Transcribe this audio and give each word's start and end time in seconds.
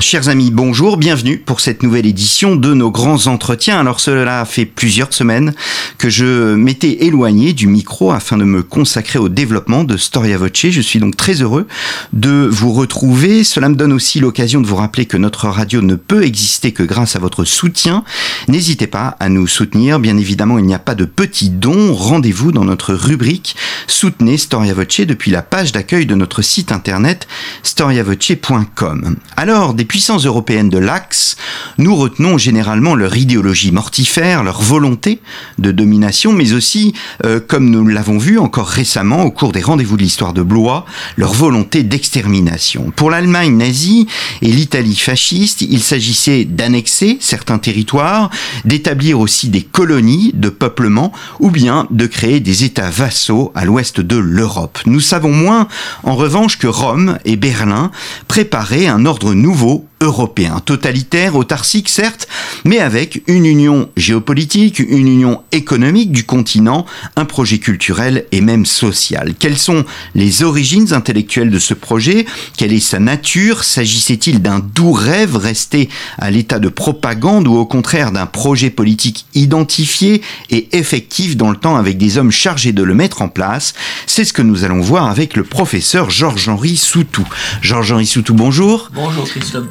Chers 0.00 0.30
amis, 0.30 0.50
bonjour, 0.50 0.96
bienvenue 0.96 1.36
pour 1.36 1.60
cette 1.60 1.82
nouvelle 1.82 2.06
édition 2.06 2.56
de 2.56 2.72
nos 2.72 2.90
grands 2.90 3.26
entretiens. 3.26 3.78
Alors 3.78 4.00
cela 4.00 4.46
fait 4.46 4.64
plusieurs 4.64 5.12
semaines 5.12 5.52
que 5.98 6.08
je 6.08 6.54
m'étais 6.54 7.04
éloigné 7.04 7.52
du 7.52 7.66
micro 7.66 8.10
afin 8.10 8.38
de 8.38 8.44
me 8.44 8.62
consacrer 8.62 9.18
au 9.18 9.28
développement 9.28 9.84
de 9.84 9.98
Storia 9.98 10.38
Voce. 10.38 10.70
Je 10.70 10.80
suis 10.80 11.00
donc 11.00 11.16
très 11.16 11.42
heureux 11.42 11.66
de 12.14 12.48
vous 12.50 12.72
retrouver. 12.72 13.44
Cela 13.44 13.68
me 13.68 13.74
donne 13.74 13.92
aussi 13.92 14.20
l'occasion 14.20 14.62
de 14.62 14.66
vous 14.66 14.76
rappeler 14.76 15.04
que 15.04 15.18
notre 15.18 15.48
radio 15.48 15.82
ne 15.82 15.96
peut 15.96 16.24
exister 16.24 16.72
que 16.72 16.82
grâce 16.82 17.14
à 17.14 17.18
votre 17.18 17.44
soutien. 17.44 18.02
N'hésitez 18.48 18.86
pas 18.86 19.18
à 19.20 19.28
nous 19.28 19.46
soutenir. 19.46 20.00
Bien 20.00 20.16
évidemment, 20.16 20.58
il 20.58 20.64
n'y 20.64 20.74
a 20.74 20.78
pas 20.78 20.94
de 20.94 21.04
petits 21.04 21.50
dons. 21.50 21.92
Rendez-vous 21.92 22.52
dans 22.52 22.64
notre 22.64 22.94
rubrique 22.94 23.54
Soutenez 23.86 24.38
Storia 24.38 24.72
Voce 24.72 25.02
depuis 25.02 25.30
la 25.30 25.42
page 25.42 25.72
d'accueil 25.72 26.06
de 26.06 26.14
notre 26.14 26.40
site 26.40 26.72
internet 26.72 27.28
storiavoce.com. 27.62 29.16
Alors, 29.36 29.74
puissances 29.90 30.24
européennes 30.24 30.68
de 30.68 30.78
l'Axe, 30.78 31.36
nous 31.76 31.96
retenons 31.96 32.38
généralement 32.38 32.94
leur 32.94 33.16
idéologie 33.16 33.72
mortifère, 33.72 34.44
leur 34.44 34.62
volonté 34.62 35.18
de 35.58 35.72
domination, 35.72 36.32
mais 36.32 36.52
aussi, 36.52 36.94
euh, 37.24 37.40
comme 37.44 37.68
nous 37.68 37.84
l'avons 37.84 38.16
vu 38.16 38.38
encore 38.38 38.68
récemment 38.68 39.24
au 39.24 39.32
cours 39.32 39.50
des 39.50 39.62
rendez-vous 39.62 39.96
de 39.96 40.02
l'histoire 40.02 40.32
de 40.32 40.44
Blois, 40.44 40.86
leur 41.16 41.32
volonté 41.32 41.82
d'extermination. 41.82 42.92
Pour 42.94 43.10
l'Allemagne 43.10 43.56
nazie 43.56 44.06
et 44.42 44.52
l'Italie 44.52 44.94
fasciste, 44.94 45.62
il 45.62 45.82
s'agissait 45.82 46.44
d'annexer 46.44 47.18
certains 47.18 47.58
territoires, 47.58 48.30
d'établir 48.64 49.18
aussi 49.18 49.48
des 49.48 49.62
colonies 49.62 50.30
de 50.34 50.50
peuplement, 50.50 51.12
ou 51.40 51.50
bien 51.50 51.88
de 51.90 52.06
créer 52.06 52.38
des 52.38 52.62
États 52.62 52.90
vassaux 52.90 53.50
à 53.56 53.64
l'ouest 53.64 54.00
de 54.00 54.16
l'Europe. 54.16 54.78
Nous 54.86 55.00
savons 55.00 55.32
moins, 55.32 55.66
en 56.04 56.14
revanche, 56.14 56.58
que 56.58 56.68
Rome 56.68 57.18
et 57.24 57.34
Berlin 57.34 57.90
préparaient 58.28 58.86
un 58.86 59.04
ordre 59.04 59.34
nouveau 59.34 59.79
européen, 60.00 60.60
totalitaire, 60.64 61.36
autarcique 61.36 61.88
certes, 61.88 62.26
mais 62.64 62.78
avec 62.78 63.22
une 63.26 63.44
union 63.44 63.90
géopolitique, 63.96 64.78
une 64.78 65.08
union 65.08 65.42
économique 65.52 66.10
du 66.10 66.24
continent, 66.24 66.86
un 67.16 67.26
projet 67.26 67.58
culturel 67.58 68.24
et 68.32 68.40
même 68.40 68.64
social. 68.64 69.34
Quelles 69.38 69.58
sont 69.58 69.84
les 70.14 70.42
origines 70.42 70.92
intellectuelles 70.94 71.50
de 71.50 71.58
ce 71.58 71.74
projet? 71.74 72.26
Quelle 72.56 72.72
est 72.72 72.80
sa 72.80 72.98
nature? 72.98 73.62
S'agissait-il 73.64 74.40
d'un 74.40 74.60
doux 74.60 74.92
rêve 74.92 75.36
resté 75.36 75.88
à 76.18 76.30
l'état 76.30 76.58
de 76.58 76.68
propagande 76.68 77.46
ou 77.46 77.56
au 77.56 77.66
contraire 77.66 78.10
d'un 78.10 78.26
projet 78.26 78.70
politique 78.70 79.26
identifié 79.34 80.22
et 80.50 80.76
effectif 80.76 81.36
dans 81.36 81.50
le 81.50 81.56
temps 81.56 81.76
avec 81.76 81.98
des 81.98 82.18
hommes 82.18 82.32
chargés 82.32 82.72
de 82.72 82.82
le 82.82 82.94
mettre 82.94 83.22
en 83.22 83.28
place? 83.28 83.74
C'est 84.06 84.24
ce 84.24 84.32
que 84.32 84.42
nous 84.42 84.64
allons 84.64 84.80
voir 84.80 85.06
avec 85.06 85.36
le 85.36 85.44
professeur 85.44 86.10
Georges-Henri 86.10 86.76
Soutou. 86.76 87.26
Georges-Henri 87.60 88.06
Soutou, 88.06 88.34
bonjour. 88.34 88.90
Bonjour 88.94 89.24
Christophe 89.24 89.68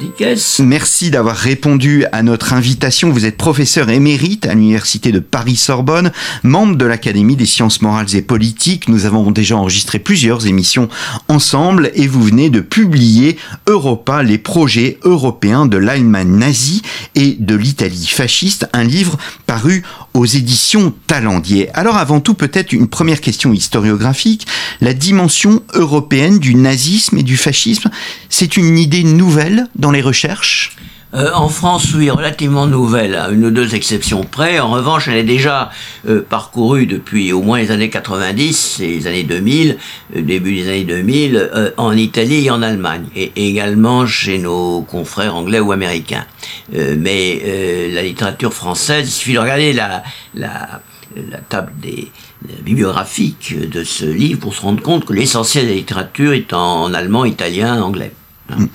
Merci 0.60 1.10
d'avoir 1.10 1.36
répondu 1.36 2.04
à 2.12 2.22
notre 2.22 2.52
invitation. 2.52 3.10
Vous 3.10 3.26
êtes 3.26 3.36
professeur 3.36 3.90
émérite 3.90 4.46
à 4.46 4.54
l'Université 4.54 5.12
de 5.12 5.18
Paris-Sorbonne, 5.18 6.12
membre 6.42 6.76
de 6.76 6.84
l'Académie 6.86 7.36
des 7.36 7.46
sciences 7.46 7.82
morales 7.82 8.14
et 8.14 8.22
politiques. 8.22 8.88
Nous 8.88 9.04
avons 9.04 9.30
déjà 9.30 9.56
enregistré 9.56 9.98
plusieurs 9.98 10.46
émissions 10.46 10.88
ensemble 11.28 11.90
et 11.94 12.06
vous 12.06 12.22
venez 12.22 12.50
de 12.50 12.60
publier 12.60 13.36
Europa, 13.66 14.22
les 14.22 14.38
projets 14.38 14.98
européens 15.02 15.66
de 15.66 15.76
l'Allemagne 15.76 16.36
nazie 16.36 16.82
et 17.14 17.36
de 17.38 17.54
l'Italie 17.54 18.06
fasciste, 18.06 18.68
un 18.72 18.84
livre 18.84 19.18
paru 19.46 19.82
aux 20.14 20.26
éditions 20.26 20.92
Talendier. 21.06 21.70
Alors 21.74 21.96
avant 21.96 22.20
tout, 22.20 22.34
peut-être 22.34 22.72
une 22.72 22.88
première 22.88 23.20
question 23.20 23.52
historiographique. 23.52 24.46
La 24.80 24.94
dimension 24.94 25.62
européenne 25.74 26.38
du 26.38 26.54
nazisme 26.54 27.18
et 27.18 27.22
du 27.22 27.36
fascisme, 27.36 27.90
c'est 28.28 28.56
une 28.56 28.78
idée 28.78 29.04
nouvelle 29.04 29.68
dans 29.76 29.90
les 29.90 30.02
recherches? 30.02 30.76
Euh, 31.12 31.30
en 31.34 31.48
France, 31.48 31.92
oui, 31.94 32.08
relativement 32.08 32.66
nouvelle, 32.66 33.16
à 33.16 33.30
une 33.30 33.44
ou 33.46 33.50
deux 33.50 33.74
exceptions 33.74 34.22
près. 34.22 34.60
En 34.60 34.70
revanche, 34.70 35.08
elle 35.08 35.16
est 35.16 35.24
déjà 35.24 35.70
euh, 36.08 36.22
parcourue 36.22 36.86
depuis 36.86 37.32
au 37.32 37.42
moins 37.42 37.58
les 37.58 37.72
années 37.72 37.90
90, 37.90 38.76
les 38.78 39.06
années 39.08 39.24
2000, 39.24 39.76
euh, 40.16 40.22
début 40.22 40.54
des 40.54 40.68
années 40.68 40.84
2000, 40.84 41.72
en 41.76 41.96
Italie 41.96 42.46
et 42.46 42.50
en 42.50 42.62
Allemagne, 42.62 43.06
et, 43.16 43.32
également 43.34 44.06
chez 44.06 44.38
nos 44.38 44.82
confrères 44.82 45.34
anglais 45.34 45.58
ou 45.58 45.72
américains. 45.72 46.26
mais 46.72 47.88
la 47.92 48.02
littérature 48.02 48.52
française, 48.52 49.08
il 49.08 49.10
suffit 49.10 49.34
de 49.34 49.38
regarder 49.38 49.72
la, 49.72 50.02
la, 50.34 50.80
la 51.16 51.38
table 51.38 51.72
des 51.80 52.10
bibliographiques 52.62 53.54
de 53.68 53.82
ce 53.82 54.04
livre 54.04 54.40
pour 54.40 54.54
se 54.54 54.62
rendre 54.62 54.82
compte 54.82 55.04
que 55.04 55.12
l'essentiel 55.12 55.64
de 55.64 55.70
la 55.70 55.76
littérature 55.76 56.32
est 56.32 56.52
en 56.52 56.94
allemand, 56.94 57.24
italien, 57.24 57.82
anglais. 57.82 58.12
Mm. 58.58 58.66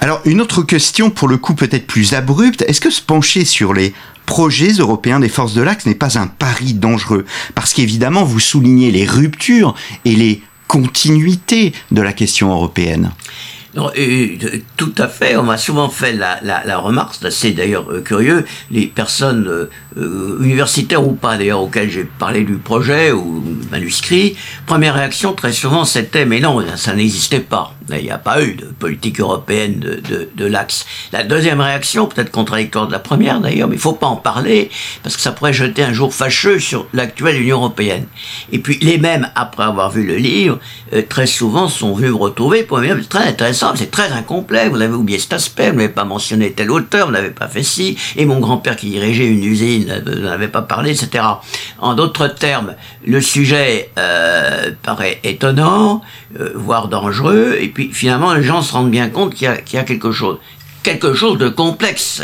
Alors 0.00 0.20
une 0.24 0.40
autre 0.40 0.62
question 0.62 1.10
pour 1.10 1.28
le 1.28 1.36
coup 1.36 1.54
peut-être 1.54 1.86
plus 1.86 2.14
abrupte, 2.14 2.64
est-ce 2.68 2.80
que 2.80 2.90
se 2.90 3.02
pencher 3.02 3.44
sur 3.44 3.74
les 3.74 3.94
projets 4.26 4.72
européens 4.72 5.20
des 5.20 5.28
forces 5.28 5.54
de 5.54 5.62
l'Axe 5.62 5.86
n'est 5.86 5.94
pas 5.94 6.18
un 6.18 6.26
pari 6.26 6.74
dangereux? 6.74 7.24
Parce 7.54 7.72
qu'évidemment 7.72 8.24
vous 8.24 8.40
soulignez 8.40 8.90
les 8.90 9.06
ruptures 9.06 9.74
et 10.04 10.14
les 10.14 10.42
continuités 10.68 11.72
de 11.92 12.02
la 12.02 12.12
question 12.12 12.50
européenne. 12.50 13.12
Non, 13.76 13.90
tout 14.78 14.94
à 14.96 15.06
fait. 15.06 15.36
On 15.36 15.42
m'a 15.42 15.58
souvent 15.58 15.90
fait 15.90 16.14
la, 16.14 16.78
remarque, 16.78 17.16
c'est 17.30 17.50
d'ailleurs 17.50 17.92
euh, 17.92 18.00
curieux, 18.00 18.46
les 18.70 18.86
personnes 18.86 19.46
euh, 19.46 19.70
euh, 19.98 20.38
universitaires 20.42 21.06
ou 21.06 21.12
pas 21.12 21.36
d'ailleurs 21.36 21.60
auxquelles 21.60 21.90
j'ai 21.90 22.04
parlé 22.04 22.42
du 22.42 22.54
projet 22.54 23.12
ou 23.12 23.44
manuscrit, 23.70 24.34
première 24.64 24.94
réaction 24.94 25.34
très 25.34 25.52
souvent 25.52 25.84
c'était 25.84 26.24
mais 26.24 26.40
non, 26.40 26.64
ça 26.76 26.94
n'existait 26.94 27.40
pas. 27.40 27.75
Il 27.90 28.04
n'y 28.04 28.10
a 28.10 28.18
pas 28.18 28.42
eu 28.42 28.54
de 28.54 28.66
politique 28.66 29.20
européenne 29.20 29.78
de, 29.78 29.94
de, 29.94 30.28
de 30.34 30.44
l'axe. 30.44 30.86
La 31.12 31.22
deuxième 31.22 31.60
réaction, 31.60 32.06
peut-être 32.06 32.30
contradictoire 32.30 32.86
de 32.86 32.92
la 32.92 32.98
première 32.98 33.40
d'ailleurs, 33.40 33.68
mais 33.68 33.76
il 33.76 33.80
faut 33.80 33.92
pas 33.92 34.06
en 34.06 34.16
parler 34.16 34.70
parce 35.02 35.16
que 35.16 35.22
ça 35.22 35.32
pourrait 35.32 35.52
jeter 35.52 35.82
un 35.82 35.92
jour 35.92 36.12
fâcheux 36.14 36.58
sur 36.58 36.86
l'actuelle 36.92 37.40
Union 37.40 37.58
européenne. 37.58 38.06
Et 38.52 38.58
puis 38.58 38.78
les 38.80 38.98
mêmes, 38.98 39.28
après 39.34 39.64
avoir 39.64 39.90
vu 39.90 40.04
le 40.04 40.16
livre, 40.16 40.58
très 41.08 41.26
souvent 41.26 41.68
sont 41.68 41.94
venus 41.94 42.12
retrouver 42.12 42.62
pour 42.62 42.78
me 42.78 42.86
dire 42.86 42.96
c'est 43.00 43.08
très 43.08 43.28
intéressant 43.28 43.74
c'est 43.76 43.90
très 43.90 44.12
incomplet, 44.12 44.68
vous 44.68 44.80
avez 44.80 44.94
oublié 44.94 45.18
cet 45.18 45.32
aspect, 45.32 45.70
vous 45.70 45.76
n'avez 45.76 45.88
pas 45.88 46.04
mentionné 46.04 46.52
tel 46.52 46.70
auteur, 46.70 47.06
vous 47.06 47.12
n'avez 47.12 47.30
pas 47.30 47.48
fait 47.48 47.62
ci, 47.62 47.96
et 48.16 48.24
mon 48.24 48.40
grand-père 48.40 48.76
qui 48.76 48.90
dirigeait 48.90 49.26
une 49.26 49.44
usine 49.44 49.86
n'avait 50.04 50.48
pas 50.48 50.62
parlé, 50.62 50.90
etc. 50.90 51.24
En 51.78 51.94
d'autres 51.94 52.28
termes, 52.28 52.74
le 53.04 53.20
sujet 53.20 53.90
euh, 53.98 54.70
paraît 54.82 55.20
étonnant, 55.24 56.02
euh, 56.38 56.52
voire 56.54 56.88
dangereux, 56.88 57.56
puis 57.76 57.90
finalement 57.92 58.32
les 58.32 58.42
gens 58.42 58.62
se 58.62 58.72
rendent 58.72 58.90
bien 58.90 59.10
compte 59.10 59.34
qu'il 59.34 59.46
y, 59.46 59.76
a 59.76 59.84
quelque 59.84 60.10
chose 60.10 60.38
quelque 60.82 61.14
chose 61.14 61.36
de 61.36 61.48
complexe, 61.48 62.22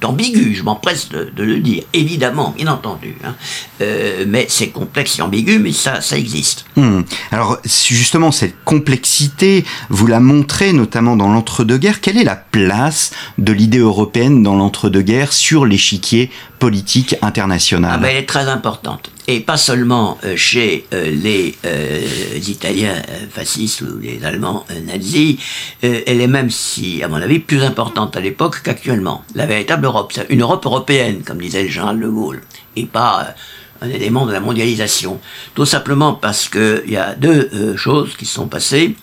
d'ambigu, 0.00 0.44
de, 0.46 0.48
de, 0.48 0.54
je 0.54 0.62
m'empresse 0.64 1.08
de, 1.08 1.42
le 1.42 1.60
dire, 1.60 1.84
évidemment, 1.92 2.52
bien 2.56 2.66
entendu. 2.66 3.14
Hein. 3.24 3.36
Euh, 3.80 4.24
mais 4.26 4.46
c'est 4.48 4.70
complexe 4.70 5.20
et 5.20 5.22
ambigu, 5.22 5.60
mais 5.60 5.70
ça, 5.70 6.00
ça 6.00 6.18
existe. 6.18 6.64
Hmm. 6.74 7.02
Alors, 7.30 7.58
justement, 7.64 8.32
cette 8.32 8.56
complexité, 8.64 9.64
vous 9.88 10.08
la 10.08 10.18
montrez 10.18 10.72
notamment 10.72 11.14
dans 11.14 11.28
l'entre-deux-guerres. 11.28 12.00
Quelle 12.00 12.18
est 12.18 12.24
la 12.24 12.34
place 12.34 13.12
de 13.38 13.52
l'idée 13.52 13.78
européenne 13.78 14.42
dans 14.42 14.56
l'entre-deux-guerres 14.56 15.32
sur 15.32 15.64
l'échiquier 15.64 16.32
politique 16.58 17.14
international? 17.22 17.92
Ah 17.94 17.98
ben, 17.98 18.08
Elle 18.08 18.16
est 18.16 18.26
très 18.26 18.48
importante 18.48 19.12
et 19.28 19.40
pas 19.40 19.56
seulement 19.56 20.18
euh, 20.24 20.36
chez 20.36 20.86
euh, 20.92 21.10
les 21.10 21.54
euh, 21.64 22.00
Italiens 22.46 23.02
fascistes 23.30 23.80
ou 23.80 23.98
les 24.00 24.24
Allemands 24.24 24.64
nazis, 24.86 25.36
elle 25.82 26.20
est 26.20 26.26
même, 26.26 26.50
si, 26.50 27.02
à 27.02 27.08
mon 27.08 27.16
avis, 27.16 27.38
plus 27.38 27.62
importante 27.62 28.16
à 28.16 28.20
l'époque 28.20 28.60
qu'actuellement. 28.62 29.24
La 29.34 29.46
véritable 29.46 29.86
Europe, 29.86 30.12
c'est 30.14 30.26
une 30.30 30.42
Europe 30.42 30.64
européenne, 30.64 31.22
comme 31.24 31.38
disait 31.38 31.64
le 31.64 31.68
général 31.68 32.00
de 32.00 32.08
Gaulle, 32.08 32.42
et 32.76 32.84
pas 32.84 33.34
un 33.82 33.88
élément 33.88 34.26
de 34.26 34.32
la 34.32 34.40
mondialisation. 34.40 35.20
Tout 35.54 35.66
simplement 35.66 36.14
parce 36.14 36.48
qu'il 36.48 36.88
y 36.88 36.96
a 36.96 37.14
deux 37.14 37.76
choses 37.76 38.16
qui 38.16 38.26
se 38.26 38.34
sont 38.34 38.48
passées. 38.48 38.96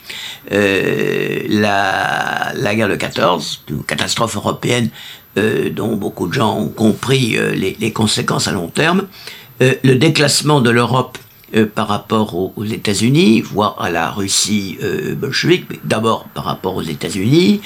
la, 0.49 2.53
la 2.55 2.75
guerre 2.75 2.89
de 2.89 2.95
14, 2.95 3.63
une 3.69 3.83
catastrophe 3.83 4.35
européenne 4.35 4.89
dont 5.35 5.95
beaucoup 5.95 6.27
de 6.27 6.33
gens 6.33 6.57
ont 6.57 6.69
compris 6.69 7.37
les, 7.55 7.75
les 7.79 7.91
conséquences 7.91 8.47
à 8.47 8.51
long 8.51 8.67
terme, 8.67 9.01
euh, 9.01 9.33
le 9.83 9.95
déclassement 9.95 10.61
de 10.61 10.69
l'Europe 10.69 11.17
euh, 11.55 11.65
par 11.65 11.87
rapport 11.87 12.35
aux, 12.35 12.65
États-Unis, 12.65 13.41
voire 13.41 13.81
à 13.81 13.89
la 13.89 14.09
Russie 14.09 14.77
euh, 14.81 15.15
bolchevique, 15.15 15.65
mais 15.69 15.79
d'abord 15.83 16.25
par 16.33 16.45
rapport 16.45 16.75
aux 16.75 16.81
États-Unis, 16.81 17.61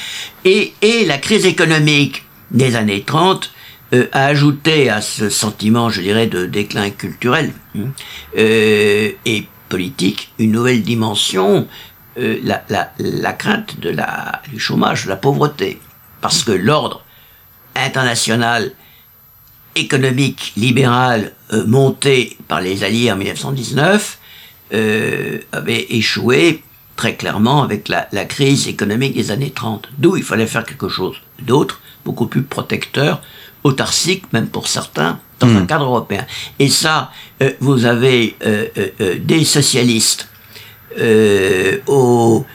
et, 0.45 0.73
la 1.05 1.17
crise 1.17 1.45
économique 1.45 2.23
des 2.51 2.75
années 2.75 3.03
30 3.03 3.51
a 4.11 4.25
ajouté 4.25 4.89
à 4.89 4.99
ce 4.99 5.29
sentiment, 5.29 5.89
je 5.89 6.01
dirais, 6.01 6.27
de 6.27 6.45
déclin 6.45 6.89
culturel, 6.89 7.53
hein, 7.77 7.87
et 8.35 9.47
politique, 9.69 10.33
une 10.39 10.51
nouvelle 10.51 10.83
dimension, 10.83 11.67
euh, 12.19 12.39
la, 12.43 13.33
crainte 13.33 13.77
du 13.79 14.59
chômage, 14.59 15.05
de 15.05 15.09
la 15.09 15.17
pauvreté. 15.17 15.79
Parce 16.19 16.43
que 16.43 16.51
l'ordre 16.51 17.03
international 17.75 18.71
économique 19.79 20.53
libéral 20.57 21.33
euh, 21.53 21.65
monté 21.65 22.37
par 22.47 22.61
les 22.61 22.83
Alliés 22.83 23.11
en 23.11 23.17
1919 23.17 24.19
euh, 24.73 25.39
avait 25.51 25.85
échoué 25.89 26.61
très 26.95 27.15
clairement 27.15 27.63
avec 27.63 27.87
la, 27.87 28.07
la, 28.11 28.25
crise 28.25 28.67
économique 28.67 29.15
des 29.15 29.31
années 29.31 29.51
30. 29.51 29.89
D'où 29.97 30.17
il 30.17 30.23
fallait 30.23 30.47
faire 30.47 30.65
quelque 30.65 30.89
chose 30.89 31.15
d'autre, 31.39 31.79
beaucoup 32.03 32.27
plus 32.27 32.41
protecteur, 32.41 33.21
autarcique 33.63 34.31
même 34.33 34.47
pour 34.47 34.67
certains, 34.67 35.19
dans 35.39 35.47
un 35.47 35.61
hmm. 35.61 35.67
cadre 35.67 35.85
européen. 35.85 36.25
Et 36.59 36.69
ça, 36.69 37.11
euh, 37.41 37.51
vous 37.59 37.85
avez 37.85 38.35
euh, 38.45 38.65
des 39.19 39.45
socialistes 39.45 40.27
au 41.85 42.45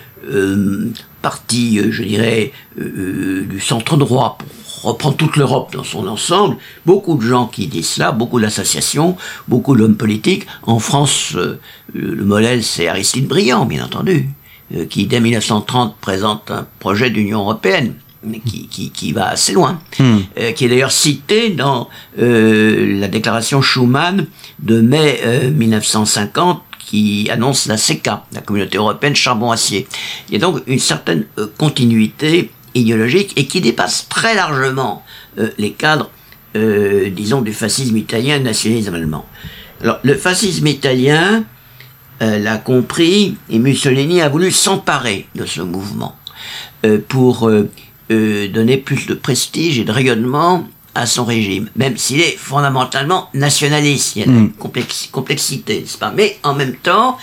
parti, 1.22 1.80
je 1.90 2.02
dirais, 2.02 2.52
du 2.76 3.60
centre 3.60 3.96
droit, 3.96 4.36
pour 4.38 4.48
reprendre 4.82 5.16
toute 5.16 5.36
l'Europe 5.36 5.74
dans 5.74 5.84
son 5.84 6.06
ensemble, 6.06 6.56
beaucoup 6.86 7.16
de 7.16 7.22
gens 7.22 7.46
qui 7.46 7.66
disent 7.66 7.90
cela, 7.90 8.12
beaucoup 8.12 8.40
d'associations, 8.40 9.16
beaucoup 9.48 9.76
d'hommes 9.76 9.96
politiques. 9.96 10.46
En 10.62 10.78
France, 10.78 11.36
le 11.94 12.24
modèle, 12.24 12.64
c'est 12.64 12.88
Aristide 12.88 13.26
Briand, 13.26 13.64
bien 13.64 13.84
entendu, 13.84 14.28
qui 14.90 15.06
dès 15.06 15.20
1930 15.20 15.96
présente 16.00 16.50
un 16.50 16.66
projet 16.78 17.10
d'Union 17.10 17.40
européenne 17.40 17.94
mais 18.24 18.38
qui, 18.38 18.68
qui, 18.68 18.90
qui, 18.90 19.12
va 19.12 19.28
assez 19.30 19.52
loin, 19.52 19.80
hmm. 19.98 20.18
euh, 20.38 20.52
qui 20.52 20.64
est 20.64 20.68
d'ailleurs 20.68 20.92
cité 20.92 21.50
dans 21.50 21.88
euh, 22.20 23.00
la 23.00 23.08
déclaration 23.08 23.62
Schuman 23.62 24.26
de 24.60 24.80
mai 24.80 25.20
1950 25.52 26.56
euh, 26.56 26.76
qui 26.78 27.28
annonce 27.30 27.66
la 27.66 27.76
CECA, 27.76 28.24
la 28.32 28.40
Communauté 28.40 28.76
européenne 28.76 29.16
charbon-acier. 29.16 29.86
Il 30.28 30.34
y 30.34 30.36
a 30.36 30.40
donc 30.40 30.62
une 30.66 30.78
certaine 30.78 31.24
euh, 31.38 31.46
continuité 31.56 32.50
idéologique 32.74 33.32
et 33.36 33.46
qui 33.46 33.60
dépasse 33.60 34.08
très 34.08 34.34
largement 34.34 35.04
euh, 35.38 35.50
les 35.58 35.72
cadres, 35.72 36.10
disons, 36.54 37.40
du 37.40 37.54
fascisme 37.54 37.96
italien 37.96 38.36
et 38.36 38.38
du 38.38 38.44
nationalisme 38.44 38.94
allemand. 38.94 39.24
Alors, 39.80 39.98
le 40.02 40.14
fascisme 40.14 40.66
italien 40.66 41.44
l'a 42.20 42.58
compris 42.58 43.38
et 43.48 43.58
Mussolini 43.58 44.20
a 44.20 44.28
voulu 44.28 44.50
s'emparer 44.50 45.26
de 45.34 45.46
ce 45.46 45.62
mouvement 45.62 46.14
pour 47.08 47.50
euh, 48.12 48.48
donner 48.48 48.76
plus 48.76 49.06
de 49.06 49.14
prestige 49.14 49.78
et 49.78 49.84
de 49.84 49.92
rayonnement 49.92 50.66
à 50.94 51.06
son 51.06 51.24
régime, 51.24 51.68
même 51.76 51.96
s'il 51.96 52.20
est 52.20 52.36
fondamentalement 52.36 53.28
nationaliste. 53.34 54.16
Il 54.16 54.18
y 54.20 54.22
a 54.22 54.26
une 54.26 54.44
mm. 54.44 54.52
complexité, 55.10 55.80
n'est-ce 55.80 55.98
pas? 55.98 56.12
Mais 56.14 56.38
en 56.42 56.54
même 56.54 56.76
temps, 56.76 57.16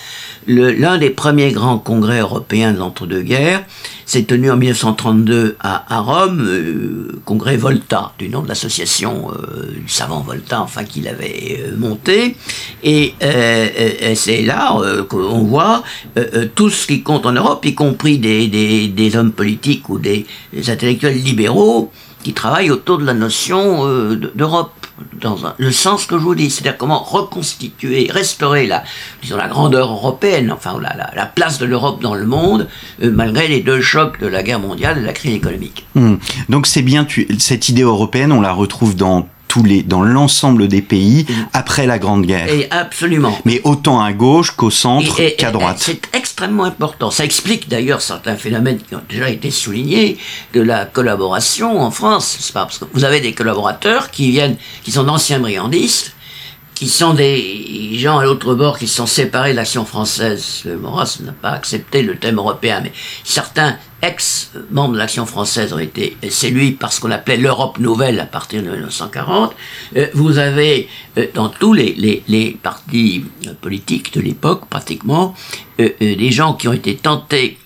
l'un 0.46 0.98
des 0.98 1.10
premiers 1.10 1.52
grands 1.52 1.78
congrès 1.78 2.20
européens 2.20 2.72
de 2.72 2.78
l'entre-deux-guerres 2.78 3.64
s'est 4.06 4.24
tenu 4.24 4.50
en 4.50 4.56
1932 4.56 5.56
à, 5.60 5.96
à 5.96 6.00
Rome, 6.00 6.44
euh, 6.44 7.20
congrès 7.24 7.56
Volta, 7.56 8.12
du 8.18 8.28
nom 8.28 8.42
de 8.42 8.48
l'association 8.48 9.30
euh, 9.30 9.70
du 9.70 9.88
savant 9.88 10.20
Volta, 10.20 10.60
enfin 10.62 10.82
qu'il 10.82 11.06
avait 11.06 11.60
euh, 11.60 11.76
monté, 11.76 12.34
et, 12.82 13.14
c'est 14.16 14.42
là 14.42 14.76
qu'on 15.08 15.44
voit 15.44 15.84
tout 16.54 16.70
ce 16.70 16.86
qui 16.86 17.02
compte 17.02 17.24
en 17.24 17.32
Europe, 17.32 17.64
y 17.64 17.74
compris 17.74 18.18
des, 18.18 18.48
des, 18.48 18.88
des 18.88 19.16
hommes 19.16 19.32
politiques 19.32 19.88
ou 19.88 19.98
des, 19.98 20.26
des 20.52 20.70
intellectuels 20.70 21.22
libéraux, 21.22 21.92
qui 22.22 22.32
travaille 22.32 22.70
autour 22.70 22.98
de 22.98 23.04
la 23.04 23.14
notion 23.14 23.86
euh, 23.86 24.16
d'Europe 24.34 24.72
dans 25.20 25.38
le 25.56 25.72
sens 25.72 26.04
que 26.04 26.18
je 26.18 26.22
vous 26.22 26.34
dis, 26.34 26.50
c'est-à-dire 26.50 26.76
comment 26.76 27.02
reconstituer, 27.02 28.08
restaurer 28.10 28.66
la, 28.66 28.84
disons, 29.22 29.36
la 29.36 29.48
grandeur 29.48 29.90
européenne, 29.90 30.52
enfin 30.52 30.78
la, 30.80 30.94
la, 30.94 31.10
la 31.14 31.26
place 31.26 31.58
de 31.58 31.66
l'Europe 31.66 32.02
dans 32.02 32.14
le 32.14 32.26
monde, 32.26 32.68
euh, 33.02 33.10
malgré 33.10 33.48
les 33.48 33.60
deux 33.60 33.80
chocs 33.80 34.20
de 34.20 34.26
la 34.26 34.42
guerre 34.42 34.60
mondiale 34.60 34.98
et 34.98 35.00
de 35.00 35.06
la 35.06 35.12
crise 35.12 35.34
économique. 35.34 35.86
Hmm. 35.94 36.16
Donc 36.48 36.66
c'est 36.66 36.82
bien, 36.82 37.06
cette 37.38 37.68
idée 37.68 37.82
européenne, 37.82 38.32
on 38.32 38.40
la 38.40 38.52
retrouve 38.52 38.94
dans 38.94 39.26
tous 39.50 39.64
les, 39.64 39.82
dans 39.82 40.02
l'ensemble 40.02 40.68
des 40.68 40.80
pays 40.80 41.26
après 41.52 41.84
la 41.84 41.98
Grande 41.98 42.24
Guerre. 42.24 42.48
Et 42.48 42.68
absolument. 42.70 43.36
Mais 43.44 43.60
autant 43.64 44.00
à 44.00 44.12
gauche 44.12 44.52
qu'au 44.52 44.70
centre 44.70 45.20
qu'à 45.36 45.50
droite. 45.50 45.78
C'est 45.80 46.02
extrêmement 46.14 46.64
important. 46.64 47.10
Ça 47.10 47.24
explique 47.24 47.68
d'ailleurs 47.68 48.00
certains 48.00 48.36
phénomènes 48.36 48.78
qui 48.78 48.94
ont 48.94 49.02
déjà 49.08 49.28
été 49.28 49.50
soulignés 49.50 50.18
de 50.54 50.60
la 50.60 50.84
collaboration 50.84 51.80
en 51.80 51.90
France. 51.90 52.36
C'est 52.38 52.52
pas? 52.52 52.64
Parce 52.64 52.78
que 52.78 52.84
vous 52.94 53.02
avez 53.02 53.20
des 53.20 53.32
collaborateurs 53.32 54.12
qui 54.12 54.30
viennent, 54.30 54.56
qui 54.84 54.92
sont 54.92 55.02
d'anciens 55.02 55.40
briandistes, 55.40 56.14
qui 56.80 56.88
sont 56.88 57.12
des 57.12 57.90
gens 57.98 58.20
à 58.20 58.24
l'autre 58.24 58.54
bord 58.54 58.78
qui 58.78 58.88
sont 58.88 59.04
séparés 59.04 59.50
de 59.50 59.56
l'action 59.56 59.84
française. 59.84 60.62
Maurras 60.80 61.18
n'a 61.20 61.32
pas 61.32 61.50
accepté 61.50 62.00
le 62.00 62.16
thème 62.16 62.38
européen, 62.38 62.80
mais 62.82 62.90
certains 63.22 63.76
ex-membres 64.00 64.94
de 64.94 64.98
l'action 64.98 65.26
française 65.26 65.74
ont 65.74 65.78
été 65.78 66.16
séduits 66.30 66.70
par 66.70 66.94
ce 66.94 67.02
qu'on 67.02 67.10
appelait 67.10 67.36
l'Europe 67.36 67.78
nouvelle 67.80 68.18
à 68.18 68.24
partir 68.24 68.62
de 68.62 68.70
1940. 68.70 69.54
Euh, 69.98 70.06
vous 70.14 70.38
avez 70.38 70.88
euh, 71.18 71.26
dans 71.34 71.50
tous 71.50 71.74
les, 71.74 72.22
les, 72.26 72.58
partis 72.62 73.26
politiques 73.60 74.14
de 74.14 74.22
l'époque, 74.22 74.62
pratiquement, 74.70 75.34
euh, 75.80 75.90
des 76.00 76.30
gens 76.30 76.54
qui 76.54 76.66
ont 76.66 76.72
été 76.72 76.96
tentés 76.96 77.58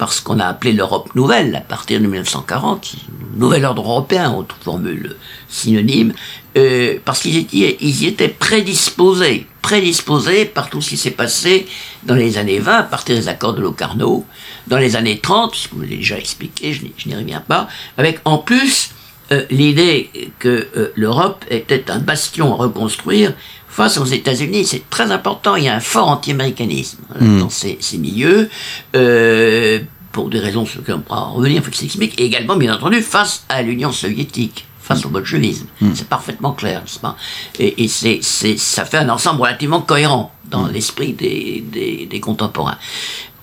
par 0.00 0.14
ce 0.14 0.22
qu'on 0.22 0.38
a 0.38 0.46
appelé 0.46 0.72
l'Europe 0.72 1.14
nouvelle 1.14 1.54
à 1.56 1.60
partir 1.60 1.98
de 1.98 2.06
1940, 2.06 2.94
nouvel 3.36 3.66
ordre 3.66 3.82
européen, 3.82 4.32
autre 4.32 4.56
formule 4.62 5.16
synonyme, 5.46 6.14
euh, 6.56 6.98
parce 7.04 7.20
qu'ils 7.20 7.36
étaient, 7.36 7.76
ils 7.80 8.02
y 8.02 8.06
étaient 8.06 8.28
prédisposés, 8.28 9.46
prédisposés 9.62 10.44
par 10.44 10.68
tout 10.70 10.80
ce 10.80 10.90
qui 10.90 10.96
s'est 10.96 11.10
passé 11.10 11.66
dans 12.02 12.14
les 12.14 12.38
années 12.38 12.58
20, 12.58 12.78
à 12.78 12.82
partir 12.82 13.16
des 13.16 13.28
accords 13.28 13.54
de 13.54 13.62
Locarno, 13.62 14.24
dans 14.66 14.78
les 14.78 14.96
années 14.96 15.18
30, 15.18 15.54
ce 15.54 15.68
que 15.68 15.74
vous 15.74 15.82
l'avez 15.82 15.96
déjà 15.96 16.18
expliqué, 16.18 16.72
je 16.72 17.08
n'y 17.08 17.14
reviens 17.14 17.40
pas, 17.40 17.68
avec 17.96 18.20
en 18.24 18.38
plus 18.38 18.90
euh, 19.32 19.44
l'idée 19.50 20.10
que 20.40 20.66
euh, 20.76 20.92
l'Europe 20.96 21.44
était 21.50 21.88
un 21.90 22.00
bastion 22.00 22.52
à 22.52 22.56
reconstruire 22.56 23.32
face 23.68 23.96
aux 23.98 24.04
États-Unis. 24.04 24.64
C'est 24.64 24.90
très 24.90 25.12
important, 25.12 25.54
il 25.54 25.64
y 25.64 25.68
a 25.68 25.76
un 25.76 25.80
fort 25.80 26.08
anti-américanisme 26.08 26.98
hmm. 27.20 27.38
dans 27.38 27.50
ces, 27.50 27.78
ces 27.80 27.98
milieux. 27.98 28.50
Euh, 28.96 29.78
pour 30.10 30.28
des 30.28 30.40
raisons 30.40 30.66
sur 30.66 30.80
lesquelles 30.80 30.96
on 30.96 31.00
pourra 31.00 31.28
revenir, 31.28 31.58
il 31.58 31.62
faut 31.62 31.70
que 31.70 31.84
explique, 31.84 32.20
et 32.20 32.24
également, 32.24 32.56
bien 32.56 32.74
entendu, 32.74 33.00
face 33.00 33.44
à 33.48 33.62
l'Union 33.62 33.92
soviétique 33.92 34.66
face 34.90 35.04
au 35.06 35.08
bolchevisme. 35.08 35.66
Mm. 35.80 35.90
C'est 35.94 36.08
parfaitement 36.08 36.52
clair, 36.52 36.80
n'est-ce 36.82 36.98
pas? 36.98 37.16
Et, 37.58 37.84
et 37.84 37.88
c'est, 37.88 38.20
ça 38.22 38.84
fait 38.84 38.98
un 38.98 39.08
ensemble 39.08 39.42
relativement 39.42 39.80
cohérent 39.80 40.32
dans 40.50 40.64
mm. 40.64 40.72
l'esprit 40.72 41.12
des, 41.12 41.64
des, 41.66 42.06
des 42.06 42.20
contemporains. 42.20 42.78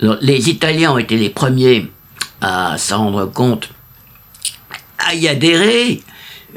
Alors, 0.02 0.18
les 0.22 0.50
Italiens 0.50 0.92
ont 0.94 0.98
été 0.98 1.18
les 1.18 1.30
premiers 1.30 1.90
à 2.42 2.78
s'en 2.78 2.98
rendre 3.06 3.26
compte, 3.26 3.70
à 5.00 5.16
y 5.16 5.28
adhérer. 5.28 6.04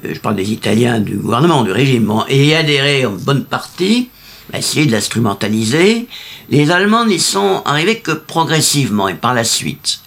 Euh, 0.04 0.14
je 0.14 0.20
parle 0.20 0.36
des 0.36 0.50
Italiens 0.52 1.00
du 1.00 1.16
gouvernement, 1.16 1.62
du 1.62 1.72
régime, 1.72 2.04
bon, 2.04 2.24
et 2.28 2.48
y 2.48 2.54
adhérer 2.54 3.06
en 3.06 3.12
bonne 3.12 3.44
partie, 3.44 4.10
à 4.52 4.58
essayer 4.58 4.86
de 4.86 4.92
l'instrumentaliser. 4.92 6.08
Les 6.50 6.70
Allemands 6.70 7.06
n'y 7.06 7.20
sont 7.20 7.62
arrivés 7.64 8.00
que 8.00 8.12
progressivement 8.12 9.08
et 9.08 9.14
par 9.14 9.34
la 9.34 9.44
suite. 9.44 10.00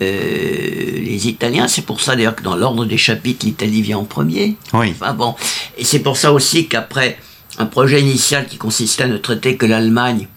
Euh, 0.00 0.98
les 1.00 1.28
Italiens. 1.28 1.68
C'est 1.68 1.84
pour 1.84 2.00
ça 2.00 2.16
d'ailleurs 2.16 2.34
que 2.34 2.42
dans 2.42 2.56
l'ordre 2.56 2.84
des 2.84 2.96
chapitres, 2.96 3.46
l'Italie 3.46 3.82
vient 3.82 3.98
en 3.98 4.04
premier. 4.04 4.56
Oui. 4.72 4.90
Enfin 4.90 5.12
bon, 5.12 5.34
et 5.76 5.84
c'est 5.84 6.00
pour 6.00 6.16
ça 6.16 6.32
aussi 6.32 6.66
qu'après 6.66 7.18
un 7.58 7.66
projet 7.66 8.00
initial 8.00 8.46
qui 8.46 8.56
consistait 8.56 9.04
à 9.04 9.08
ne 9.08 9.18
traiter 9.18 9.56
que 9.56 9.66
l'Allemagne, 9.66 10.28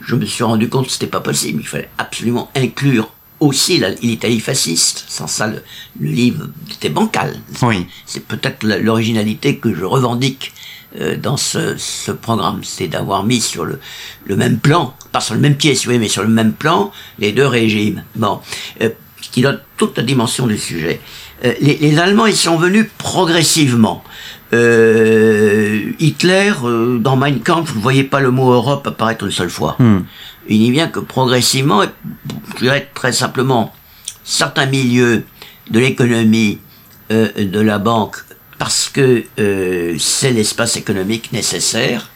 je 0.00 0.14
me 0.14 0.24
suis 0.24 0.44
rendu 0.44 0.68
compte 0.68 0.86
que 0.86 0.92
c'était 0.92 1.06
pas 1.06 1.20
possible. 1.20 1.60
Il 1.62 1.68
fallait 1.68 1.90
absolument 1.98 2.50
inclure 2.56 3.12
aussi 3.40 3.82
l'Italie 4.02 4.40
fasciste. 4.40 5.04
Sans 5.08 5.26
ça, 5.26 5.48
le, 5.48 5.62
livre 6.00 6.48
était 6.70 6.90
bancal. 6.90 7.34
Oui. 7.62 7.86
C'est 8.06 8.24
peut-être 8.24 8.64
l'originalité 8.64 9.56
que 9.56 9.74
je 9.74 9.84
revendique 9.84 10.52
euh, 10.98 11.16
dans 11.16 11.36
ce, 11.36 11.76
ce 11.76 12.12
programme, 12.12 12.60
c'est 12.64 12.88
d'avoir 12.88 13.24
mis 13.24 13.40
sur 13.40 13.64
le, 13.64 13.78
le, 14.26 14.36
même 14.36 14.58
plan, 14.58 14.94
pas 15.12 15.20
sur 15.20 15.34
le 15.34 15.40
même 15.40 15.56
pied, 15.56 15.74
si 15.74 15.84
vous 15.84 15.90
voulez, 15.90 15.98
mais 15.98 16.08
sur 16.08 16.22
le 16.22 16.28
même 16.28 16.52
plan, 16.52 16.92
les 17.18 17.32
deux 17.32 17.46
régimes. 17.46 18.02
Bon, 18.16 18.40
euh, 18.82 18.90
qui 19.30 19.42
donne 19.42 19.60
toute 19.76 19.96
la 19.96 20.02
dimension 20.02 20.46
du 20.46 20.58
sujet. 20.58 21.00
Euh, 21.44 21.54
les, 21.60 21.76
les, 21.76 21.98
Allemands, 21.98 22.26
ils 22.26 22.36
sont 22.36 22.56
venus 22.56 22.86
progressivement. 22.98 24.02
Euh, 24.52 25.92
Hitler, 26.00 26.52
euh, 26.64 26.98
dans 26.98 27.16
Mein 27.16 27.40
Kampf, 27.40 27.70
vous 27.70 27.78
ne 27.78 27.82
voyez 27.82 28.04
pas 28.04 28.20
le 28.20 28.30
mot 28.30 28.52
Europe 28.52 28.86
apparaître 28.86 29.24
une 29.24 29.30
seule 29.30 29.50
fois. 29.50 29.76
Hmm. 29.78 30.00
Il 30.48 30.60
n'y 30.60 30.70
vient 30.70 30.88
que 30.88 30.98
progressivement, 30.98 31.82
je 32.54 32.58
dirais 32.58 32.90
très 32.94 33.12
simplement, 33.12 33.72
certains 34.24 34.66
milieux 34.66 35.24
de 35.70 35.78
l'économie, 35.78 36.58
euh, 37.12 37.28
de 37.36 37.60
la 37.60 37.78
banque, 37.78 38.16
parce 38.60 38.90
que 38.90 39.24
c'est 39.98 40.30
l'espace 40.30 40.76
économique 40.76 41.32
nécessaire, 41.32 42.10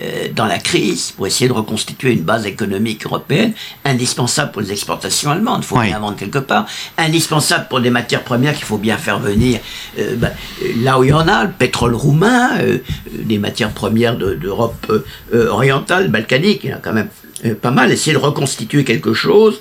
euh, 0.00 0.28
dans 0.32 0.46
la 0.46 0.58
crise 0.58 1.10
pour 1.10 1.26
essayer 1.26 1.48
de 1.48 1.52
reconstituer 1.52 2.12
une 2.12 2.22
base 2.22 2.46
économique 2.46 3.04
européenne, 3.04 3.52
indispensable 3.84 4.52
pour 4.52 4.62
les 4.62 4.70
exportations 4.70 5.32
allemandes, 5.32 5.62
il 5.62 5.66
faut 5.66 5.80
bien 5.80 5.98
vendre 5.98 6.16
quelque 6.16 6.38
part, 6.38 6.66
indispensable 6.96 7.66
pour 7.68 7.80
des 7.80 7.90
matières 7.90 8.22
premières 8.22 8.54
qu'il 8.54 8.64
faut 8.64 8.78
bien 8.78 8.96
faire 8.96 9.18
venir 9.18 9.58
euh, 9.98 10.14
bah, 10.14 10.30
là 10.76 11.00
où 11.00 11.04
il 11.04 11.10
y 11.10 11.12
en 11.12 11.26
a, 11.26 11.46
le 11.46 11.50
pétrole 11.50 11.96
roumain, 11.96 12.60
euh, 12.60 12.78
des 13.12 13.38
matières 13.38 13.72
premières 13.72 14.16
d'Europe 14.16 14.92
orientale, 15.32 16.08
balkanique, 16.08 16.60
il 16.62 16.70
y 16.70 16.74
en 16.74 16.76
a 16.76 16.80
quand 16.80 16.92
même 16.92 17.08
pas 17.56 17.72
mal, 17.72 17.90
essayer 17.90 18.12
de 18.12 18.22
reconstituer 18.22 18.84
quelque 18.84 19.14
chose 19.14 19.60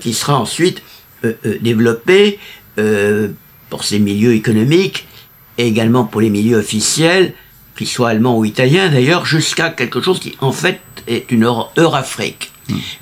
qui 0.00 0.12
sera 0.12 0.38
ensuite 0.38 0.82
développé 1.60 2.38
pour 3.70 3.84
ces 3.84 3.98
milieux 3.98 4.34
économiques 4.34 5.06
et 5.62 5.68
également 5.68 6.04
pour 6.04 6.20
les 6.20 6.30
milieux 6.30 6.58
officiels, 6.58 7.34
qu'ils 7.76 7.86
soient 7.86 8.10
allemands 8.10 8.36
ou 8.36 8.44
italiens 8.44 8.88
d'ailleurs, 8.90 9.24
jusqu'à 9.24 9.70
quelque 9.70 10.00
chose 10.00 10.18
qui 10.18 10.36
en 10.40 10.52
fait 10.52 10.80
est 11.06 11.30
une 11.30 11.48
Eurafrique. 11.76 12.50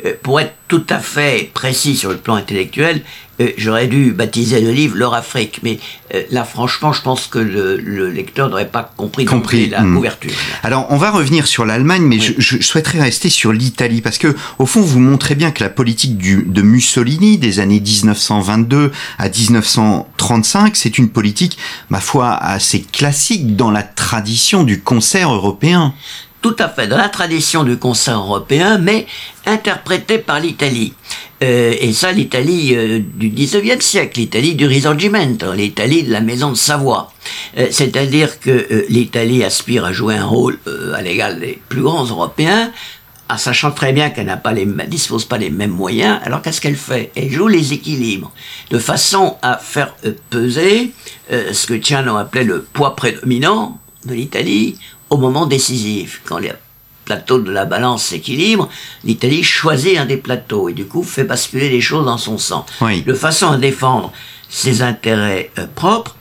Euh, 0.04 0.12
pour 0.22 0.40
être 0.40 0.54
tout 0.68 0.84
à 0.88 0.98
fait 0.98 1.50
précis 1.52 1.96
sur 1.96 2.10
le 2.10 2.16
plan 2.16 2.36
intellectuel, 2.36 3.02
euh, 3.40 3.48
j'aurais 3.56 3.86
dû 3.86 4.12
baptiser 4.12 4.60
le 4.60 4.70
livre 4.70 4.96
L'Or 4.96 5.14
Afrique. 5.14 5.60
Mais 5.62 5.78
euh, 6.14 6.22
là, 6.30 6.44
franchement, 6.44 6.92
je 6.92 7.02
pense 7.02 7.26
que 7.26 7.38
le, 7.38 8.10
lecteur 8.10 8.48
n'aurait 8.50 8.68
pas 8.68 8.92
compris, 8.96 9.24
compris. 9.24 9.68
la 9.68 9.82
hmm. 9.82 9.96
couverture. 9.96 10.30
Alors, 10.62 10.86
on 10.90 10.96
va 10.96 11.10
revenir 11.10 11.46
sur 11.46 11.64
l'Allemagne, 11.64 12.02
mais 12.02 12.18
je, 12.18 12.60
souhaiterais 12.62 13.00
rester 13.00 13.30
sur 13.30 13.52
l'Italie 13.52 14.00
parce 14.00 14.18
que, 14.18 14.34
au 14.58 14.66
fond, 14.66 14.80
vous 14.80 15.00
montrez 15.00 15.34
bien 15.34 15.50
que 15.50 15.62
la 15.62 15.70
politique 15.70 16.16
du, 16.18 16.44
de 16.46 16.62
Mussolini 16.62 17.38
des 17.38 17.60
années 17.60 17.80
1922 17.80 18.92
à 19.18 19.28
1935, 19.28 20.76
c'est 20.76 20.98
une 20.98 21.08
politique, 21.08 21.58
ma 21.88 22.00
foi, 22.00 22.34
assez 22.34 22.82
classique 22.82 23.56
dans 23.56 23.70
la 23.70 23.82
tradition 23.82 24.64
du 24.64 24.80
concert 24.80 25.32
européen 25.32 25.94
tout 26.40 26.56
à 26.58 26.68
fait 26.68 26.86
dans 26.86 26.96
la 26.96 27.08
tradition 27.08 27.64
du 27.64 27.76
concert 27.76 28.18
européen, 28.18 28.78
mais 28.78 29.06
interprété 29.46 30.18
par 30.18 30.40
l'Italie. 30.40 30.94
Euh, 31.42 31.74
et 31.80 31.92
ça, 31.92 32.12
l'Italie 32.12 32.74
euh, 32.74 33.00
du 33.00 33.30
19e 33.30 33.80
siècle, 33.80 34.20
l'Italie 34.20 34.54
du 34.54 34.66
Risorgimento, 34.66 35.52
l'Italie 35.52 36.02
de 36.02 36.12
la 36.12 36.20
Maison 36.20 36.50
de 36.50 36.56
Savoie. 36.56 37.12
Euh, 37.58 37.68
c'est-à-dire 37.70 38.40
que 38.40 38.86
l'Italie 38.88 39.42
aspire 39.42 39.84
à 39.84 39.92
jouer 39.92 40.16
un 40.16 40.26
rôle 40.26 40.58
à 40.94 41.00
l'égal 41.02 41.40
des 41.40 41.58
plus 41.68 41.82
grands 41.82 42.04
Européens, 42.04 42.72
en 43.28 43.38
sachant 43.38 43.70
très 43.70 43.92
bien 43.92 44.10
qu'elle 44.10 44.26
n'a 44.26 44.36
pas 44.36 44.52
les, 44.52 44.66
dispose 44.88 45.24
pas 45.24 45.38
des 45.38 45.50
mêmes 45.50 45.70
moyens. 45.70 46.18
Alors 46.24 46.42
qu'est-ce 46.42 46.60
qu'elle 46.60 46.76
fait? 46.76 47.10
Elle 47.14 47.30
joue 47.30 47.48
les 47.48 47.72
équilibres, 47.72 48.32
de 48.70 48.78
façon 48.78 49.36
à 49.40 49.56
faire 49.56 49.94
peser 50.30 50.90
ce 51.30 51.66
que 51.66 51.74
Tiano 51.74 52.16
appelait 52.16 52.42
le 52.42 52.62
poids 52.62 52.96
prédominant 52.96 53.78
de 54.04 54.14
l'Italie 54.14 54.78
au 55.10 55.16
moment 55.16 55.46
décisif, 55.46 56.22
quand 56.24 56.38
les 56.38 56.52
plateaux 57.04 57.40
de 57.40 57.50
la 57.50 57.64
balance 57.64 58.04
s'équilibrent, 58.04 58.68
l'Italie 59.04 59.42
choisit 59.42 59.98
un 59.98 60.06
des 60.06 60.16
plateaux 60.16 60.68
et 60.68 60.72
du 60.72 60.86
coup 60.86 61.02
fait 61.02 61.24
basculer 61.24 61.68
les 61.68 61.80
choses 61.80 62.06
dans 62.06 62.18
son 62.18 62.38
sens. 62.38 62.66
De 63.04 63.14
façon 63.14 63.50
à 63.50 63.56
défendre 63.56 64.12
ses 64.48 64.82
intérêts 64.82 65.50
euh, 65.58 65.66
propres, 65.74 66.16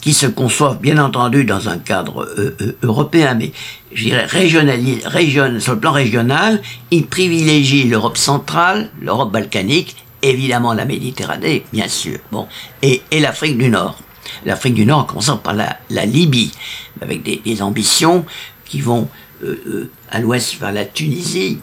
qui 0.00 0.12
se 0.12 0.26
conçoivent 0.26 0.80
bien 0.80 0.98
entendu 1.02 1.44
dans 1.44 1.70
un 1.70 1.78
cadre 1.78 2.24
euh, 2.24 2.54
euh, 2.60 2.76
européen, 2.82 3.32
mais 3.34 3.52
je 3.94 4.04
dirais 4.04 4.26
régional, 4.26 5.62
sur 5.62 5.72
le 5.72 5.80
plan 5.80 5.92
régional, 5.92 6.60
il 6.90 7.06
privilégie 7.06 7.84
l'Europe 7.84 8.18
centrale, 8.18 8.90
l'Europe 9.00 9.32
balkanique, 9.32 9.96
évidemment 10.20 10.74
la 10.74 10.84
Méditerranée, 10.84 11.64
bien 11.72 11.88
sûr, 11.88 12.18
bon, 12.30 12.46
et, 12.82 13.00
et 13.10 13.20
l'Afrique 13.20 13.56
du 13.56 13.70
Nord 13.70 13.96
l'Afrique 14.44 14.74
du 14.74 14.86
Nord, 14.86 15.00
en 15.00 15.04
commençant 15.04 15.36
par 15.36 15.54
la, 15.54 16.06
Libye, 16.06 16.52
avec 17.00 17.22
des, 17.22 17.62
ambitions 17.62 18.24
qui 18.64 18.80
vont 18.80 19.08
euh, 19.42 19.56
euh, 19.66 19.90
à 20.10 20.20
l'ouest 20.20 20.58
vers 20.58 20.72
la 20.72 20.84
Tunisie, 20.84 21.58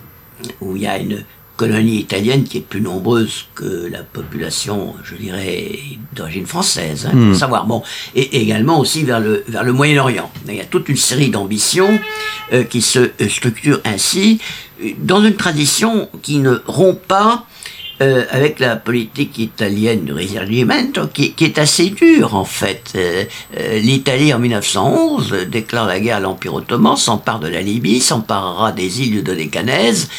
où 0.59 0.75
il 0.75 0.83
y 0.83 0.87
a 0.87 0.97
une 0.97 1.23
colonie 1.57 1.99
italienne 1.99 2.43
qui 2.43 2.57
est 2.57 2.61
plus 2.61 2.81
nombreuse 2.81 3.45
que 3.53 3.87
la 3.91 4.01
population, 4.01 4.95
je 5.03 5.15
dirais, 5.15 5.77
d'origine 6.13 6.47
française, 6.47 7.05
hein, 7.05 7.15
hmm. 7.15 7.35
savoir. 7.35 7.67
Bon, 7.67 7.83
et 8.15 8.41
également 8.41 8.79
aussi 8.79 9.03
vers 9.03 9.19
le, 9.19 9.43
vers 9.47 9.63
le 9.63 9.71
Moyen-Orient. 9.71 10.31
Il 10.47 10.55
y 10.55 10.59
a 10.59 10.65
toute 10.65 10.89
une 10.89 10.97
série 10.97 11.29
d'ambitions 11.29 11.99
euh, 12.51 12.63
qui 12.63 12.81
se 12.81 13.11
structurent 13.29 13.81
ainsi 13.85 14.39
dans 14.97 15.23
une 15.23 15.35
tradition 15.35 16.09
qui 16.23 16.39
ne 16.39 16.59
rompt 16.65 16.99
pas 17.07 17.45
euh, 18.01 18.25
avec 18.31 18.59
la 18.59 18.77
politique 18.77 19.37
italienne 19.37 20.05
du 20.05 20.13
Risorgimento, 20.13 21.05
qui, 21.05 21.35
est 21.39 21.59
assez 21.59 21.91
dure 21.91 22.33
en 22.33 22.45
fait. 22.45 22.93
Euh, 22.95 23.25
euh, 23.59 23.77
L'Italie 23.77 24.33
en 24.33 24.39
1911 24.39 25.45
déclare 25.47 25.85
la 25.85 25.99
guerre 25.99 26.17
à 26.17 26.19
l'Empire 26.19 26.55
ottoman, 26.55 26.95
s'empare 26.95 27.39
de 27.39 27.47
la 27.47 27.61
Libye, 27.61 28.01
s'emparera 28.01 28.71
des 28.71 29.01
îles 29.01 29.23
de 29.23 29.35
Décanèse, 29.35 30.09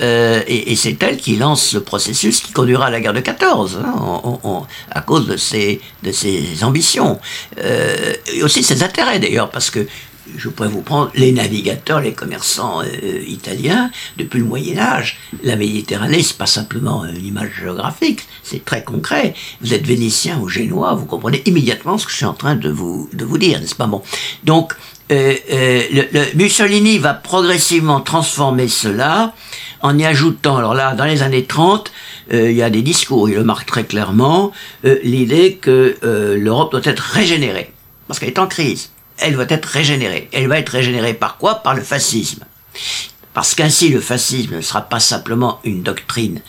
et, 0.00 0.72
et 0.72 0.76
c'est 0.76 1.02
elle 1.02 1.16
qui 1.16 1.36
lance 1.36 1.74
le 1.74 1.80
processus 1.80 2.40
qui 2.40 2.52
conduira 2.52 2.86
à 2.86 2.90
la 2.90 3.00
guerre 3.00 3.12
de 3.12 3.20
14, 3.20 3.80
hein, 3.84 4.62
à 4.90 5.00
cause 5.00 5.26
de 5.26 5.36
ses, 5.36 5.80
de 6.04 6.12
ses 6.12 6.62
ambitions. 6.62 7.18
et 7.58 8.42
aussi 8.42 8.62
ses 8.62 8.84
intérêts 8.84 9.18
d'ailleurs, 9.18 9.50
parce 9.50 9.68
que 9.70 9.86
je 10.36 10.48
pourrais 10.48 10.68
vous 10.68 10.82
prendre 10.82 11.10
les 11.14 11.32
navigateurs, 11.32 12.00
les 12.00 12.12
commerçants 12.12 12.80
euh, 12.82 13.22
italiens, 13.26 13.90
depuis 14.16 14.38
le 14.38 14.44
Moyen 14.44 14.78
Âge. 14.78 15.18
La 15.42 15.56
Méditerranée, 15.56 16.22
c'est 16.22 16.36
pas 16.36 16.46
simplement 16.46 17.04
une 17.04 17.24
image 17.24 17.50
géographique, 17.60 18.20
c'est 18.42 18.64
très 18.64 18.84
concret. 18.84 19.34
Vous 19.60 19.74
êtes 19.74 19.86
vénitien 19.86 20.38
ou 20.40 20.48
génois, 20.48 20.94
vous 20.94 21.06
comprenez 21.06 21.42
immédiatement 21.46 21.98
ce 21.98 22.06
que 22.06 22.12
je 22.12 22.16
suis 22.16 22.24
en 22.24 22.34
train 22.34 22.54
de 22.54 22.70
vous, 22.70 23.08
de 23.12 23.24
vous 23.24 23.38
dire, 23.38 23.60
n'est-ce 23.60 23.74
pas? 23.74 23.86
Bon 23.86 24.02
Donc, 24.44 24.72
euh, 25.10 25.34
euh, 25.52 26.24
Mussolini 26.34 26.98
va 26.98 27.14
progressivement 27.14 28.00
transformer 28.00 28.68
cela 28.68 29.34
en 29.82 29.98
y 29.98 30.04
ajoutant, 30.04 30.56
alors 30.56 30.74
là, 30.74 30.94
dans 30.94 31.04
les 31.04 31.22
années 31.22 31.44
30, 31.44 31.90
il 32.32 32.52
y 32.52 32.62
a 32.62 32.70
des 32.70 32.82
discours, 32.82 33.28
il 33.28 33.34
le 33.34 33.42
marque 33.42 33.66
très 33.66 33.82
clairement, 33.82 34.52
l'idée 35.02 35.56
que 35.60 35.96
l'Europe 36.38 36.70
doit 36.70 36.80
être 36.84 37.00
régénérée, 37.00 37.72
parce 38.06 38.20
qu'elle 38.20 38.28
est 38.28 38.38
en 38.38 38.46
crise 38.46 38.92
elle 39.22 39.36
va 39.36 39.44
être 39.48 39.66
régénérée. 39.66 40.28
Elle 40.32 40.48
va 40.48 40.58
être 40.58 40.70
régénérée 40.70 41.14
par 41.14 41.38
quoi? 41.38 41.56
Par 41.56 41.74
le 41.74 41.82
fascisme. 41.82 42.44
Parce 43.34 43.54
qu'ainsi 43.54 43.88
le 43.88 44.00
fascisme 44.00 44.56
ne 44.56 44.60
sera 44.60 44.82
pas 44.82 45.00
simplement 45.00 45.60
une 45.64 45.82
doctrine 45.82 46.40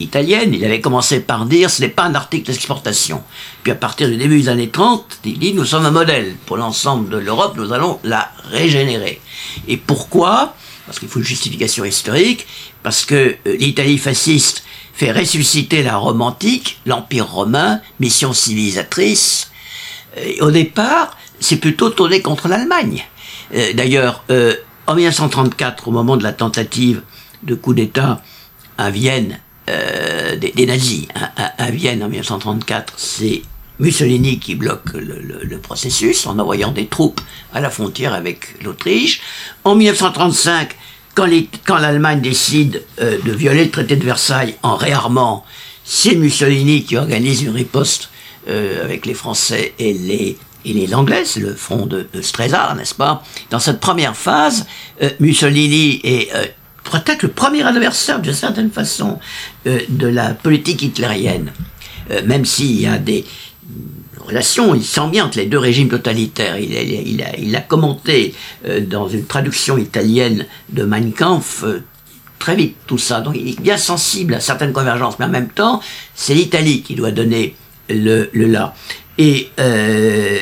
italienne. 0.00 0.54
Il 0.54 0.64
avait 0.64 0.80
commencé 0.80 1.20
par 1.20 1.46
dire 1.46 1.70
ce 1.70 1.82
n'est 1.82 1.88
pas 1.88 2.04
un 2.04 2.14
article 2.14 2.50
d'exportation. 2.50 3.22
Puis 3.62 3.72
à 3.72 3.74
partir 3.74 4.08
du 4.08 4.16
début 4.16 4.40
des 4.40 4.48
années 4.48 4.70
30, 4.70 5.20
il 5.24 5.38
dit 5.38 5.54
nous 5.54 5.64
sommes 5.64 5.86
un 5.86 5.90
modèle 5.90 6.36
pour 6.46 6.56
l'ensemble 6.56 7.10
de 7.10 7.18
l'Europe, 7.18 7.56
nous 7.56 7.72
allons 7.72 7.98
la 8.04 8.30
régénérer. 8.50 9.20
Et 9.66 9.76
pourquoi? 9.76 10.54
Parce 10.86 11.00
qu'il 11.00 11.08
faut 11.08 11.18
une 11.18 11.24
justification 11.24 11.84
historique, 11.84 12.46
parce 12.82 13.04
que 13.04 13.36
euh, 13.46 13.56
l'Italie 13.58 13.98
fasciste 13.98 14.62
fait 14.94 15.12
ressusciter 15.12 15.82
la 15.82 15.96
Rome 15.96 16.22
antique, 16.22 16.80
l'Empire 16.86 17.28
romain, 17.28 17.80
mission 18.00 18.32
civilisatrice. 18.32 19.50
au 20.40 20.50
départ, 20.50 21.16
c'est 21.40 21.56
plutôt 21.56 21.90
tourné 21.90 22.20
contre 22.20 22.48
l'Allemagne. 22.48 23.04
Euh, 23.54 23.72
d'ailleurs, 23.74 24.24
euh, 24.30 24.54
en 24.86 24.94
1934, 24.94 25.88
au 25.88 25.90
moment 25.90 26.16
de 26.16 26.22
la 26.22 26.32
tentative 26.32 27.02
de 27.42 27.54
coup 27.54 27.74
d'État 27.74 28.22
à 28.76 28.90
Vienne, 28.90 29.38
euh, 29.68 30.36
des, 30.36 30.66
nazis 30.66 31.06
hein, 31.14 31.28
à, 31.36 31.70
Vienne 31.70 32.02
en 32.02 32.08
1934, 32.08 32.94
c'est 32.96 33.42
Mussolini 33.80 34.38
qui 34.38 34.54
bloque 34.54 34.92
le, 34.94 35.58
processus 35.58 36.26
en 36.26 36.38
envoyant 36.38 36.72
des 36.72 36.86
troupes 36.86 37.20
à 37.52 37.60
la 37.60 37.70
frontière 37.70 38.14
avec 38.14 38.62
l'Autriche. 38.64 39.20
En 39.64 39.74
1935, 39.74 40.74
quand 41.14 41.78
l'Allemagne 41.78 42.20
décide 42.20 42.82
de 42.98 43.32
violer 43.32 43.64
le 43.64 43.70
traité 43.70 43.96
de 43.96 44.04
Versailles 44.04 44.54
en 44.62 44.76
réarmant, 44.76 45.44
c'est 45.84 46.14
Mussolini 46.14 46.84
qui 46.84 46.96
organise 46.96 47.42
une 47.42 47.50
riposte 47.50 48.10
avec 48.46 49.04
les 49.04 49.14
Français 49.14 49.74
et 49.80 49.92
les 49.92 50.38
et 50.68 50.72
les 50.72 50.94
Anglais, 50.94 51.22
c'est 51.24 51.40
le 51.40 51.54
front 51.54 51.86
de, 51.86 52.06
Strésar, 52.20 52.74
n'est-ce 52.76 52.94
pas? 52.94 53.22
Dans 53.50 53.58
cette 53.58 53.80
première 53.80 54.16
phase, 54.16 54.66
euh, 55.02 55.10
Mussolini 55.20 56.00
est 56.04 56.34
euh, 56.34 56.44
peut-être 56.84 57.22
le 57.22 57.28
premier 57.28 57.62
adversaire, 57.62 58.20
d'une 58.20 58.34
certaine 58.34 58.70
façon, 58.70 59.18
euh, 59.66 59.80
de 59.88 60.06
la 60.06 60.34
politique 60.34 60.82
hitlérienne. 60.82 61.52
même 62.24 62.46
s'il 62.46 62.80
y 62.80 62.86
a 62.86 62.96
des 62.96 63.26
relations, 64.18 64.74
il 64.74 64.82
sent 64.82 65.20
entre 65.20 65.36
les 65.36 65.46
deux 65.46 65.58
régimes 65.58 65.88
totalitaires. 65.88 66.58
Il, 66.58 66.72
il, 66.72 67.22
a, 67.22 67.36
il 67.36 67.54
a, 67.54 67.60
commenté 67.60 68.34
dans 68.86 69.08
une 69.08 69.26
traduction 69.26 69.76
italienne 69.76 70.46
de 70.70 70.84
Mein 70.84 71.12
Kampf 71.12 71.64
très 72.38 72.56
vite 72.56 72.76
tout 72.86 72.96
ça. 72.96 73.20
Donc 73.20 73.36
il 73.36 73.48
est 73.48 73.60
bien 73.60 73.76
sensible 73.76 74.34
à 74.34 74.40
certaines 74.40 74.72
convergences, 74.72 75.18
mais 75.18 75.26
en 75.26 75.30
même 75.30 75.50
temps, 75.50 75.82
c'est 76.14 76.34
l'Italie 76.34 76.82
qui 76.82 76.94
doit 76.94 77.10
donner 77.10 77.54
le, 77.88 78.30
le. 78.32 78.58
Et 79.18 79.50
euh, 79.58 80.38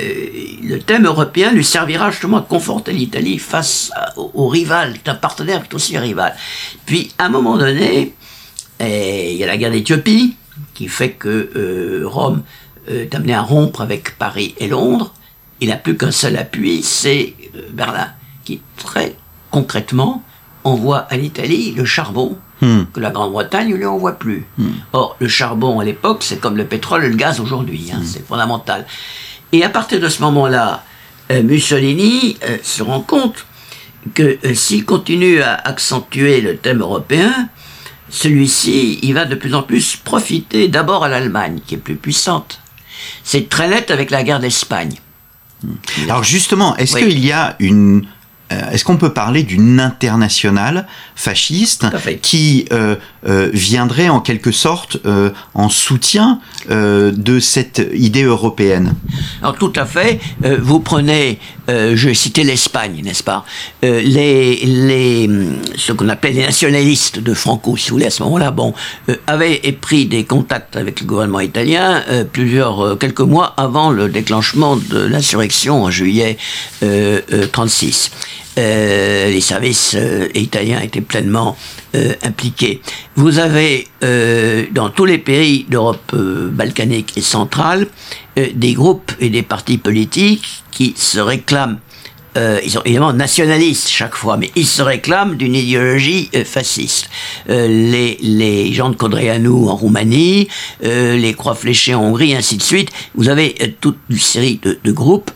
le 0.63 0.79
thème 0.81 1.07
européen 1.07 1.51
lui 1.51 1.65
servira 1.65 2.11
justement 2.11 2.39
à 2.39 2.43
conforter 2.43 2.93
l'Italie 2.93 3.39
face 3.39 3.91
au, 4.17 4.49
rival, 4.49 4.93
qui 4.93 4.99
est 5.07 5.11
un 5.11 5.15
partenaire, 5.15 5.63
qui 5.63 5.71
est 5.71 5.75
aussi 5.75 5.97
un 5.97 6.03
rival. 6.03 6.37
Puis, 6.85 7.11
à 7.17 7.25
un 7.25 7.29
moment 7.31 7.57
donné, 7.57 8.13
eh, 8.79 9.33
il 9.33 9.39
y 9.39 9.45
a 9.45 9.47
la 9.47 9.57
guerre 9.57 9.71
d'Éthiopie, 9.71 10.37
qui 10.75 10.89
fait 10.89 11.13
que 11.13 11.51
euh, 11.57 12.07
Rome 12.07 12.43
euh, 12.91 13.05
est 13.05 13.15
amené 13.15 13.33
à 13.33 13.41
rompre 13.41 13.81
avec 13.81 14.19
Paris 14.19 14.55
et 14.59 14.69
Londres. 14.69 15.15
Il 15.63 15.71
n'a 15.71 15.77
plus 15.77 15.97
qu'un 15.97 16.11
seul 16.11 16.37
appui, 16.37 16.83
c'est 16.83 17.33
Berlin, 17.73 18.09
qui 18.45 18.61
très 18.77 19.17
concrètement 19.51 20.23
envoie 20.65 20.99
à 20.99 21.17
l'Italie 21.17 21.73
le 21.73 21.87
charbon 21.87 22.37
Hmm. 22.63 22.85
que 22.91 23.01
la 23.01 23.11
Grande-Bretagne 23.11 23.69
ne 23.69 23.77
lui 23.77 23.85
envoie 23.85 24.13
plus. 24.13 24.47
Hmm. 24.57 24.71
Or, 24.95 25.17
le 25.21 25.29
charbon 25.29 25.79
à 25.79 25.85
l'époque, 25.85 26.23
c'est 26.23 26.41
comme 26.41 26.57
le 26.57 26.65
pétrole 26.65 27.05
et 27.05 27.09
le 27.11 27.17
gaz 27.17 27.39
aujourd'hui, 27.39 27.91
hein, 27.93 27.99
hmm. 28.01 28.05
c'est 28.05 28.27
fondamental. 28.27 28.87
Et 29.53 29.63
à 29.63 29.69
partir 29.69 30.01
de 30.01 30.09
ce 30.09 30.23
moment-là, 30.23 30.83
euh, 31.31 31.43
Mussolini 31.43 32.39
euh, 32.45 32.57
se 32.63 32.83
rend 32.83 33.01
compte 33.01 33.45
que 34.15 34.39
euh, 34.45 34.55
s'il 34.55 34.85
continue 34.85 35.43
à 35.43 35.55
accentuer 35.55 36.41
le 36.41 36.57
thème 36.57 36.81
européen, 36.81 37.49
celui-ci, 38.09 39.01
il 39.03 39.15
va 39.15 39.25
de 39.25 39.35
plus 39.35 39.55
en 39.55 39.63
plus 39.63 39.97
profiter 39.97 40.69
d'abord 40.69 41.05
à 41.05 41.09
l'Allemagne, 41.09 41.61
qui 41.67 41.75
est 41.75 41.79
plus 41.79 41.97
puissante. 41.97 42.61
C'est 43.25 43.49
très 43.49 43.69
net 43.69 43.91
avec 43.91 44.11
la 44.11 44.23
guerre 44.23 44.41
d'Espagne. 44.41 44.95
Alors 46.05 46.23
justement, 46.23 46.77
est-ce 46.77 46.97
qu'il 46.97 47.19
y 47.19 47.33
a 47.33 47.57
une 47.59 48.07
est-ce 48.51 48.85
qu'on 48.85 48.97
peut 48.97 49.13
parler 49.13 49.43
d'une 49.43 49.81
internationale 49.81 50.87
fasciste 51.15 51.87
qui 52.23 52.67
euh, 53.27 53.37
euh, 53.37 53.51
viendrait 53.53 54.09
en 54.09 54.21
quelque 54.21 54.51
sorte 54.51 54.99
en 55.55 55.69
soutien 55.69 56.41
de 56.69 57.39
cette 57.41 57.87
idée 57.95 58.23
européenne 58.23 58.95
Alors 59.43 59.57
tout 59.57 59.73
à 59.77 59.85
fait. 59.85 60.21
vous 60.61 60.81
prenez, 60.81 61.39
je 61.69 62.13
citais 62.13 62.45
l'Espagne, 62.45 63.03
n'est-ce 63.05 63.23
pas? 63.23 63.45
Les, 63.83 64.57
les, 64.65 65.29
Ce 65.77 65.93
qu'on 65.93 66.09
appelle 66.09 66.35
les 66.35 66.43
nationalistes 66.43 67.19
de 67.19 67.35
Franco, 67.35 67.77
si 67.77 67.91
vous 67.91 67.97
voulez, 67.97 68.07
à 68.07 68.11
ce 68.11 68.23
moment-là, 68.23 68.51
bon, 68.51 68.73
avaient 69.27 69.61
pris 69.81 70.07
des 70.07 70.25
contacts 70.25 70.77
avec 70.77 71.01
le 71.01 71.07
gouvernement 71.07 71.41
italien 71.41 72.03
plusieurs, 72.33 72.99
quelques 72.99 73.21
mois 73.21 73.55
avant 73.57 73.91
le 73.91 74.09
déclenchement 74.09 74.77
de 74.77 74.99
l'insurrection 74.99 75.85
en 75.85 75.91
juillet 75.91 76.39
36. 77.53 78.11
Euh, 78.59 79.29
les 79.31 79.43
services 79.43 79.95
euh, 79.97 80.29
italiens 80.35 80.81
étaient 80.81 81.03
pleinement 81.03 81.59
euh, 81.95 82.15
impliqués. 82.23 82.81
Vous 83.15 83.39
avez 83.39 83.87
dans 84.73 84.91
tous 84.91 85.05
les 85.05 85.19
pays 85.19 85.67
d'Europe 85.69 86.15
balkanique 86.15 87.17
et 87.17 87.21
centrale 87.21 87.89
des 88.37 88.73
groupes 88.73 89.11
et 89.21 89.31
des 89.31 89.43
partis 89.43 89.79
politiques 89.79 90.63
qui 90.71 90.95
se 90.97 91.19
réclament 91.19 91.79
ils 92.63 92.71
sont 92.71 92.83
évidemment 92.85 93.15
nationalistes 93.15 93.89
chaque 93.89 94.15
fois, 94.15 94.37
mais 94.37 94.51
ils 94.57 94.67
se 94.67 94.83
réclament 94.83 95.37
d'une 95.37 95.55
idéologie 95.55 96.29
fasciste. 96.45 97.09
les, 97.49 98.19
les 98.21 98.75
gens 98.75 98.91
de 98.91 98.95
Codreanu 98.95 99.49
en 99.49 99.75
Roumanie, 99.75 100.47
les 100.83 101.35
Croix 101.35 101.55
fléchées 101.55 101.95
en 101.95 102.03
Hongrie, 102.03 102.35
ainsi 102.35 102.59
de 102.59 102.63
suite. 102.63 102.91
Vous 103.15 103.31
avez 103.31 103.55
toute 103.81 103.97
une 104.11 104.19
série 104.19 104.61
de, 104.63 104.79
de 104.85 104.93
groupes 104.93 105.31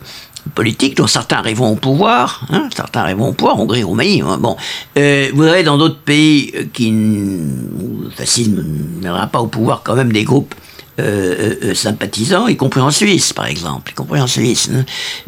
politique, 0.55 0.97
dont 0.97 1.07
certains 1.07 1.37
arriveront 1.37 1.71
au 1.71 1.75
pouvoir, 1.75 2.45
hein, 2.49 2.69
certains 2.75 3.01
arriveront 3.01 3.29
au 3.29 3.33
pouvoir, 3.33 3.59
Hongrie, 3.59 3.83
Roumanie, 3.83 4.21
hein, 4.21 4.37
bon. 4.39 4.57
Euh, 4.97 5.29
vous 5.33 5.43
avez 5.43 5.63
dans 5.63 5.77
d'autres 5.77 5.99
pays 5.99 6.51
euh, 6.55 6.63
qui, 6.71 6.91
où 6.91 8.03
le 8.03 8.09
fascisme 8.09 8.63
n'aura 9.01 9.27
pas 9.27 9.39
au 9.39 9.47
pouvoir 9.47 9.81
quand 9.83 9.95
même 9.95 10.11
des 10.11 10.23
groupes 10.23 10.55
euh, 10.99 11.73
sympathisants, 11.73 12.47
y 12.47 12.57
compris 12.57 12.81
en 12.81 12.91
Suisse, 12.91 13.33
par 13.33 13.45
exemple, 13.45 13.91
y 13.91 13.95
compris 13.95 14.19
en 14.19 14.27
Suisse. 14.27 14.69
Hein. 14.73 14.83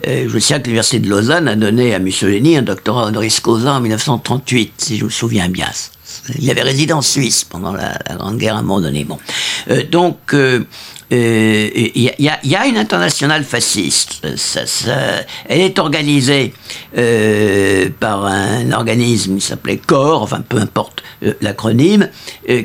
je 0.06 0.40
sais 0.40 0.60
que 0.60 0.66
l'université 0.66 1.00
de 1.00 1.10
Lausanne 1.10 1.48
a 1.48 1.56
donné 1.56 1.96
à 1.96 2.00
Mussolini 2.00 2.58
un 2.58 2.62
doctorat 2.62 3.06
honoris 3.08 3.40
causa 3.40 3.74
en 3.74 3.82
1938, 3.82 4.74
si 4.78 4.98
je 4.98 5.06
me 5.06 5.10
souviens 5.10 5.50
bien. 5.50 5.70
Il 6.38 6.50
avait 6.52 6.62
résidé 6.62 6.94
en 6.94 7.02
Suisse 7.02 7.44
pendant 7.44 7.74
la, 7.74 7.98
Grande 8.18 8.38
Guerre 8.38 8.56
à 8.56 8.60
un 8.60 8.62
moment 8.62 8.82
donné. 8.82 9.08
Donc, 9.90 10.36
il 11.14 12.10
euh, 12.10 12.38
y, 12.44 12.56
a 12.56 12.66
une 12.66 12.78
internationale 12.78 13.44
fasciste. 13.44 14.26
elle 15.48 15.62
est 15.62 15.78
organisée 15.78 16.54
euh, 16.98 17.90
par 18.00 18.26
un 18.26 18.72
organisme 18.72 19.36
qui 19.36 19.46
s'appelait 19.46 19.78
CORE, 19.78 20.24
enfin 20.24 20.42
peu 20.42 20.58
importe 20.58 21.04
euh, 21.24 21.34
l'acronyme, 21.42 22.10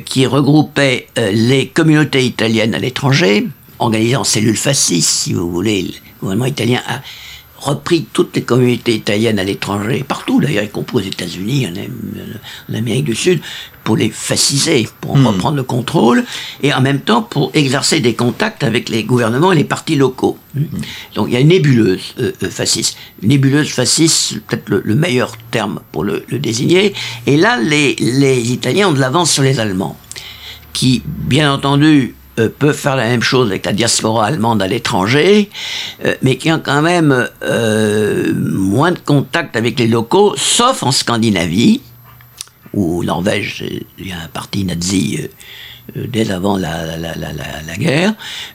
qui 0.05 0.25
regroupait 0.25 1.07
les 1.15 1.67
communautés 1.67 2.23
italiennes 2.25 2.73
à 2.73 2.79
l'étranger, 2.79 3.47
organisées 3.77 4.15
en 4.15 4.23
cellules 4.23 4.57
fascistes, 4.57 5.09
si 5.09 5.33
vous 5.33 5.51
voulez. 5.51 5.83
Le 5.83 5.91
gouvernement 6.21 6.45
italien 6.45 6.81
a 6.87 7.01
repris 7.59 8.07
toutes 8.13 8.35
les 8.35 8.43
communautés 8.43 8.95
italiennes 8.95 9.39
à 9.39 9.43
l'étranger, 9.43 10.03
partout 10.07 10.39
d'ailleurs, 10.41 10.63
y 10.63 10.69
compris 10.69 10.97
aux 10.97 11.07
États-Unis, 11.07 11.67
en, 11.67 12.73
Amérique 12.73 13.05
du 13.05 13.15
Sud, 13.15 13.41
pour 13.89 13.97
les 13.97 14.11
fasciser, 14.11 14.87
pour 15.01 15.17
hmm. 15.17 15.25
reprendre 15.25 15.57
le 15.57 15.63
contrôle, 15.63 16.23
et 16.61 16.71
en 16.71 16.79
même 16.79 16.99
temps 16.99 17.23
pour 17.23 17.49
exercer 17.55 18.01
des 18.01 18.13
contacts 18.13 18.63
avec 18.63 18.87
les 18.87 19.03
gouvernements 19.03 19.51
et 19.51 19.55
les 19.55 19.63
partis 19.63 19.95
locaux. 19.95 20.37
Hmm. 20.53 20.65
Donc 21.15 21.29
il 21.29 21.33
y 21.33 21.37
a 21.37 21.39
une 21.39 21.47
nébuleuse 21.47 22.13
euh, 22.19 22.31
euh, 22.43 22.51
fasciste. 22.51 22.97
Une 23.23 23.29
nébuleuse 23.29 23.69
fasciste, 23.69 24.15
c'est 24.15 24.43
peut-être 24.43 24.69
le, 24.69 24.93
meilleur 24.93 25.31
terme 25.49 25.79
pour 25.91 26.03
le, 26.03 26.23
désigner. 26.29 26.93
Et 27.25 27.35
là, 27.35 27.57
les, 27.59 27.95
les 27.95 28.51
Italiens 28.51 28.89
ont 28.89 28.93
de 28.93 28.99
l'avance 28.99 29.31
sur 29.31 29.41
les 29.41 29.59
Allemands, 29.59 29.97
qui, 30.71 31.01
bien 31.05 31.51
entendu, 31.51 32.13
euh, 32.39 32.49
peuvent 32.57 32.77
faire 32.77 32.95
la 32.95 33.05
même 33.05 33.23
chose 33.23 33.49
avec 33.49 33.65
la 33.65 33.73
diaspora 33.73 34.27
allemande 34.27 34.61
à 34.61 34.67
l'étranger, 34.67 35.49
euh, 36.05 36.13
mais 36.21 36.37
qui 36.37 36.51
ont 36.51 36.61
quand 36.63 36.81
même 36.81 37.27
euh, 37.43 38.31
moins 38.35 38.91
de 38.91 38.99
contact 38.99 39.55
avec 39.55 39.77
les 39.79 39.87
locaux, 39.87 40.35
sauf 40.37 40.83
en 40.83 40.91
Scandinavie, 40.91 41.81
où 42.73 43.03
Norvège, 43.03 43.63
il 43.97 44.07
y 44.07 44.11
a 44.11 44.19
un 44.19 44.27
parti 44.27 44.65
nazi 44.65 45.19
dès 45.95 46.29
avant 46.31 46.57
la, 46.57 46.97
la, 46.97 47.15
la, 47.15 47.33
la 47.33 47.75
guerre, 47.77 48.13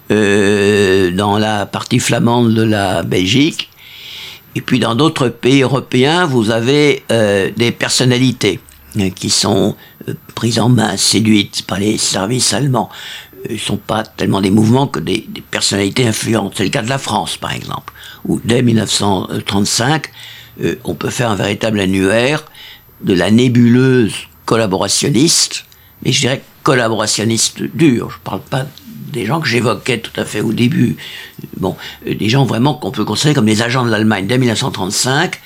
dans 0.09 1.37
la 1.39 1.67
partie 1.67 1.99
flamande 1.99 2.55
de 2.55 2.63
la 2.63 3.03
Belgique, 3.03 3.71
et 4.55 4.61
puis 4.61 4.79
dans 4.79 4.95
d'autres 4.95 5.29
pays 5.29 5.63
européens, 5.63 6.27
vous 6.27 6.51
avez 6.51 7.03
des 7.09 7.73
personnalités 7.73 8.61
qui 9.17 9.31
sont 9.31 9.75
prises 10.37 10.61
en 10.61 10.69
main, 10.69 10.97
séduites 10.97 11.67
par 11.67 11.81
les 11.81 11.99
services 11.99 12.53
allemands 12.53 12.91
ne 13.51 13.59
sont 13.59 13.77
pas 13.77 14.03
tellement 14.03 14.41
des 14.41 14.51
mouvements 14.51 14.87
que 14.87 15.01
des, 15.01 15.27
personnalités 15.51 16.07
influentes. 16.07 16.55
C'est 16.57 16.65
le 16.65 16.71
cas 16.71 16.83
de 16.83 16.89
la 16.89 16.99
France, 16.99 17.37
par 17.37 17.53
exemple, 17.53 17.93
où 18.25 18.41
dès 18.45 18.63
1935, 18.63 20.11
euh, 20.63 20.77
on 20.85 20.95
peut 20.95 21.11
faire 21.11 21.31
un 21.31 21.35
véritable 21.35 21.81
annuaire 21.81 22.45
de 23.05 23.15
la 23.15 23.31
nébuleuse 23.31 24.15
collaborationniste, 24.45 25.65
mais 26.05 26.13
je 26.13 26.21
dirais 26.21 26.43
collaborationniste 26.63 27.63
dur. 27.63 28.11
Je 28.11 28.17
ne 28.17 28.23
parle 28.25 28.41
pas 28.41 28.67
des 29.13 29.27
gens 29.27 29.41
que 29.41 29.47
j'évoquais 29.47 30.01
tout 30.01 30.19
à 30.21 30.25
fait 30.25 30.41
au 30.41 30.53
début. 30.53 30.97
Bon, 31.59 31.77
euh, 32.07 32.15
des 32.15 32.29
gens 32.29 32.45
vraiment 32.45 32.75
qu'on 32.75 32.91
peut 32.91 33.05
considérer 33.05 33.35
comme 33.35 33.47
des 33.47 33.63
agents 33.63 33.85
de 33.85 33.91
l'Allemagne 33.91 34.27
dès 34.27 34.39
1935, 34.39 35.41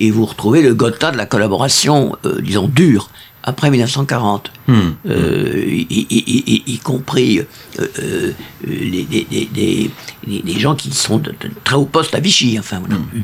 et 0.00 0.10
vous 0.10 0.24
retrouvez 0.24 0.62
le 0.62 0.74
Gotha 0.74 1.12
de 1.12 1.16
la 1.16 1.26
collaboration, 1.26 2.16
euh, 2.24 2.40
disons, 2.40 2.66
dure, 2.66 3.10
après 3.44 3.70
1940, 3.70 4.52
hmm. 4.68 4.74
euh, 5.06 5.64
y, 5.66 6.78
compris 6.82 7.40
euh, 7.40 7.86
euh, 7.98 8.32
les, 8.64 9.90
des, 10.26 10.58
gens 10.58 10.74
qui 10.74 10.92
sont 10.92 11.18
de, 11.18 11.34
très 11.64 11.74
haut 11.74 11.84
poste 11.84 12.14
à 12.14 12.20
Vichy. 12.20 12.56
Enfin, 12.58 12.78
voilà. 12.78 12.96
Hmm. 12.96 13.22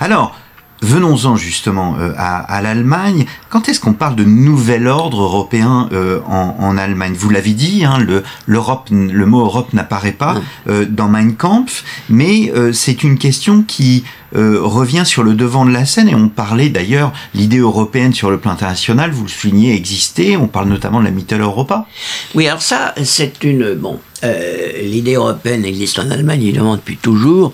Alors, 0.00 0.38
Venons-en 0.80 1.36
justement 1.36 1.96
à, 2.16 2.62
l'Allemagne. 2.62 3.26
Quand 3.48 3.68
est-ce 3.68 3.80
qu'on 3.80 3.94
parle 3.94 4.14
de 4.16 4.24
nouvel 4.24 4.86
ordre 4.86 5.22
européen 5.22 5.88
en, 6.26 6.78
Allemagne? 6.78 7.14
Vous 7.18 7.30
l'avez 7.30 7.52
dit, 7.52 7.84
hein, 7.84 7.98
le, 7.98 8.22
le 8.46 9.26
mot 9.26 9.40
Europe 9.40 9.72
n'apparaît 9.72 10.12
pas 10.12 10.34
hmm. 10.66 10.84
dans 10.84 11.08
Mein 11.08 11.34
Kampf, 11.34 11.84
mais 12.08 12.52
c'est 12.72 13.02
une 13.02 13.18
question 13.18 13.62
qui 13.62 14.04
euh, 14.36 14.60
revient 14.62 15.04
sur 15.06 15.22
le 15.22 15.34
devant 15.34 15.64
de 15.64 15.70
la 15.70 15.86
scène 15.86 16.08
et 16.08 16.14
on 16.14 16.28
parlait 16.28 16.68
d'ailleurs 16.68 17.12
l'idée 17.34 17.58
européenne 17.58 18.12
sur 18.12 18.30
le 18.30 18.38
plan 18.38 18.50
international, 18.52 19.10
vous 19.10 19.22
le 19.22 19.28
soulignez, 19.28 19.74
existait. 19.74 20.36
On 20.36 20.48
parle 20.48 20.68
notamment 20.68 21.00
de 21.00 21.04
la 21.04 21.10
Mittel 21.10 21.40
Europa. 21.40 21.86
Oui, 22.34 22.46
alors 22.46 22.62
ça, 22.62 22.94
c'est 23.04 23.42
une 23.42 23.74
bon. 23.74 23.98
Euh, 24.24 24.82
l'idée 24.82 25.14
européenne 25.14 25.64
existe 25.64 25.98
en 25.98 26.10
Allemagne 26.10 26.42
évidemment 26.42 26.76
depuis 26.76 26.96
toujours. 26.96 27.52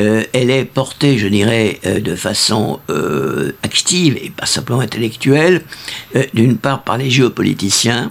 Euh, 0.00 0.24
elle 0.32 0.50
est 0.50 0.64
portée, 0.64 1.18
je 1.18 1.26
dirais, 1.26 1.80
de 1.84 2.14
façon 2.14 2.78
active 3.62 4.16
et 4.22 4.30
pas 4.30 4.46
simplement 4.46 4.80
intellectuelle, 4.80 5.62
d'une 6.34 6.56
part 6.56 6.82
par 6.82 6.98
les 6.98 7.10
géopoliticiens 7.10 8.10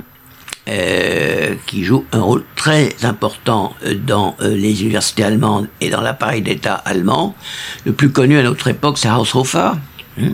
euh, 0.72 1.56
qui 1.68 1.84
joue 1.84 2.06
un 2.14 2.22
rôle 2.22 2.46
très 2.56 2.96
important 3.04 3.76
dans 4.08 4.38
euh, 4.40 4.56
les 4.56 4.84
universités 4.84 5.22
allemandes 5.22 5.68
et 5.82 5.90
dans 5.90 6.00
l'appareil 6.00 6.42
d'État 6.42 6.76
allemand. 6.76 7.36
Le 7.84 7.92
plus 7.92 8.10
connu 8.10 8.38
à 8.38 8.44
notre 8.44 8.70
époque, 8.70 8.98
c'est 8.98 9.10
Haushofer, 9.10 9.72
hein. 10.18 10.34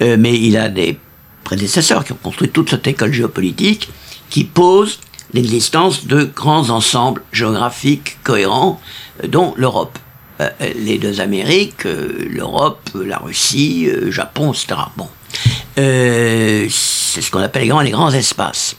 euh, 0.00 0.16
mais 0.18 0.40
il 0.40 0.56
a 0.56 0.70
des 0.70 0.98
prédécesseurs 1.44 2.02
qui 2.06 2.12
ont 2.12 2.18
construit 2.22 2.48
toute 2.48 2.70
cette 2.70 2.86
école 2.86 3.12
géopolitique 3.12 3.90
qui 4.30 4.44
pose 4.44 5.00
l'existence 5.34 6.06
de 6.06 6.24
grands 6.24 6.70
ensembles 6.70 7.20
géographiques 7.30 8.16
cohérents, 8.24 8.80
dont 9.28 9.52
l'Europe. 9.58 9.98
les 10.76 10.96
deux 10.96 11.20
Amériques, 11.20 11.84
l'Europe, 11.84 12.88
la 12.94 13.18
Russie, 13.18 13.90
Japon, 14.08 14.52
etc. 14.54 14.80
Bon. 14.96 15.08
c'est 15.76 16.68
ce 17.20 17.30
qu'on 17.30 17.42
appelle 17.42 17.64
les 17.64 17.90
grands 17.90 18.12
espaces. 18.12 18.76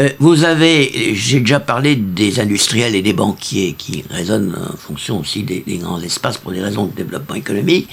Euh, 0.00 0.10
vous 0.18 0.44
avez, 0.44 1.14
j'ai 1.14 1.40
déjà 1.40 1.60
parlé 1.60 1.96
des 1.96 2.40
industriels 2.40 2.94
et 2.94 3.02
des 3.02 3.12
banquiers 3.12 3.74
qui 3.76 4.04
résonnent 4.10 4.56
en 4.72 4.76
fonction 4.76 5.18
aussi 5.18 5.42
des, 5.42 5.62
grands 5.78 6.00
espaces 6.00 6.38
pour 6.38 6.52
des 6.52 6.62
raisons 6.62 6.86
de 6.86 6.94
développement 6.94 7.34
économique. 7.34 7.88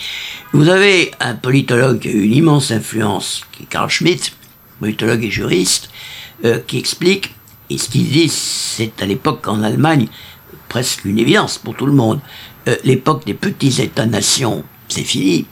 Vous 0.53 0.69
avez 0.69 1.12
un 1.19 1.36
politologue 1.36 1.99
qui 1.99 2.10
a 2.10 2.12
eu 2.12 2.23
une 2.23 2.34
immense 2.34 2.71
influence, 2.71 3.41
qui 3.51 3.63
est 3.63 3.65
Carl 3.67 3.89
Schmitt, 3.89 4.34
politologue 4.80 5.23
et 5.23 5.32
juriste, 5.32 5.89
euh, 6.45 6.60
qui 6.65 6.77
explique, 6.77 7.34
et 7.69 7.77
ce 7.77 7.89
qu'il 7.89 8.10
dit, 8.10 8.30
c'est 8.30 9.01
à 9.01 9.06
l'époque 9.06 9.47
en 9.47 9.62
Allemagne 9.63 10.08
presque 10.69 11.06
une 11.06 11.19
évidence 11.19 11.58
pour 11.58 11.75
tout 11.75 11.86
le 11.86 11.93
monde. 11.93 12.19
Euh, 12.67 12.75
l'époque 12.84 13.25
des 13.25 13.34
petits 13.34 13.82
États-nations, 13.82 14.63
c'est 14.88 15.03
fini. 15.03 15.45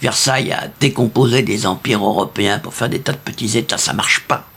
Versailles 0.00 0.52
a 0.52 0.68
décomposé 0.80 1.42
des 1.42 1.66
empires 1.66 2.04
européens 2.04 2.58
pour 2.58 2.74
faire 2.74 2.88
des 2.88 3.00
tas 3.00 3.12
de 3.12 3.18
petits 3.18 3.58
États, 3.58 3.78
ça 3.78 3.92
marche 3.92 4.20
pas. 4.26 4.49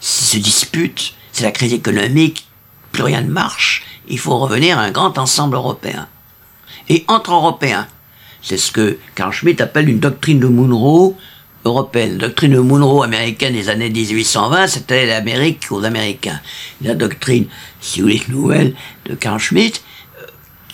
Se 0.00 0.38
disputent, 0.38 1.14
c'est 1.32 1.44
la 1.44 1.50
crise 1.50 1.72
économique, 1.72 2.46
plus 2.92 3.02
rien 3.02 3.20
ne 3.20 3.30
marche, 3.30 3.84
il 4.08 4.18
faut 4.18 4.38
revenir 4.38 4.78
à 4.78 4.82
un 4.82 4.90
grand 4.90 5.18
ensemble 5.18 5.56
européen. 5.56 6.08
Et 6.88 7.04
entre 7.08 7.32
Européens, 7.32 7.88
c'est 8.42 8.56
ce 8.56 8.70
que 8.70 8.98
Carl 9.14 9.32
Schmitt 9.32 9.60
appelle 9.60 9.88
une 9.88 9.98
doctrine 9.98 10.38
de 10.38 10.46
Monroe 10.46 11.14
européenne. 11.64 12.18
La 12.18 12.28
doctrine 12.28 12.52
de 12.52 12.60
Monroe 12.60 13.02
américaine 13.02 13.54
des 13.54 13.68
années 13.68 13.90
1820, 13.90 14.68
c'était 14.68 15.06
l'Amérique 15.06 15.66
aux 15.70 15.84
Américains. 15.84 16.40
La 16.80 16.94
doctrine, 16.94 17.46
si 17.80 18.00
vous 18.00 18.06
voulez, 18.06 18.22
nouvelle 18.28 18.74
de 19.06 19.14
Carl 19.14 19.40
Schmitt, 19.40 19.82
euh, 20.20 20.26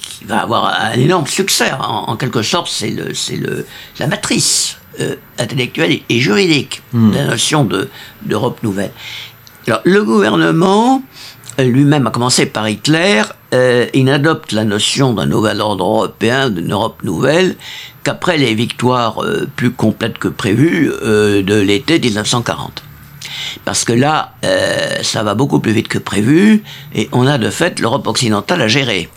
qui 0.02 0.24
va 0.24 0.42
avoir 0.42 0.66
un 0.66 0.92
énorme 0.92 1.26
succès. 1.26 1.72
En, 1.72 2.16
quelque 2.16 2.42
sorte, 2.42 2.68
c'est 2.70 2.90
le, 2.90 3.14
c'est 3.14 3.36
le, 3.36 3.66
la 3.98 4.06
matrice 4.06 4.76
euh, 5.00 5.16
intellectuelle 5.38 6.00
et 6.08 6.20
juridique 6.20 6.82
de 6.92 7.14
la 7.14 7.24
notion 7.26 7.64
de, 7.64 7.88
d'Europe 8.22 8.62
nouvelle. 8.62 8.92
Alors, 9.66 9.80
le 9.84 10.02
gouvernement 10.04 11.02
lui-même, 11.58 12.06
a 12.06 12.10
commencé 12.10 12.46
par 12.46 12.68
Hitler, 12.68 13.22
euh, 13.54 13.86
il 13.94 14.04
n'adopte 14.04 14.52
la 14.52 14.64
notion 14.64 15.12
d'un 15.12 15.26
nouvel 15.26 15.60
ordre 15.60 15.84
européen, 15.84 16.50
d'une 16.50 16.72
Europe 16.72 17.02
nouvelle, 17.02 17.56
qu'après 18.04 18.38
les 18.38 18.54
victoires 18.54 19.22
euh, 19.22 19.48
plus 19.54 19.70
complètes 19.70 20.18
que 20.18 20.28
prévues 20.28 20.90
euh, 21.02 21.42
de 21.42 21.54
l'été 21.54 21.98
1940. 21.98 22.82
Parce 23.64 23.84
que 23.84 23.92
là, 23.92 24.34
ça 25.02 25.22
va 25.22 25.34
beaucoup 25.34 25.60
plus 25.60 25.72
vite 25.72 25.88
que 25.88 25.98
prévu, 25.98 26.62
et 26.94 27.08
on 27.12 27.26
a 27.26 27.38
de 27.38 27.50
fait 27.50 27.80
l'Europe 27.80 28.06
occidentale 28.06 28.62
à 28.62 28.68
gérer. 28.68 29.08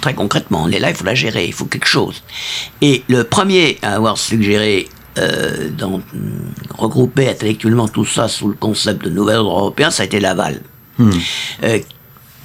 Très 0.00 0.14
concrètement, 0.14 0.62
on 0.64 0.70
est 0.70 0.78
là, 0.78 0.90
il 0.90 0.96
faut 0.96 1.04
la 1.04 1.14
gérer, 1.14 1.46
il 1.46 1.52
faut 1.52 1.66
quelque 1.66 1.88
chose. 1.88 2.22
Et 2.80 3.04
le 3.08 3.24
premier 3.24 3.78
à 3.82 3.94
avoir 3.94 4.18
suggéré 4.18 4.88
dans, 5.78 6.00
regrouper 6.76 7.28
intellectuellement 7.28 7.88
tout 7.88 8.04
ça 8.04 8.28
sous 8.28 8.48
le 8.48 8.54
concept 8.54 9.04
de 9.04 9.10
nouvel 9.10 9.36
ordre 9.36 9.50
européen, 9.50 9.90
ça 9.90 10.02
a 10.02 10.06
été 10.06 10.20
Laval. 10.20 10.60
Hmm. 10.98 11.10
Euh, 11.64 11.78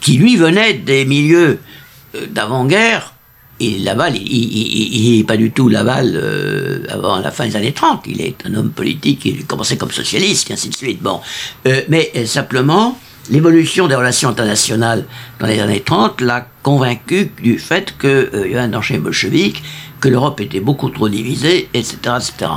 qui 0.01 0.17
lui 0.17 0.37
venait 0.37 0.73
des 0.73 1.05
milieux 1.05 1.59
euh, 2.15 2.25
d'avant-guerre. 2.27 3.13
Et 3.59 3.77
Laval, 3.79 4.15
il 4.15 5.17
n'est 5.17 5.25
pas 5.25 5.35
du 5.35 5.51
tout 5.51 5.67
Laval 5.67 6.13
euh, 6.15 6.85
avant 6.89 7.19
la 7.19 7.29
fin 7.29 7.45
des 7.45 7.57
années 7.57 7.73
30. 7.73 8.03
Il 8.07 8.21
est 8.21 8.37
un 8.45 8.53
homme 8.55 8.71
politique, 8.71 9.25
il 9.25 9.41
a 9.41 9.43
commencé 9.43 9.77
comme 9.77 9.91
socialiste, 9.91 10.49
et 10.49 10.53
ainsi 10.53 10.69
de 10.69 10.75
suite. 10.75 11.01
Bon. 11.01 11.19
mais 11.89 12.09
simplement, 12.25 12.97
l'évolution 13.29 13.87
des 13.87 13.95
relations 13.95 14.29
internationales 14.29 15.05
dans 15.39 15.47
les 15.47 15.59
années 15.59 15.81
30 15.81 16.21
l'a 16.21 16.47
convaincu 16.63 17.31
du 17.41 17.59
fait 17.59 17.95
qu'il 17.97 18.29
y 18.33 18.55
avait 18.55 18.59
un 18.59 18.67
danger 18.69 18.97
bolchevique, 18.97 19.63
que 19.99 20.09
l'Europe 20.09 20.39
était 20.41 20.59
beaucoup 20.59 20.89
trop 20.89 21.09
divisée, 21.09 21.69
etc. 21.73 21.97
etc. 22.17 22.51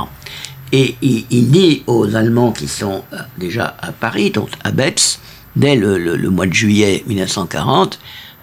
Et 0.71 0.95
il, 1.01 1.25
il, 1.29 1.51
dit 1.51 1.83
aux 1.85 2.15
Allemands 2.15 2.51
qui 2.51 2.67
sont 2.67 3.03
déjà 3.37 3.75
à 3.81 3.91
Paris, 3.91 4.31
donc 4.31 4.49
à 4.63 4.71
Betz, 4.71 5.19
dès 5.55 5.75
le, 5.75 6.29
mois 6.29 6.47
de 6.47 6.53
juillet 6.53 7.03
1940, 7.07 7.99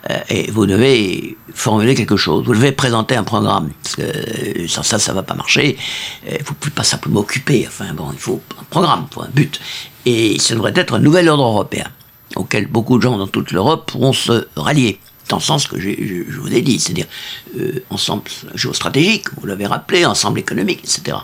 euh, 0.09 0.19
et 0.29 0.51
vous 0.51 0.67
devez 0.67 1.37
formuler 1.53 1.95
quelque 1.95 2.17
chose, 2.17 2.45
vous 2.47 2.55
devez 2.55 2.73
présenter 2.73 3.17
un 3.17 3.25
programme, 3.25 3.71
parce 3.83 3.97
que 3.97 4.03
euh, 4.03 4.69
sans 4.69 4.83
ça, 4.83 4.99
ça 4.99 5.13
va 5.13 5.23
pas 5.23 5.35
marcher, 5.35 5.77
il 6.27 6.39
ne 6.39 6.45
faut 6.45 6.55
plus 6.55 6.71
pas 6.71 6.85
simplement 6.85 7.21
occuper, 7.21 7.65
enfin 7.67 7.93
bon, 7.95 8.11
il 8.13 8.19
faut 8.19 8.41
un 8.59 8.65
programme, 8.71 9.07
un 9.19 9.29
but, 9.35 9.61
et 10.07 10.39
ce 10.39 10.55
devrait 10.55 10.73
être 10.77 10.95
un 10.95 11.01
nouvel 11.01 11.29
ordre 11.29 11.45
européen, 11.45 11.87
auquel 12.37 12.67
beaucoup 12.67 12.99
de 12.99 13.03
gens 13.03 13.19
dans 13.19 13.27
toute 13.27 13.51
l'Europe 13.53 13.91
pourront 13.91 14.13
se 14.13 14.47
rallier 14.57 14.99
dans 15.31 15.37
le 15.37 15.43
sens 15.43 15.67
que 15.67 15.81
je, 15.81 15.89
vous 16.39 16.53
ai 16.53 16.61
dit, 16.61 16.79
c'est-à-dire 16.79 17.07
euh, 17.59 17.83
ensemble 17.89 18.25
géostratégique, 18.55 19.27
vous 19.41 19.47
l'avez 19.47 19.67
rappelé, 19.67 20.05
ensemble 20.05 20.41
économique, 20.41 20.81
etc. 20.81 21.17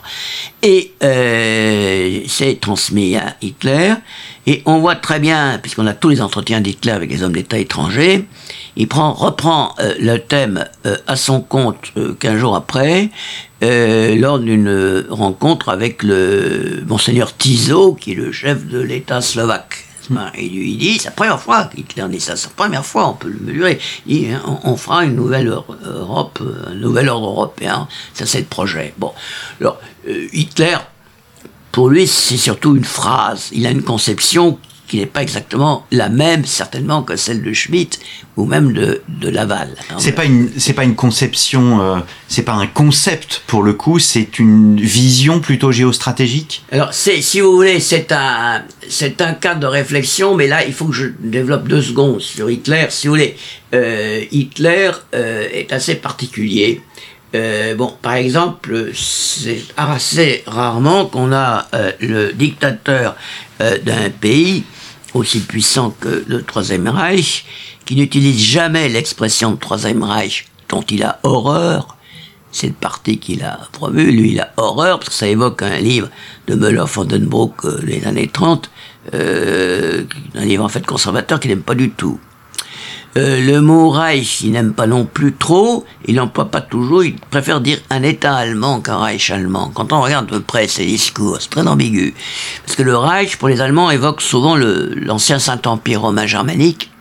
Et 0.63 0.93
euh, 1.03 2.21
c'est 2.27 2.59
transmis 2.59 3.17
à 3.17 3.35
Hitler, 3.41 3.93
et 4.47 4.63
on 4.65 4.79
voit 4.79 4.95
très 4.95 5.19
bien, 5.19 5.59
puisqu'on 5.61 5.85
a 5.87 5.93
tous 5.93 6.09
les 6.09 6.21
entretiens 6.21 6.61
d'Hitler 6.61 6.93
avec 6.93 7.11
les 7.11 7.21
hommes 7.21 7.33
d'État 7.33 7.59
étrangers, 7.59 8.25
il 8.77 8.87
prend, 8.87 9.11
reprend 9.13 9.75
euh, 9.79 9.93
le 9.99 10.17
thème 10.19 10.65
à 11.05 11.15
son 11.17 11.41
compte 11.41 11.91
15 12.19 12.37
jours 12.37 12.55
après, 12.55 13.09
lors 13.61 14.39
d'une 14.39 15.05
rencontre 15.09 15.69
avec 15.69 16.03
le 16.03 16.83
monseigneur 16.87 17.35
Tiso, 17.35 17.95
qui 17.95 18.13
est 18.13 18.15
le 18.15 18.31
chef 18.31 18.67
de 18.67 18.79
l'État 18.79 19.19
slovaque. 19.19 19.86
Et 20.35 20.49
lui, 20.49 20.75
dit, 20.75 20.99
c'est 20.99 21.05
la 21.05 21.11
première 21.11 21.39
fois 21.39 21.65
qu'Hitler 21.65 22.05
dit 22.09 22.19
ça, 22.19 22.35
c'est 22.35 22.47
la 22.47 22.53
première 22.53 22.85
fois, 22.85 23.09
on 23.09 23.13
peut 23.13 23.29
le 23.29 23.39
mesurer. 23.39 23.79
Il 24.05 24.19
dit, 24.19 24.27
hein, 24.29 24.59
on, 24.63 24.75
fera 24.77 25.05
une 25.05 25.15
nouvelle 25.15 25.47
Europe, 25.47 26.41
un 26.67 26.75
nouvel 26.75 27.09
ordre 27.09 27.27
européen, 27.27 27.87
ça 28.13 28.25
c'est 28.25 28.39
le 28.39 28.45
projet. 28.45 28.93
Bon, 28.97 29.11
alors, 29.59 29.79
euh, 30.07 30.27
Hitler, 30.33 30.77
pour 31.71 31.89
lui, 31.89 32.07
c'est 32.07 32.37
surtout 32.37 32.75
une 32.75 32.85
phrase. 32.85 33.49
Il 33.51 33.67
a 33.67 33.71
une 33.71 33.83
conception 33.83 34.59
qui 34.87 34.97
n'est 34.99 35.05
pas 35.05 35.21
exactement 35.21 35.85
la 35.91 36.09
même, 36.09 36.45
certainement, 36.45 37.03
que 37.03 37.15
celle 37.17 37.43
de 37.43 37.53
Schmitt 37.53 37.99
ou 38.37 38.45
même 38.45 38.71
de, 38.71 39.01
de 39.09 39.29
Laval. 39.29 39.75
C'est 39.97 40.13
pas 40.13 40.25
une, 40.25 40.49
c'est 40.57 40.73
pas 40.73 40.85
une 40.85 40.95
conception, 40.95 41.81
euh, 41.81 41.99
c'est 42.27 42.43
pas 42.43 42.53
un 42.53 42.67
concept 42.67 43.43
pour 43.47 43.63
le 43.63 43.73
coup, 43.73 43.99
c'est 43.99 44.39
une 44.39 44.79
vision 44.79 45.41
plutôt 45.41 45.71
géostratégique? 45.71 46.63
Alors, 46.71 46.93
c'est, 46.93 47.21
si 47.21 47.41
vous 47.41 47.51
voulez, 47.51 47.79
c'est 47.79 48.11
un, 48.11 48.63
c'est 48.87 49.21
un 49.21 49.33
cadre 49.33 49.59
de 49.59 49.67
réflexion, 49.67 50.35
mais 50.35 50.47
là, 50.47 50.65
il 50.65 50.73
faut 50.73 50.85
que 50.85 50.95
je 50.95 51.07
développe 51.19 51.67
deux 51.67 51.81
secondes 51.81 52.21
sur 52.21 52.49
Hitler. 52.49 52.85
Si 52.89 53.07
vous 53.07 53.13
voulez, 53.13 53.35
euh, 53.73 54.23
Hitler 54.31 54.91
euh, 55.13 55.47
est 55.51 55.73
assez 55.73 55.95
particulier. 55.95 56.81
bon, 57.77 57.93
par 58.01 58.13
exemple, 58.13 58.91
c'est 58.93 59.63
assez 59.75 60.43
rarement 60.47 61.05
qu'on 61.05 61.33
a 61.33 61.67
le 61.99 62.31
dictateur 62.31 63.15
d'un 63.59 64.09
pays 64.09 64.63
aussi 65.13 65.39
puissant 65.41 65.91
que 65.99 66.23
le 66.27 66.43
Troisième 66.43 66.87
Reich, 66.87 67.45
qui 67.85 67.95
n'utilise 67.95 68.39
jamais 68.39 68.89
l'expression 68.89 69.51
de 69.51 69.57
Troisième 69.57 70.03
Reich 70.03 70.45
dont 70.69 70.81
il 70.81 71.03
a 71.03 71.19
horreur. 71.23 71.97
C'est 72.51 72.67
le 72.67 72.73
parti 72.73 73.19
qu'il 73.19 73.43
a 73.43 73.59
promu, 73.71 74.11
lui 74.11 74.31
il 74.31 74.39
a 74.39 74.51
horreur, 74.57 74.99
parce 74.99 75.09
que 75.09 75.15
ça 75.15 75.27
évoque 75.27 75.61
un 75.61 75.79
livre 75.79 76.09
de 76.47 76.55
Müller-Vandenbroek 76.55 77.65
euh, 77.65 77.81
des 77.83 78.05
années 78.05 78.29
30, 78.31 78.69
euh, 79.13 80.03
un 80.35 80.45
livre 80.45 80.63
en 80.63 80.69
fait 80.69 80.85
conservateur 80.85 81.39
qu'il 81.39 81.51
n'aime 81.51 81.61
pas 81.61 81.75
du 81.75 81.91
tout. 81.91 82.19
Euh, 83.17 83.41
le 83.41 83.61
mot 83.61 83.89
Reich, 83.89 84.41
il 84.41 84.51
n'aime 84.51 84.73
pas 84.73 84.85
non 84.85 85.05
plus 85.05 85.33
trop, 85.33 85.85
il 86.05 86.15
n'emploie 86.15 86.51
pas 86.51 86.61
toujours, 86.61 87.03
il 87.03 87.15
préfère 87.15 87.61
dire 87.61 87.79
un 87.89 88.03
État 88.03 88.35
allemand 88.35 88.79
qu'un 88.79 88.97
Reich 88.97 89.31
allemand. 89.31 89.71
Quand 89.73 89.91
on 89.91 90.01
regarde 90.01 90.27
de 90.27 90.37
près 90.37 90.67
ses 90.67 90.85
discours, 90.85 91.37
c'est 91.39 91.49
très 91.49 91.67
ambigu. 91.67 92.13
Parce 92.63 92.75
que 92.75 92.83
le 92.83 92.95
Reich, 92.95 93.37
pour 93.37 93.47
les 93.47 93.59
Allemands, 93.59 93.89
évoque 93.89 94.21
souvent 94.21 94.55
l'ancien 94.55 95.39
Saint-Empire 95.39 96.01
romain 96.01 96.27
germanique, 96.27 96.91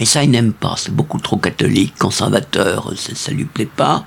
et 0.00 0.06
ça, 0.06 0.22
il 0.22 0.30
n'aime 0.30 0.54
pas. 0.54 0.74
C'est 0.78 0.94
beaucoup 0.94 1.18
trop 1.18 1.36
catholique, 1.36 1.94
conservateur, 1.98 2.90
ça, 2.96 3.14
ça 3.14 3.32
lui 3.32 3.44
plaît 3.44 3.66
pas. 3.66 4.06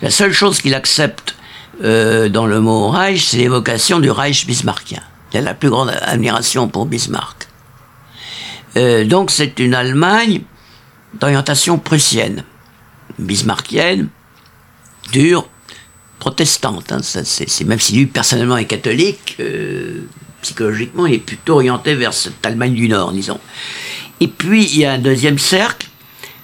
La 0.00 0.10
seule 0.10 0.32
chose 0.32 0.60
qu'il 0.62 0.74
accepte 0.74 1.34
euh, 1.82 2.30
dans 2.30 2.46
le 2.46 2.60
mot 2.60 2.88
Reich, 2.88 3.26
c'est 3.26 3.38
l'évocation 3.38 3.98
du 3.98 4.10
Reich 4.10 4.46
bismarckien. 4.46 5.02
Il 5.34 5.38
a 5.38 5.42
la 5.42 5.54
plus 5.54 5.68
grande 5.68 5.92
admiration 6.02 6.68
pour 6.68 6.86
Bismarck. 6.86 7.48
Euh, 8.76 9.04
donc 9.04 9.32
c'est 9.32 9.58
une 9.58 9.74
Allemagne 9.74 10.42
d'orientation 11.20 11.78
prussienne, 11.78 12.44
bismarckienne, 13.18 14.08
dure, 15.12 15.48
protestante. 16.18 16.92
Hein, 16.92 17.00
c'est, 17.02 17.64
même 17.64 17.80
si 17.80 17.94
lui 17.94 18.06
personnellement 18.06 18.56
est 18.56 18.66
catholique, 18.66 19.36
euh, 19.40 20.02
psychologiquement 20.42 21.06
il 21.06 21.14
est 21.14 21.18
plutôt 21.18 21.54
orienté 21.54 21.94
vers 21.94 22.12
cette 22.12 22.44
Allemagne 22.44 22.74
du 22.74 22.88
Nord, 22.88 23.12
disons. 23.12 23.40
Et 24.20 24.28
puis 24.28 24.64
il 24.64 24.78
y 24.78 24.84
a 24.84 24.92
un 24.92 24.98
deuxième 24.98 25.38
cercle, 25.38 25.88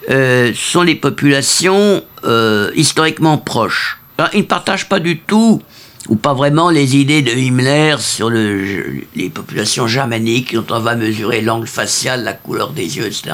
euh, 0.09 0.52
sont 0.54 0.83
les 0.83 0.94
populations 0.94 2.02
euh, 2.24 2.70
historiquement 2.74 3.38
proches. 3.38 3.98
Alors, 4.18 4.30
ils 4.35 4.40
ne 4.40 4.44
partagent 4.44 4.88
pas 4.88 4.98
du 4.98 5.20
tout 5.20 5.62
ou 6.08 6.16
pas 6.16 6.34
vraiment 6.34 6.70
les 6.70 6.96
idées 6.96 7.22
de 7.22 7.30
Himmler 7.30 7.96
sur 7.98 8.30
le, 8.30 9.04
les 9.14 9.28
populations 9.28 9.86
germaniques 9.86 10.54
dont 10.54 10.64
on 10.70 10.80
va 10.80 10.96
mesurer 10.96 11.42
l'angle 11.42 11.66
facial, 11.66 12.24
la 12.24 12.32
couleur 12.32 12.70
des 12.70 12.96
yeux, 12.96 13.06
etc. 13.06 13.30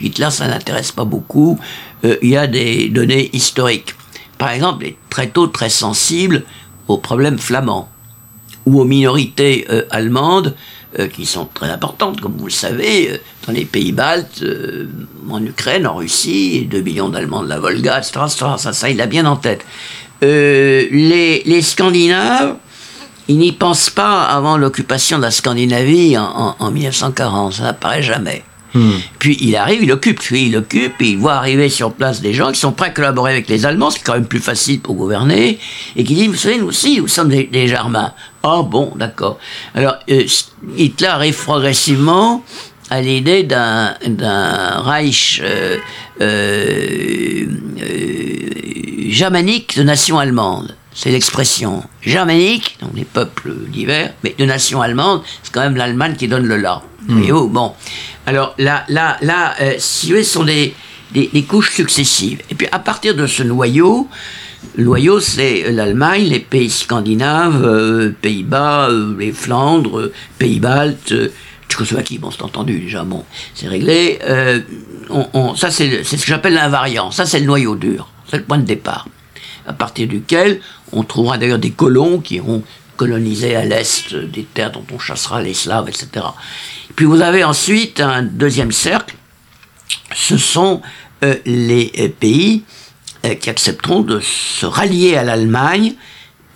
Hitler, 0.00 0.30
ça 0.30 0.48
n'intéresse 0.48 0.92
pas 0.92 1.04
beaucoup. 1.04 1.58
Euh, 2.04 2.16
il 2.22 2.30
y 2.30 2.36
a 2.36 2.46
des 2.46 2.88
données 2.88 3.30
historiques. 3.32 3.94
Par 4.36 4.50
exemple, 4.50 4.84
il 4.84 4.88
est 4.90 4.96
très 5.10 5.28
tôt 5.28 5.46
très 5.46 5.70
sensible 5.70 6.44
aux 6.88 6.98
problèmes 6.98 7.38
flamands 7.38 7.88
ou 8.66 8.80
aux 8.80 8.84
minorités 8.84 9.66
euh, 9.70 9.84
allemandes 9.90 10.54
euh, 10.98 11.06
qui 11.06 11.24
sont 11.24 11.48
très 11.52 11.70
importantes, 11.70 12.20
comme 12.20 12.36
vous 12.36 12.46
le 12.46 12.50
savez, 12.50 13.20
dans 13.46 13.52
les 13.52 13.64
pays 13.64 13.92
baltes, 13.92 14.44
en 15.30 15.44
Ukraine, 15.44 15.86
en 15.86 15.96
Russie, 15.96 16.66
2 16.70 16.80
millions 16.80 17.08
d'Allemands 17.08 17.42
de 17.42 17.48
la 17.48 17.58
Volga, 17.58 17.98
etc., 17.98 18.20
Ça, 18.58 18.72
ça, 18.72 18.90
il 18.90 19.00
a 19.00 19.06
bien 19.06 19.24
en 19.26 19.36
tête. 19.36 19.64
Euh, 20.22 20.86
les, 20.90 21.42
les, 21.44 21.62
Scandinaves, 21.62 22.56
ils 23.28 23.38
n'y 23.38 23.52
pensent 23.52 23.90
pas 23.90 24.24
avant 24.24 24.56
l'occupation 24.56 25.18
de 25.18 25.22
la 25.22 25.30
Scandinavie 25.30 26.18
en, 26.18 26.56
en, 26.58 26.70
1940, 26.70 27.52
ça 27.54 27.62
n'apparaît 27.64 28.02
jamais. 28.02 28.42
Hmm. 28.74 28.90
Puis 29.18 29.38
il 29.40 29.56
arrive, 29.56 29.82
il 29.82 29.92
occupe, 29.92 30.20
puis 30.20 30.48
il 30.48 30.56
occupe, 30.56 31.00
et 31.00 31.10
il 31.10 31.18
voit 31.18 31.34
arriver 31.34 31.68
sur 31.68 31.92
place 31.92 32.20
des 32.20 32.34
gens 32.34 32.52
qui 32.52 32.60
sont 32.60 32.72
prêts 32.72 32.88
à 32.88 32.90
collaborer 32.90 33.32
avec 33.32 33.48
les 33.48 33.64
Allemands, 33.64 33.90
ce 33.90 33.96
qui 33.96 34.02
est 34.02 34.04
quand 34.04 34.14
même 34.14 34.26
plus 34.26 34.40
facile 34.40 34.80
pour 34.80 34.94
gouverner, 34.94 35.58
et 35.96 36.04
qui 36.04 36.14
disent, 36.14 36.28
vous 36.28 36.34
savez, 36.34 36.58
nous 36.58 36.66
aussi, 36.66 37.00
nous 37.00 37.08
sommes 37.08 37.28
des, 37.28 37.44
des 37.44 37.68
Germains. 37.68 38.12
Ah 38.42 38.62
bon, 38.62 38.92
d'accord. 38.96 39.38
Alors, 39.74 39.96
euh, 40.10 40.24
Hitler 40.76 41.08
arrive 41.08 41.36
progressivement 41.42 42.44
à 42.90 43.00
l'idée 43.00 43.42
d'un, 43.42 43.94
d'un 44.06 44.80
Reich 44.80 45.40
euh, 45.42 45.76
euh, 46.20 47.46
germanique 49.08 49.76
de 49.76 49.82
nation 49.82 50.18
allemande. 50.18 50.74
C'est 50.94 51.10
l'expression 51.10 51.84
germanique, 52.02 52.76
donc 52.80 52.90
les 52.94 53.04
peuples 53.04 53.52
divers, 53.68 54.12
mais 54.24 54.34
de 54.36 54.44
nation 54.44 54.82
allemande, 54.82 55.22
c'est 55.42 55.52
quand 55.52 55.60
même 55.60 55.76
l'Allemagne 55.76 56.16
qui 56.16 56.26
donne 56.26 56.46
le 56.46 56.56
là. 56.56 56.82
Hmm. 57.06 57.22
bon. 57.48 57.72
Alors 58.26 58.54
là, 58.58 58.84
là, 58.88 59.16
là, 59.22 59.54
si 59.78 60.06
vous 60.06 60.12
voulez, 60.12 60.24
ce 60.24 60.32
sont 60.32 60.44
des, 60.44 60.74
des, 61.12 61.30
des, 61.32 61.42
couches 61.44 61.70
successives. 61.70 62.40
Et 62.50 62.54
puis 62.54 62.66
à 62.72 62.80
partir 62.80 63.14
de 63.14 63.26
ce 63.26 63.44
noyau, 63.44 64.08
le 64.76 64.84
noyau, 64.84 65.20
c'est 65.20 65.70
l'Allemagne, 65.72 66.24
les 66.24 66.40
pays 66.40 66.70
scandinaves, 66.70 67.64
euh, 67.64 68.10
Pays-Bas, 68.20 68.88
euh, 68.90 69.14
les 69.18 69.32
Flandres, 69.32 69.98
euh, 69.98 70.12
Pays-Baltes, 70.38 71.14
Tchécoslovaquie, 71.84 72.18
bon, 72.18 72.30
c'est 72.30 72.42
entendu 72.42 72.78
déjà, 72.78 73.04
bon, 73.04 73.24
c'est 73.54 73.68
réglé. 73.68 74.18
On, 75.10 75.54
ça, 75.54 75.70
c'est 75.70 76.04
ce 76.04 76.16
que 76.16 76.26
j'appelle 76.26 76.54
l'invariant. 76.54 77.10
Ça, 77.10 77.26
c'est 77.26 77.40
le 77.40 77.46
noyau 77.46 77.76
dur. 77.76 78.08
C'est 78.28 78.38
le 78.38 78.44
point 78.44 78.58
de 78.58 78.64
départ. 78.64 79.08
À 79.66 79.72
partir 79.72 80.08
duquel 80.08 80.60
on 80.92 81.02
trouvera 81.04 81.38
d'ailleurs 81.38 81.58
des 81.58 81.70
colons 81.70 82.20
qui 82.20 82.40
ont 82.40 82.62
colonisé 82.96 83.54
à 83.54 83.64
l'est 83.64 84.14
des 84.14 84.42
terres 84.42 84.72
dont 84.72 84.84
on 84.92 84.98
chassera 84.98 85.40
les 85.40 85.54
Slaves, 85.54 85.88
etc. 85.88 86.26
Et 86.90 86.92
puis 86.94 87.06
vous 87.06 87.20
avez 87.20 87.44
ensuite 87.44 88.00
un 88.00 88.22
deuxième 88.22 88.72
cercle. 88.72 89.14
Ce 90.14 90.36
sont 90.36 90.82
les 91.44 92.14
pays 92.18 92.64
euh, 93.24 93.34
qui 93.34 93.50
accepteront 93.50 94.02
de 94.02 94.20
se 94.20 94.64
rallier 94.64 95.16
à 95.16 95.24
l'Allemagne. 95.24 95.94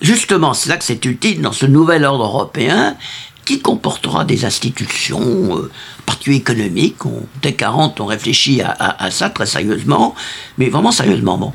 Justement, 0.01 0.55
c'est 0.55 0.69
là 0.69 0.77
que 0.77 0.85
c'est 0.85 1.05
utile 1.05 1.43
dans 1.43 1.51
ce 1.51 1.67
nouvel 1.67 2.05
ordre 2.05 2.23
européen 2.23 2.97
qui 3.57 3.61
comportera 3.61 4.25
des 4.25 4.45
institutions, 4.45 5.57
euh, 5.57 5.71
particulièrement 6.07 6.43
économiques. 6.43 7.07
On, 7.07 7.27
dès 7.43 7.53
40, 7.53 8.01
on 8.01 8.07
réfléchit 8.07 8.63
à, 8.63 9.11
ça 9.11 9.31
très 9.31 9.47
sérieusement, 9.47 10.15
mais 10.59 10.69
vraiment 10.69 10.93
sérieusement. 10.93 11.55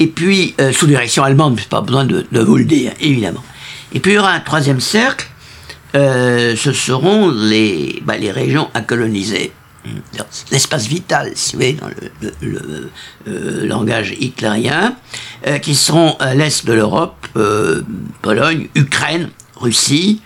Et 0.00 0.06
puis, 0.06 0.54
euh, 0.60 0.72
sous 0.72 0.86
direction 0.86 1.24
allemande, 1.24 1.60
pas 1.68 1.80
besoin 1.80 2.04
de, 2.04 2.26
vous 2.32 2.56
le 2.56 2.64
dire, 2.64 2.92
évidemment. 3.00 3.42
Et 3.92 4.00
puis, 4.00 4.12
il 4.12 4.14
y 4.16 4.18
aura 4.18 4.32
un 4.32 4.40
troisième 4.40 4.80
cercle, 4.80 5.28
ce 5.94 6.72
seront 6.72 7.30
les, 7.30 8.02
bah, 8.04 8.16
les 8.16 8.30
régions 8.30 8.68
à 8.74 8.82
coloniser 8.82 9.52
l'espace 10.50 10.86
vital, 10.86 11.32
si 11.34 11.52
vous 11.52 11.62
voulez, 11.62 11.72
dans 11.74 11.88
le, 12.40 12.90
euh, 13.28 13.66
langage 13.66 14.14
hitlérien, 14.18 14.96
euh, 15.46 15.58
qui 15.58 15.74
seront 15.74 16.16
à 16.18 16.34
l'est 16.34 16.66
de 16.66 16.72
l'Europe, 16.72 17.26
euh, 17.36 17.82
Pologne, 18.22 18.68
Ukraine, 18.74 19.30
Russie, 19.56 20.20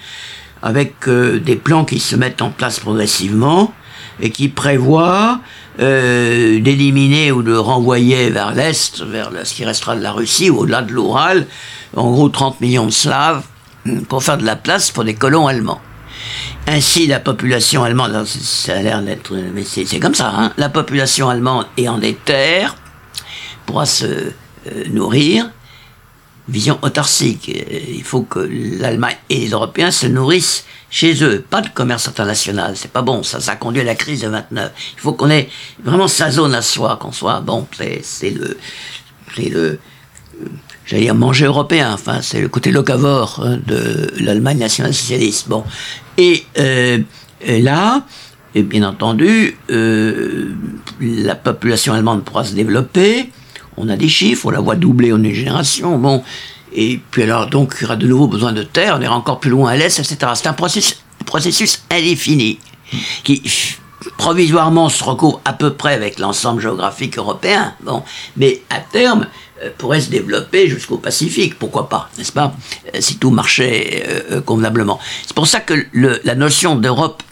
avec 0.63 1.09
des 1.09 1.57
plans 1.57 1.85
qui 1.85 1.99
se 1.99 2.17
mettent 2.17 2.43
en 2.43 2.51
place 2.51 2.81
progressivement 2.81 3.73
et 4.21 4.31
qui 4.31 4.49
prévoient 4.49 5.41
d'éliminer 5.79 7.33
ou 7.33 7.43
de 7.43 7.55
renvoyer 7.55 8.31
vers 8.31 8.53
l'est, 8.53 9.03
vers 9.03 9.31
ce 9.45 9.55
qui 9.55 9.65
restera 9.65 9.97
de 9.97 10.03
la 10.03 10.13
Russie, 10.13 10.51
au-delà 10.51 10.83
de 10.83 10.93
l'Oural, 10.93 11.47
en 11.97 12.11
gros 12.11 12.29
30 12.29 12.61
millions 12.61 12.87
de 12.87 12.91
Slaves, 12.91 13.43
pour 14.09 14.23
faire 14.23 14.39
de 14.39 14.45
la 14.45 14.57
place 14.57 14.91
pour 14.91 15.05
des 15.05 15.15
colons 15.15 15.47
allemands. 15.47 15.81
Ainsi, 16.67 17.07
la 17.07 17.19
population 17.19 17.83
allemande, 17.83 18.25
ça 18.27 18.75
a 18.77 18.83
l'air 18.83 19.03
d'être, 19.03 19.35
mais 19.53 19.65
c'est 19.65 19.99
comme 19.99 20.15
ça, 20.15 20.33
hein, 20.35 20.53
la 20.57 20.69
population 20.69 21.29
allemande 21.29 21.67
ayant 21.77 21.99
des 21.99 22.15
terres 22.15 22.77
pourra 23.67 23.85
se 23.85 24.05
euh, 24.05 24.31
nourrir. 24.91 25.51
Vision 26.53 26.79
autarcique. 26.83 27.49
Euh, 27.49 27.79
il 27.89 28.05
faut 28.05 28.23
que 28.23 28.39
l'Allemagne 28.79 29.17
et 29.31 29.39
les 29.39 29.49
Européens 29.49 29.91
se 29.91 30.07
nourrissent 30.07 30.65
chez 30.91 31.25
eux. 31.25 31.45
Pas 31.49 31.63
de 31.63 31.69
commerce 31.69 32.07
international, 32.07 32.75
c'est 32.77 32.93
pas 32.93 33.03
bon. 33.03 33.23
Ça, 33.23 33.41
ça 33.41 33.57
conduit 33.57 33.81
à 33.81 33.85
la 33.85 33.95
crise 33.95 34.21
de 34.21 34.29
29. 34.29 34.71
Il 34.95 35.01
faut 35.01 35.15
qu'on 35.15 35.31
ait 35.31 35.49
vraiment 35.83 36.09
sa 36.09 36.31
zone 36.31 36.55
à 36.55 36.63
soi, 36.63 36.99
qu'on 37.01 37.13
soit 37.13 37.41
bon. 37.41 37.67
C'est 38.03 38.31
le, 38.31 38.59
c'est 39.35 39.49
le, 39.49 39.79
j'allais 40.85 41.05
dire 41.05 41.15
manger 41.15 41.47
européen, 41.47 41.93
enfin 41.93 42.21
c'est 42.23 42.41
le 42.41 42.49
côté 42.49 42.71
locavore 42.71 43.41
hein, 43.43 43.59
de 43.67 44.13
l'Allemagne 44.21 44.59
nationale-socialiste. 44.59 45.49
Bon. 45.49 45.65
Et, 46.19 46.45
euh, 46.59 46.99
là, 47.47 48.05
et 48.55 48.63
bien 48.63 48.87
entendu, 48.87 49.57
euh, 49.71 50.51
la 51.01 51.35
population 51.35 51.95
allemande 51.95 52.25
pourra 52.25 52.45
se 52.45 52.55
développer, 52.55 53.31
on 53.77 53.89
a 53.89 53.97
des 53.97 54.09
chiffres, 54.09 54.47
on 54.47 54.51
la 54.51 54.61
voit 54.61 54.77
doubler 54.77 55.13
en 55.13 55.23
une 55.23 55.35
génération, 55.35 55.99
bon, 55.99 56.23
et 56.75 57.01
puis 57.11 57.23
alors 57.23 57.49
donc 57.49 57.75
il 57.79 57.83
y 57.83 57.85
aura 57.87 57.97
de 57.97 58.07
nouveau 58.07 58.27
besoin 58.27 58.53
de 58.53 58.63
terre, 58.63 58.97
on 58.99 59.03
ira 59.03 59.15
encore 59.15 59.41
plus 59.41 59.51
loin 59.51 59.71
à 59.71 59.77
l'est, 59.77 59.99
etc. 59.99 60.33
C'est 60.35 60.47
un 60.47 60.53
processus, 60.53 61.03
processus 61.27 61.83
indéfini 61.91 62.59
qui 63.25 63.43
provisoirement 64.19 64.89
se 64.89 65.03
recouvre 65.03 65.41
à 65.45 65.53
peu 65.53 65.75
près 65.75 65.95
avec 65.95 66.19
l'ensemble 66.19 66.61
géographique 66.61 67.19
européen, 67.19 67.75
bon, 67.83 68.03
mais 68.37 68.63
à 68.71 68.81
terme, 68.81 69.27
euh, 69.63 69.71
pourrait 69.79 70.01
se 70.01 70.11
développer 70.11 70.69
jusqu'au 70.69 70.99
Pacifique, 70.99 71.59
pourquoi 71.59 71.89
pas, 71.89 72.11
n'est-ce 72.19 72.33
pas, 72.33 72.55
euh, 72.95 72.99
si 73.01 73.19
tout 73.19 73.31
marchait 73.31 74.05
euh, 74.31 74.41
convenablement. 74.41 74.99
C'est 75.27 75.35
pour 75.35 75.47
ça 75.47 75.61
que 75.61 75.75
la 75.93 76.35
notion 76.35 76.77
d'Europe 76.77 77.23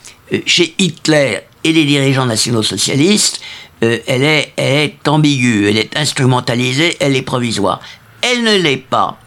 chez 0.47 0.75
Hitler 0.79 1.41
et 1.65 1.73
les 1.73 1.85
dirigeants 1.85 2.27
nationaux 2.27 2.63
socialistes, 2.63 3.41
elle, 3.81 4.23
est, 4.23 4.53
elle 4.57 4.79
est 4.79 5.09
ambiguë, 5.09 5.69
elle 5.69 5.79
est 5.79 5.97
instrumentalisée, 5.97 6.97
elle 7.01 7.17
est 7.17 7.23
provisoire. 7.23 7.81
Elle 8.23 8.43
ne 8.43 8.57
l'est 8.57 8.77
pas 8.77 9.19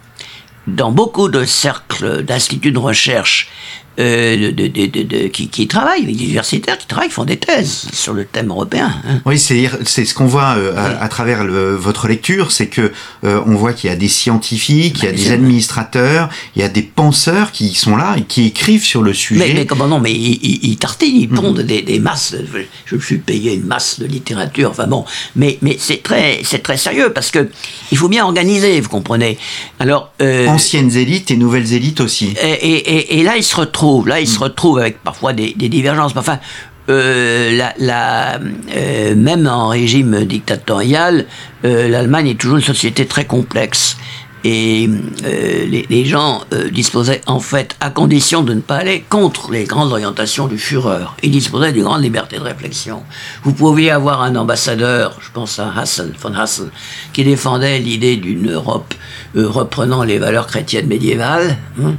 dans 0.67 0.91
beaucoup 0.91 1.29
de 1.29 1.45
cercles 1.45 2.23
d'instituts 2.23 2.71
de 2.71 2.79
recherche 2.79 3.49
euh, 3.99 4.51
de, 4.51 4.65
de, 4.67 4.87
de, 4.87 5.27
qui, 5.27 5.49
qui, 5.49 5.67
travaillent, 5.67 6.07
les 6.07 6.23
universitaires 6.23 6.79
qui 6.79 6.87
travaillent, 6.87 7.11
font 7.11 7.25
des 7.25 7.37
thèses 7.37 7.85
sur 7.93 8.13
le 8.13 8.25
thème 8.25 8.49
européen. 8.49 8.91
Hein. 9.07 9.21
Oui, 9.23 9.37
c'est 9.37 9.67
ce 9.85 10.15
qu'on 10.15 10.25
voit 10.25 10.55
euh, 10.57 10.73
à, 10.99 11.07
travers 11.09 11.43
le, 11.43 11.75
votre 11.75 12.07
lecture, 12.07 12.51
c'est 12.51 12.65
que 12.65 12.91
euh, 13.23 13.41
on 13.45 13.53
voit 13.53 13.71
qu'il 13.73 13.91
y 13.91 13.93
a 13.93 13.95
des 13.95 14.07
scientifiques, 14.07 15.03
il 15.03 15.05
y 15.05 15.07
a 15.09 15.11
des 15.11 15.31
administrateurs, 15.31 16.29
il 16.55 16.63
y 16.63 16.65
a 16.65 16.69
des 16.69 16.81
penseurs 16.81 17.51
qui 17.51 17.75
sont 17.75 17.95
là 17.95 18.15
et 18.17 18.23
qui 18.23 18.47
écrivent 18.47 18.83
sur 18.83 19.03
le 19.03 19.13
sujet. 19.13 19.49
Mais, 19.49 19.53
mais 19.53 19.65
comment 19.67 19.87
non 19.87 19.99
Mais 19.99 20.11
ils, 20.11 20.59
ils, 20.63 20.77
tartinent, 20.77 21.15
ils 21.15 21.29
pondent 21.29 21.61
mm. 21.61 21.67
des, 21.67 21.83
des, 21.83 21.99
masses. 21.99 22.35
Je 22.85 22.95
me 22.95 22.99
suis 23.01 23.19
payé 23.19 23.53
une 23.53 23.65
masse 23.65 23.99
de 23.99 24.07
littérature. 24.07 24.71
Enfin 24.71 24.87
bon, 24.87 25.05
mais 25.35 25.59
mais 25.61 25.77
c'est 25.79 26.01
très 26.01 26.41
c'est 26.43 26.63
très 26.63 26.77
sérieux 26.77 27.11
parce 27.13 27.29
que 27.29 27.47
il 27.91 27.97
faut 27.99 28.09
bien 28.09 28.25
organiser, 28.25 28.81
vous 28.81 28.89
comprenez. 28.89 29.37
Alors 29.79 30.11
anciennes 30.19 30.95
élites 30.97 31.29
et 31.29 31.37
nouvelles 31.37 31.73
élites 31.73 32.01
aussi. 32.01 32.33
Et, 32.41 32.47
et, 32.47 33.19
et 33.19 33.23
là, 33.23 33.37
ils 33.37 33.43
se 33.43 33.55
retrouvent 33.55 33.82
Là, 34.05 34.19
il 34.19 34.27
se 34.27 34.39
mm. 34.39 34.43
retrouve 34.43 34.79
avec 34.79 35.01
parfois 35.03 35.33
des, 35.33 35.53
divergences. 35.53 36.13
Enfin, 36.15 36.39
euh, 36.89 37.61
la, 37.77 38.39
euh, 38.75 39.15
même 39.15 39.47
en 39.47 39.69
régime 39.69 40.25
dictatorial, 40.25 41.25
euh, 41.65 41.87
l'Allemagne 41.87 42.29
est 42.29 42.35
toujours 42.35 42.57
une 42.57 42.63
société 42.63 43.05
très 43.05 43.25
complexe. 43.25 43.97
Et 44.43 44.89
euh, 45.23 45.65
les, 45.65 45.85
les, 45.89 46.05
gens 46.05 46.43
euh, 46.51 46.69
disposaient 46.69 47.21
en 47.27 47.39
fait, 47.39 47.77
à 47.79 47.89
condition 47.89 48.43
de 48.43 48.53
ne 48.53 48.59
pas 48.59 48.75
aller 48.75 49.05
contre 49.07 49.51
les 49.51 49.63
grandes 49.63 49.93
orientations 49.93 50.47
du 50.47 50.57
Führer, 50.57 51.05
ils 51.21 51.31
disposaient 51.31 51.71
d'une 51.71 51.83
grande 51.83 52.03
liberté 52.03 52.37
de 52.37 52.41
réflexion. 52.41 53.03
Vous 53.43 53.53
pouviez 53.53 53.91
avoir 53.91 54.21
un 54.21 54.35
ambassadeur, 54.35 55.17
je 55.21 55.31
pense 55.31 55.59
à 55.59 55.71
Hassel, 55.77 56.13
von 56.19 56.33
Hassel, 56.33 56.71
qui 57.13 57.23
défendait 57.23 57.79
l'idée 57.79 58.17
d'une 58.17 58.51
Europe 58.51 58.93
euh, 59.37 59.47
reprenant 59.47 60.03
les 60.03 60.19
valeurs 60.19 60.47
chrétiennes 60.47 60.87
médiévales. 60.87 61.57
Hein. 61.81 61.93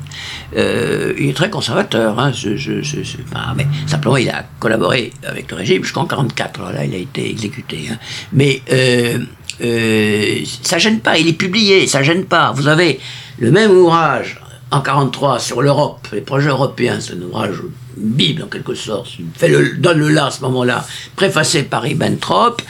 il 0.54 1.30
est 1.30 1.36
très 1.36 1.48
conservateur, 1.48 2.18
hein, 2.18 2.30
je, 2.32 2.56
je, 2.56 2.82
je, 2.82 3.16
mais 3.56 3.66
simplement 3.86 4.18
il 4.18 4.28
a 4.28 4.44
collaboré 4.60 5.12
avec 5.26 5.50
le 5.50 5.56
régime 5.56 5.82
jusqu'en 5.82 6.02
1944, 6.02 6.72
là 6.74 6.84
il 6.84 6.94
a 6.94 6.98
été 6.98 7.30
exécuté. 7.30 7.88
Hein. 7.90 7.96
Mais 8.32 8.62
euh, 9.62 10.40
ça 10.62 10.78
gêne 10.78 11.00
pas, 11.00 11.18
il 11.18 11.28
est 11.28 11.34
publié, 11.34 11.86
ça 11.86 12.02
gêne 12.02 12.24
pas. 12.24 12.52
Vous 12.52 12.68
avez 12.68 13.00
le 13.38 13.50
même 13.50 13.70
ouvrage 13.70 14.40
en 14.70 14.80
43 14.80 15.38
sur 15.38 15.62
l'Europe, 15.62 16.08
les 16.12 16.20
projets 16.20 16.48
européens, 16.48 16.98
c'est 17.00 17.12
un 17.12 17.22
ouvrage 17.22 17.56
Bible 17.96 18.42
en 18.42 18.46
quelque 18.46 18.74
sorte, 18.74 19.08
le, 19.40 19.76
donne-le 19.76 20.08
là 20.08 20.26
à 20.26 20.30
ce 20.30 20.40
moment-là, 20.42 20.84
préfacé 21.14 21.62
par 21.62 21.82
Ribbentrop, 21.82 22.60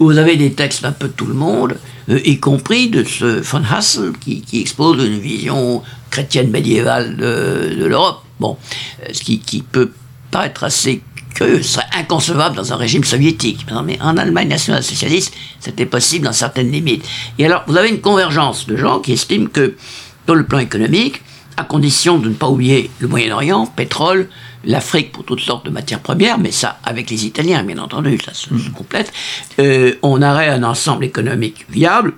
où 0.00 0.06
vous 0.06 0.18
avez 0.18 0.36
des 0.36 0.52
textes 0.52 0.84
un 0.84 0.92
peu 0.92 1.08
de 1.08 1.12
tout 1.12 1.26
le 1.26 1.34
monde, 1.34 1.76
euh, 2.08 2.18
y 2.24 2.38
compris 2.40 2.88
de 2.88 3.04
ce 3.04 3.40
von 3.40 3.62
Hassel 3.70 4.12
qui, 4.20 4.44
expose 4.54 5.04
une 5.04 5.20
vision 5.20 5.82
chrétienne 6.10 6.50
médiévale 6.50 7.16
de, 7.16 7.76
de 7.78 7.84
l'Europe. 7.86 8.22
Bon, 8.40 8.56
euh, 9.02 9.06
ce 9.12 9.22
qui, 9.22 9.38
qui 9.38 9.62
peut 9.62 9.92
paraître 10.32 10.64
assez 10.64 11.02
ce 11.38 11.62
serait 11.62 11.86
inconcevable 11.96 12.56
dans 12.56 12.72
un 12.72 12.76
régime 12.76 13.04
soviétique. 13.04 13.66
Mais 13.84 13.98
en 14.00 14.16
Allemagne 14.16 14.48
nationale-socialiste, 14.48 15.34
c'était 15.60 15.86
possible 15.86 16.24
dans 16.24 16.32
certaines 16.32 16.70
limites. 16.70 17.04
Et 17.38 17.46
alors, 17.46 17.64
vous 17.66 17.76
avez 17.76 17.88
une 17.88 18.00
convergence 18.00 18.66
de 18.66 18.76
gens 18.76 19.00
qui 19.00 19.12
estiment 19.12 19.48
que, 19.48 19.76
dans 20.26 20.34
le 20.34 20.44
plan 20.44 20.58
économique, 20.58 21.22
à 21.56 21.64
condition 21.64 22.18
de 22.18 22.28
ne 22.28 22.34
pas 22.34 22.48
oublier 22.48 22.90
le 23.00 23.08
Moyen-Orient, 23.08 23.66
pétrole, 23.66 24.28
l'Afrique 24.64 25.12
pour 25.12 25.24
toutes 25.24 25.40
sortes 25.40 25.66
de 25.66 25.70
matières 25.70 26.00
premières, 26.00 26.38
mais 26.38 26.50
ça 26.50 26.78
avec 26.84 27.10
les 27.10 27.26
Italiens, 27.26 27.62
bien 27.64 27.78
entendu, 27.78 28.18
ça 28.24 28.32
se, 28.32 28.48
complète, 28.70 29.12
euh, 29.58 29.94
on 30.02 30.22
aurait 30.22 30.48
un 30.48 30.62
ensemble 30.62 31.04
économique 31.04 31.66
viable, 31.68 32.14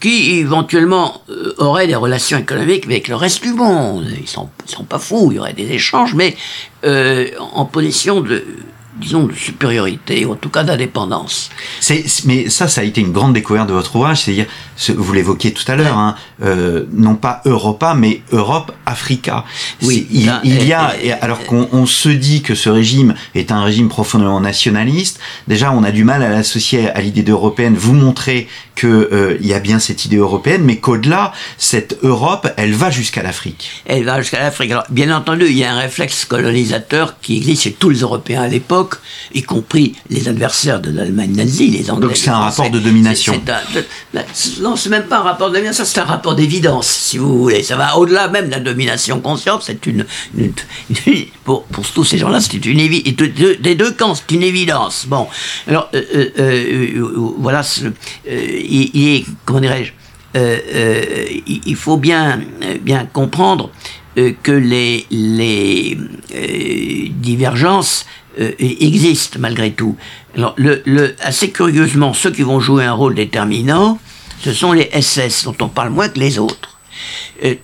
qui 0.00 0.38
éventuellement 0.38 1.22
euh, 1.28 1.54
auraient 1.58 1.86
des 1.86 1.94
relations 1.94 2.38
économiques 2.38 2.86
avec 2.86 3.08
le 3.08 3.16
reste 3.16 3.42
du 3.42 3.52
monde. 3.52 4.06
Ils 4.20 4.28
sont, 4.28 4.48
sont 4.66 4.84
pas 4.84 4.98
fous, 4.98 5.28
il 5.30 5.36
y 5.36 5.38
aurait 5.38 5.52
des 5.52 5.70
échanges, 5.72 6.14
mais 6.14 6.36
euh, 6.84 7.28
en 7.52 7.64
position 7.64 8.20
de, 8.20 8.44
disons, 9.00 9.24
de 9.24 9.34
supériorité, 9.34 10.24
ou 10.24 10.32
en 10.32 10.36
tout 10.36 10.48
cas 10.48 10.64
d'indépendance. 10.64 11.50
Mais 12.24 12.48
ça, 12.48 12.68
ça 12.68 12.80
a 12.80 12.84
été 12.84 13.00
une 13.00 13.12
grande 13.12 13.32
découverte 13.32 13.68
de 13.68 13.72
votre 13.72 13.94
ouvrage, 13.96 14.22
c'est-à-dire, 14.22 14.46
vous 14.96 15.12
l'évoquiez 15.12 15.52
tout 15.52 15.64
à 15.70 15.76
l'heure, 15.76 15.96
hein, 15.96 16.14
euh, 16.42 16.84
non 16.92 17.16
pas 17.16 17.40
Europa, 17.44 17.94
mais 17.94 18.22
Europe-Africa. 18.32 19.44
Oui, 19.82 20.06
il, 20.10 20.24
y 20.24 20.72
a, 20.72 20.94
alors 21.20 21.44
qu'on 21.44 21.86
se 21.86 22.08
dit 22.08 22.42
que 22.42 22.54
ce 22.54 22.68
régime 22.68 23.14
est 23.34 23.52
un 23.52 23.62
régime 23.62 23.88
profondément 23.88 24.40
nationaliste, 24.40 25.20
déjà 25.46 25.72
on 25.72 25.82
a 25.84 25.90
du 25.90 26.04
mal 26.04 26.22
à 26.22 26.28
l'associer 26.28 26.90
à 26.90 27.00
l'idée 27.00 27.22
d'européenne. 27.22 27.74
Vous 27.76 27.94
montrez 27.94 28.48
qu'il 28.76 28.88
euh, 28.88 29.38
y 29.40 29.52
a 29.52 29.58
bien 29.58 29.78
cette 29.78 30.04
idée 30.04 30.16
européenne, 30.16 30.62
mais 30.64 30.76
qu'au-delà, 30.76 31.32
cette 31.56 31.98
Europe, 32.02 32.48
elle 32.56 32.72
va 32.72 32.90
jusqu'à 32.90 33.22
l'Afrique. 33.22 33.82
Elle 33.86 34.04
va 34.04 34.20
jusqu'à 34.20 34.40
l'Afrique. 34.40 34.70
Alors, 34.70 34.84
bien 34.90 35.14
entendu, 35.14 35.46
il 35.46 35.56
y 35.56 35.64
a 35.64 35.72
un 35.72 35.78
réflexe 35.78 36.24
colonisateur 36.24 37.16
qui 37.20 37.36
existe 37.36 37.62
chez 37.62 37.72
tous 37.72 37.90
les 37.90 38.00
Européens 38.00 38.42
à 38.42 38.48
l'époque 38.48 38.87
y 39.34 39.42
compris 39.42 39.94
les 40.10 40.28
adversaires 40.28 40.80
de 40.80 40.90
l'Allemagne 40.90 41.34
nazie, 41.34 41.70
les 41.70 41.90
Anglais. 41.90 42.08
Donc 42.08 42.16
c'est 42.16 42.30
un 42.30 42.38
rapport 42.38 42.70
de 42.70 42.78
domination. 42.78 43.40
non, 44.60 44.76
c'est 44.76 44.90
même 44.90 45.06
pas 45.06 45.18
un 45.18 45.22
rapport 45.22 45.50
de 45.50 45.54
domination, 45.54 45.84
c'est 45.84 46.00
un 46.00 46.04
rapport 46.04 46.34
d'évidence, 46.34 46.86
si 46.86 47.18
vous 47.18 47.38
voulez. 47.38 47.62
Ça 47.62 47.76
va 47.76 47.96
au-delà 47.96 48.28
même 48.28 48.46
de 48.46 48.52
la 48.52 48.60
domination 48.60 49.20
consciente. 49.20 49.62
C'est 49.64 49.86
une, 49.86 50.04
pour, 51.44 51.64
pour, 51.64 51.86
tous 51.86 52.04
ces 52.04 52.18
gens-là, 52.18 52.40
c'est 52.40 52.64
une 52.64 52.80
évidence. 52.80 53.28
Des 53.60 53.74
deux 53.74 53.92
camps, 53.92 54.14
c'est 54.14 54.34
une 54.34 54.42
évidence. 54.42 55.06
Bon, 55.06 55.28
alors 55.66 55.88
euh, 55.94 56.02
euh, 56.14 56.30
euh, 56.38 57.32
voilà, 57.38 57.62
il, 58.26 59.08
est, 59.08 59.24
comment 59.44 59.60
dirais-je, 59.60 59.92
il 61.46 61.76
faut 61.76 61.96
bien, 61.96 62.40
bien 62.82 63.06
comprendre 63.06 63.70
que 64.42 64.52
les, 64.52 65.06
les 65.10 65.98
divergences 67.10 68.06
euh, 68.40 68.52
existe 68.58 69.36
malgré 69.38 69.72
tout. 69.72 69.96
Alors, 70.36 70.54
le, 70.56 71.16
assez 71.20 71.50
curieusement, 71.50 72.14
ceux 72.14 72.30
qui 72.30 72.42
vont 72.42 72.60
jouer 72.60 72.84
un 72.84 72.92
rôle 72.92 73.14
déterminant, 73.14 73.98
ce 74.40 74.52
sont 74.52 74.72
les 74.72 74.88
SS, 75.00 75.44
dont 75.44 75.56
on 75.60 75.68
parle 75.68 75.90
moins 75.90 76.08
que 76.08 76.20
les 76.20 76.38
autres. 76.38 76.78
Euh, 77.44 77.56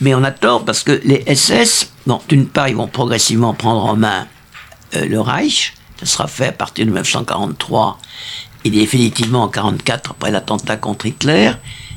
mais 0.00 0.14
on 0.14 0.22
a 0.22 0.30
tort 0.30 0.64
parce 0.64 0.84
que 0.84 1.00
les 1.04 1.24
SS, 1.34 1.90
bon, 2.06 2.20
d'une 2.28 2.46
part, 2.46 2.68
ils 2.68 2.76
vont 2.76 2.86
progressivement 2.86 3.54
prendre 3.54 3.84
en 3.84 3.96
main 3.96 4.28
euh, 4.94 5.06
le 5.06 5.20
Reich, 5.20 5.74
ça 5.98 6.06
sera 6.06 6.28
fait 6.28 6.48
à 6.48 6.52
partir 6.52 6.84
de 6.84 6.90
1943 6.90 7.98
et 8.64 8.70
définitivement 8.70 9.44
en 9.44 9.48
1944 9.48 10.10
après 10.12 10.30
l'attentat 10.30 10.76
contre 10.76 11.06
Hitler, 11.06 11.52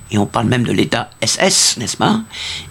et 0.09 0.17
on 0.17 0.25
parle 0.25 0.47
même 0.47 0.63
de 0.63 0.71
l'État 0.71 1.09
SS, 1.23 1.77
n'est-ce 1.77 1.97
pas? 1.97 2.21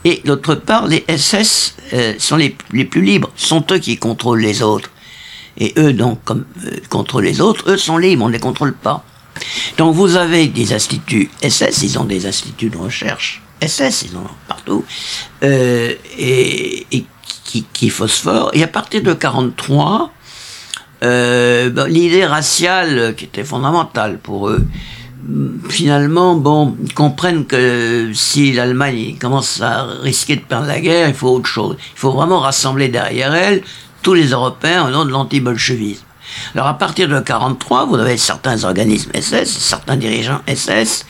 Et 0.04 0.22
d'autre 0.24 0.54
part, 0.54 0.86
les 0.86 1.04
SS 1.08 1.76
sont 2.18 2.36
les, 2.36 2.56
les, 2.72 2.84
plus 2.84 3.02
libres, 3.02 3.30
sont 3.36 3.64
eux 3.70 3.78
qui 3.78 3.96
contrôlent 3.96 4.40
les 4.40 4.62
autres. 4.62 4.90
Et 5.58 5.74
eux, 5.76 5.92
donc, 5.92 6.22
comme 6.24 6.44
euh, 6.64 6.76
contre 6.88 7.20
les 7.20 7.40
autres, 7.40 7.70
eux 7.70 7.76
sont 7.76 7.98
libres, 7.98 8.24
on 8.24 8.28
ne 8.28 8.32
les 8.32 8.40
contrôle 8.40 8.74
pas. 8.74 9.04
Donc 9.78 9.94
vous 9.94 10.16
avez 10.16 10.46
des 10.46 10.72
instituts 10.72 11.30
SS, 11.42 11.82
ils 11.82 11.98
ont 11.98 12.04
des 12.04 12.26
instituts 12.26 12.68
de 12.68 12.76
recherche 12.76 13.42
SS, 13.60 14.06
ils 14.10 14.16
en 14.16 14.20
ont 14.20 14.36
partout, 14.48 14.84
euh, 15.42 15.94
et, 16.18 16.86
qui, 17.72 17.90
phosphorent. 17.90 18.50
Et 18.54 18.62
à 18.62 18.68
partir 18.68 19.02
de 19.02 19.12
43, 19.12 20.12
euh, 21.04 21.70
ben, 21.70 21.86
l'idée 21.86 22.24
raciale 22.24 23.14
qui 23.14 23.26
était 23.26 23.44
fondamentale 23.44 24.18
pour 24.18 24.48
eux, 24.48 24.66
finalement, 25.68 26.34
bon, 26.34 26.76
ils 26.82 26.94
comprennent 26.94 27.44
que 27.44 28.10
si 28.14 28.52
l'Allemagne 28.52 29.16
commence 29.20 29.60
à 29.60 29.84
risquer 30.00 30.36
de 30.36 30.40
perdre 30.40 30.66
la 30.66 30.80
guerre, 30.80 31.08
il 31.08 31.14
faut 31.14 31.28
autre 31.28 31.48
chose. 31.48 31.76
Il 31.94 31.98
faut 31.98 32.12
vraiment 32.12 32.40
rassembler 32.40 32.88
derrière 32.88 33.34
elle 33.34 33.62
tous 34.02 34.14
les 34.14 34.28
Européens 34.28 34.86
au 34.86 34.90
nom 34.90 35.04
de 35.04 35.10
l'anti-bolchevisme. 35.10 36.04
Alors 36.54 36.66
à 36.66 36.74
partir 36.74 37.06
de 37.08 37.14
1943, 37.14 37.86
vous 37.86 37.96
avez 37.96 38.16
certains 38.16 38.64
organismes 38.64 39.10
SS, 39.14 39.58
certains 39.58 39.96
dirigeants 39.96 40.40
SS, 40.46 41.06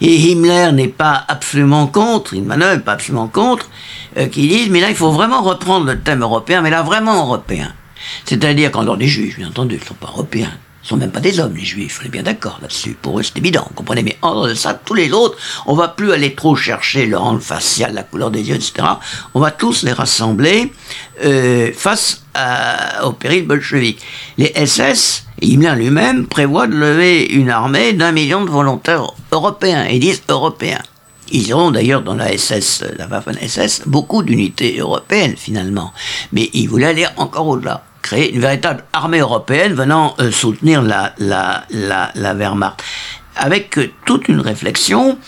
et 0.00 0.14
Himmler 0.14 0.70
n'est 0.72 0.88
pas 0.88 1.24
absolument 1.28 1.86
contre, 1.86 2.34
il 2.34 2.44
manœuvre 2.44 2.82
pas 2.82 2.92
absolument 2.92 3.28
contre, 3.28 3.68
euh, 4.16 4.26
qui 4.26 4.46
disent 4.48 4.70
mais 4.70 4.80
là 4.80 4.90
il 4.90 4.96
faut 4.96 5.10
vraiment 5.10 5.42
reprendre 5.42 5.86
le 5.86 6.00
thème 6.00 6.22
européen, 6.22 6.60
mais 6.60 6.70
là 6.70 6.82
vraiment 6.82 7.24
européen. 7.24 7.72
C'est-à-dire 8.24 8.70
qu'en 8.70 8.84
dehors 8.84 8.96
des 8.96 9.08
juifs, 9.08 9.38
bien 9.38 9.48
entendu, 9.48 9.74
ils 9.74 9.80
ne 9.80 9.86
sont 9.86 9.94
pas 9.94 10.08
européens 10.08 10.52
sont 10.82 10.96
même 10.96 11.10
pas 11.10 11.20
des 11.20 11.40
hommes, 11.40 11.54
les 11.56 11.64
juifs, 11.64 12.00
on 12.02 12.06
est 12.06 12.10
bien 12.10 12.22
d'accord 12.22 12.58
là-dessus. 12.62 12.96
Pour 13.00 13.18
eux, 13.18 13.22
c'est 13.22 13.36
évident, 13.36 13.64
vous 13.68 13.74
comprenez. 13.74 14.02
Mais 14.02 14.16
en 14.22 14.32
dehors 14.32 14.48
de 14.48 14.54
ça, 14.54 14.74
tous 14.74 14.94
les 14.94 15.12
autres, 15.12 15.36
on 15.66 15.74
va 15.74 15.88
plus 15.88 16.12
aller 16.12 16.34
trop 16.34 16.56
chercher 16.56 17.06
le 17.06 17.16
rang 17.18 17.38
facial, 17.38 17.94
la 17.94 18.02
couleur 18.02 18.30
des 18.30 18.48
yeux, 18.48 18.54
etc. 18.54 18.88
On 19.34 19.40
va 19.40 19.50
tous 19.50 19.82
les 19.82 19.92
rassembler 19.92 20.72
euh, 21.24 21.72
face 21.74 22.22
au 23.04 23.12
péril 23.12 23.46
bolchevique. 23.46 24.00
Les 24.36 24.52
SS, 24.66 25.24
Himmler 25.42 25.74
lui-même, 25.74 26.26
prévoit 26.26 26.66
de 26.66 26.74
lever 26.74 27.24
une 27.26 27.50
armée 27.50 27.92
d'un 27.92 28.12
million 28.12 28.44
de 28.44 28.50
volontaires 28.50 29.12
européens, 29.32 29.84
et 29.84 29.98
disent 29.98 30.22
européens. 30.28 30.82
Ils 31.30 31.52
auront 31.52 31.70
d'ailleurs 31.70 32.02
dans 32.02 32.14
la 32.14 32.36
SS, 32.36 32.84
la 32.96 33.06
Waffen-SS, 33.06 33.82
beaucoup 33.86 34.22
d'unités 34.22 34.78
européennes 34.78 35.34
finalement. 35.36 35.92
Mais 36.32 36.48
ils 36.54 36.68
voulaient 36.68 36.86
aller 36.86 37.06
encore 37.16 37.48
au-delà 37.48 37.84
une 38.12 38.40
véritable 38.40 38.84
armée 38.92 39.18
européenne 39.18 39.74
venant 39.74 40.14
euh, 40.20 40.30
soutenir 40.30 40.82
la, 40.82 41.14
la, 41.18 41.64
la, 41.70 42.10
la, 42.14 42.34
Wehrmacht. 42.34 42.82
Avec 43.36 43.78
euh, 43.78 43.90
toute 44.04 44.28
une 44.28 44.40
réflexion 44.40 45.18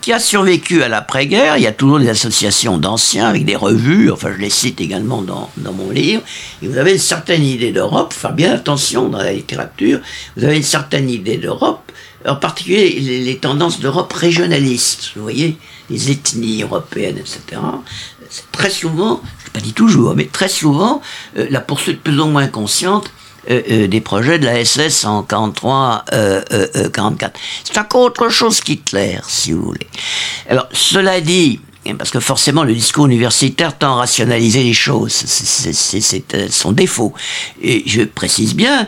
qui 0.00 0.12
a 0.12 0.18
survécu 0.18 0.82
à 0.82 0.88
l'après-guerre. 0.88 1.56
Il 1.56 1.62
y 1.62 1.66
a 1.66 1.72
toujours 1.72 1.98
des 1.98 2.08
associations 2.08 2.78
d'anciens 2.78 3.26
avec 3.26 3.44
des 3.44 3.56
revues, 3.56 4.10
enfin 4.10 4.30
je 4.34 4.40
les 4.40 4.50
cite 4.50 4.80
également 4.80 5.22
dans, 5.22 5.50
dans 5.56 5.72
mon 5.72 5.90
livre. 5.90 6.22
Et 6.62 6.68
vous 6.68 6.78
avez 6.78 6.92
une 6.92 6.98
certaine 6.98 7.44
idée 7.44 7.72
d'Europe, 7.72 8.12
faire 8.12 8.32
bien 8.32 8.52
attention 8.52 9.08
dans 9.08 9.18
la 9.18 9.32
littérature, 9.32 10.00
vous 10.36 10.44
avez 10.44 10.56
une 10.56 10.62
certaine 10.62 11.10
idée 11.10 11.36
d'Europe, 11.36 11.90
en 12.26 12.36
particulier 12.36 13.00
les, 13.00 13.24
les 13.24 13.36
tendances 13.38 13.80
d'Europe 13.80 14.12
régionalistes, 14.12 15.10
vous 15.16 15.22
voyez, 15.22 15.58
les 15.92 16.10
ethnies 16.10 16.62
européennes, 16.62 17.18
etc. 17.18 17.60
C'est 18.28 18.50
très 18.50 18.70
souvent 18.70 19.20
pas 19.52 19.60
dit 19.60 19.72
toujours, 19.72 20.14
mais 20.14 20.26
très 20.26 20.48
souvent, 20.48 21.02
euh, 21.36 21.46
la 21.50 21.60
poursuite 21.60 22.02
plus 22.02 22.18
ou 22.18 22.26
moins 22.26 22.48
consciente 22.48 23.10
euh, 23.50 23.60
euh, 23.70 23.86
des 23.88 24.00
projets 24.00 24.38
de 24.38 24.46
la 24.46 24.64
SS 24.64 25.04
en 25.04 25.22
43, 25.22 26.04
44. 26.92 27.38
C'est 27.64 27.78
encore 27.78 28.02
autre 28.02 28.28
chose 28.28 28.60
qu'Hitler, 28.60 29.18
si 29.26 29.52
vous 29.52 29.62
voulez. 29.62 29.86
Alors, 30.48 30.68
cela 30.72 31.20
dit, 31.20 31.60
parce 31.98 32.10
que 32.10 32.20
forcément 32.20 32.62
le 32.62 32.74
discours 32.74 33.06
universitaire 33.06 33.76
tend 33.76 33.94
à 33.94 33.96
rationaliser 33.96 34.62
les 34.62 34.72
choses, 34.72 35.12
c'est 35.12 36.50
son 36.50 36.72
défaut. 36.72 37.12
Et 37.60 37.82
je 37.86 38.02
précise 38.02 38.54
bien, 38.54 38.86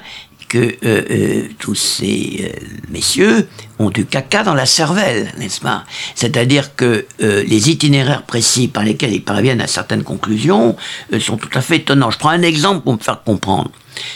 que 0.48 0.58
euh, 0.58 0.74
euh, 0.84 1.48
tous 1.58 1.74
ces 1.74 2.52
euh, 2.54 2.66
messieurs 2.90 3.48
ont 3.78 3.90
du 3.90 4.06
caca 4.06 4.42
dans 4.42 4.54
la 4.54 4.66
cervelle, 4.66 5.32
n'est-ce 5.38 5.60
pas? 5.60 5.84
C'est-à-dire 6.14 6.76
que 6.76 7.06
les 7.18 7.70
itinéraires 7.70 8.22
précis 8.22 8.68
par 8.68 8.84
lesquels 8.84 9.12
ils 9.12 9.24
parviennent 9.24 9.60
à 9.60 9.66
certaines 9.66 10.04
conclusions 10.04 10.76
sont 11.18 11.36
tout 11.36 11.50
à 11.54 11.60
fait 11.60 11.78
étonnants. 11.78 12.10
Je 12.10 12.18
prends 12.18 12.30
un 12.30 12.42
exemple 12.42 12.82
pour 12.82 12.92
me 12.92 12.98
faire 12.98 13.22
comprendre. 13.24 13.70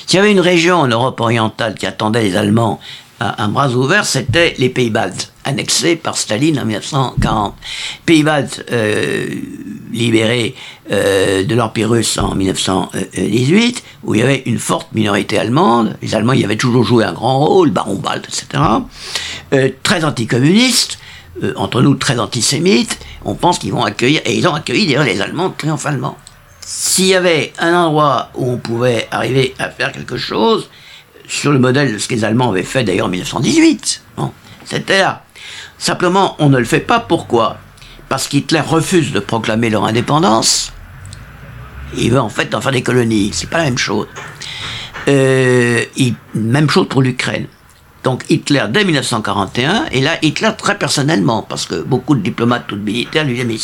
S'il 0.06 0.18
y 0.18 0.20
avait 0.20 0.30
une 0.30 0.40
région 0.40 0.76
en 0.76 0.86
Europe 0.86 1.20
orientale 1.20 1.74
qui 1.74 1.86
attendait 1.86 2.22
les 2.22 2.36
Allemands 2.36 2.80
un 3.20 3.48
bras 3.48 3.68
ouvert, 3.70 4.06
c'était 4.06 4.54
les 4.58 4.68
Pays-Baltes, 4.68 5.32
annexés 5.48 5.96
par 5.96 6.16
Staline 6.16 6.58
en 6.60 6.64
1940. 6.64 7.54
Pays-Baltes 8.06 8.64
euh, 8.70 9.26
libérés 9.92 10.54
euh, 10.90 11.44
de 11.44 11.54
l'Empire 11.54 11.90
russe 11.90 12.18
en 12.18 12.34
1918, 12.34 13.82
où 14.04 14.14
il 14.14 14.20
y 14.20 14.22
avait 14.22 14.42
une 14.46 14.58
forte 14.58 14.88
minorité 14.92 15.38
allemande. 15.38 15.96
Les 16.02 16.14
Allemands 16.14 16.34
y 16.34 16.44
avaient 16.44 16.56
toujours 16.56 16.84
joué 16.84 17.04
un 17.04 17.12
grand 17.12 17.44
rôle, 17.44 17.70
Baron 17.70 17.96
Balt, 17.96 18.24
etc. 18.26 18.62
Euh, 19.52 19.70
très 19.82 20.04
anticommunistes, 20.04 20.98
euh, 21.42 21.52
entre 21.56 21.82
nous 21.82 21.94
très 21.94 22.18
antisémites. 22.18 22.98
On 23.24 23.34
pense 23.34 23.58
qu'ils 23.58 23.72
vont 23.72 23.84
accueillir, 23.84 24.20
et 24.24 24.36
ils 24.36 24.46
ont 24.46 24.54
accueilli 24.54 24.86
d'ailleurs 24.86 25.04
les 25.04 25.20
Allemands 25.20 25.50
triomphalement. 25.50 26.16
S'il 26.60 27.06
y 27.06 27.14
avait 27.14 27.52
un 27.58 27.74
endroit 27.74 28.30
où 28.34 28.52
on 28.52 28.58
pouvait 28.58 29.08
arriver 29.10 29.54
à 29.58 29.70
faire 29.70 29.92
quelque 29.92 30.18
chose, 30.18 30.68
sur 31.26 31.52
le 31.52 31.58
modèle 31.58 31.92
de 31.92 31.98
ce 31.98 32.08
que 32.08 32.14
les 32.14 32.24
Allemands 32.24 32.50
avaient 32.50 32.62
fait 32.62 32.84
d'ailleurs 32.84 33.06
en 33.06 33.10
1918. 33.10 34.02
c'était 34.64 35.00
là. 35.00 35.24
Simplement, 35.78 36.36
on 36.38 36.48
ne 36.48 36.58
le 36.58 36.64
fait 36.64 36.80
pas. 36.80 37.00
Pourquoi? 37.00 37.58
Parce 38.08 38.28
qu'Hitler 38.28 38.60
refuse 38.60 39.12
de 39.12 39.20
proclamer 39.20 39.70
leur 39.70 39.84
indépendance. 39.84 40.72
Il 41.96 42.10
veut 42.10 42.20
en 42.20 42.28
fait 42.28 42.54
en 42.54 42.60
faire 42.60 42.72
des 42.72 42.82
colonies. 42.82 43.30
C'est 43.32 43.48
pas 43.48 43.58
la 43.58 43.64
même 43.64 43.78
chose. 43.78 44.08
Euh, 45.08 45.84
même 46.34 46.68
chose 46.68 46.88
pour 46.88 47.02
l'Ukraine. 47.02 47.46
Donc 48.04 48.24
Hitler 48.28 48.64
dès 48.70 48.84
1941, 48.84 49.86
et 49.90 50.00
là 50.00 50.18
Hitler 50.22 50.50
très 50.56 50.78
personnellement, 50.78 51.42
parce 51.42 51.66
que 51.66 51.82
beaucoup 51.82 52.14
de 52.14 52.20
diplomates, 52.20 52.66
tout 52.68 52.76
de 52.76 52.82
militaires 52.82 53.24
lui 53.24 53.34
disaient 53.34 53.44
mais 53.44 53.56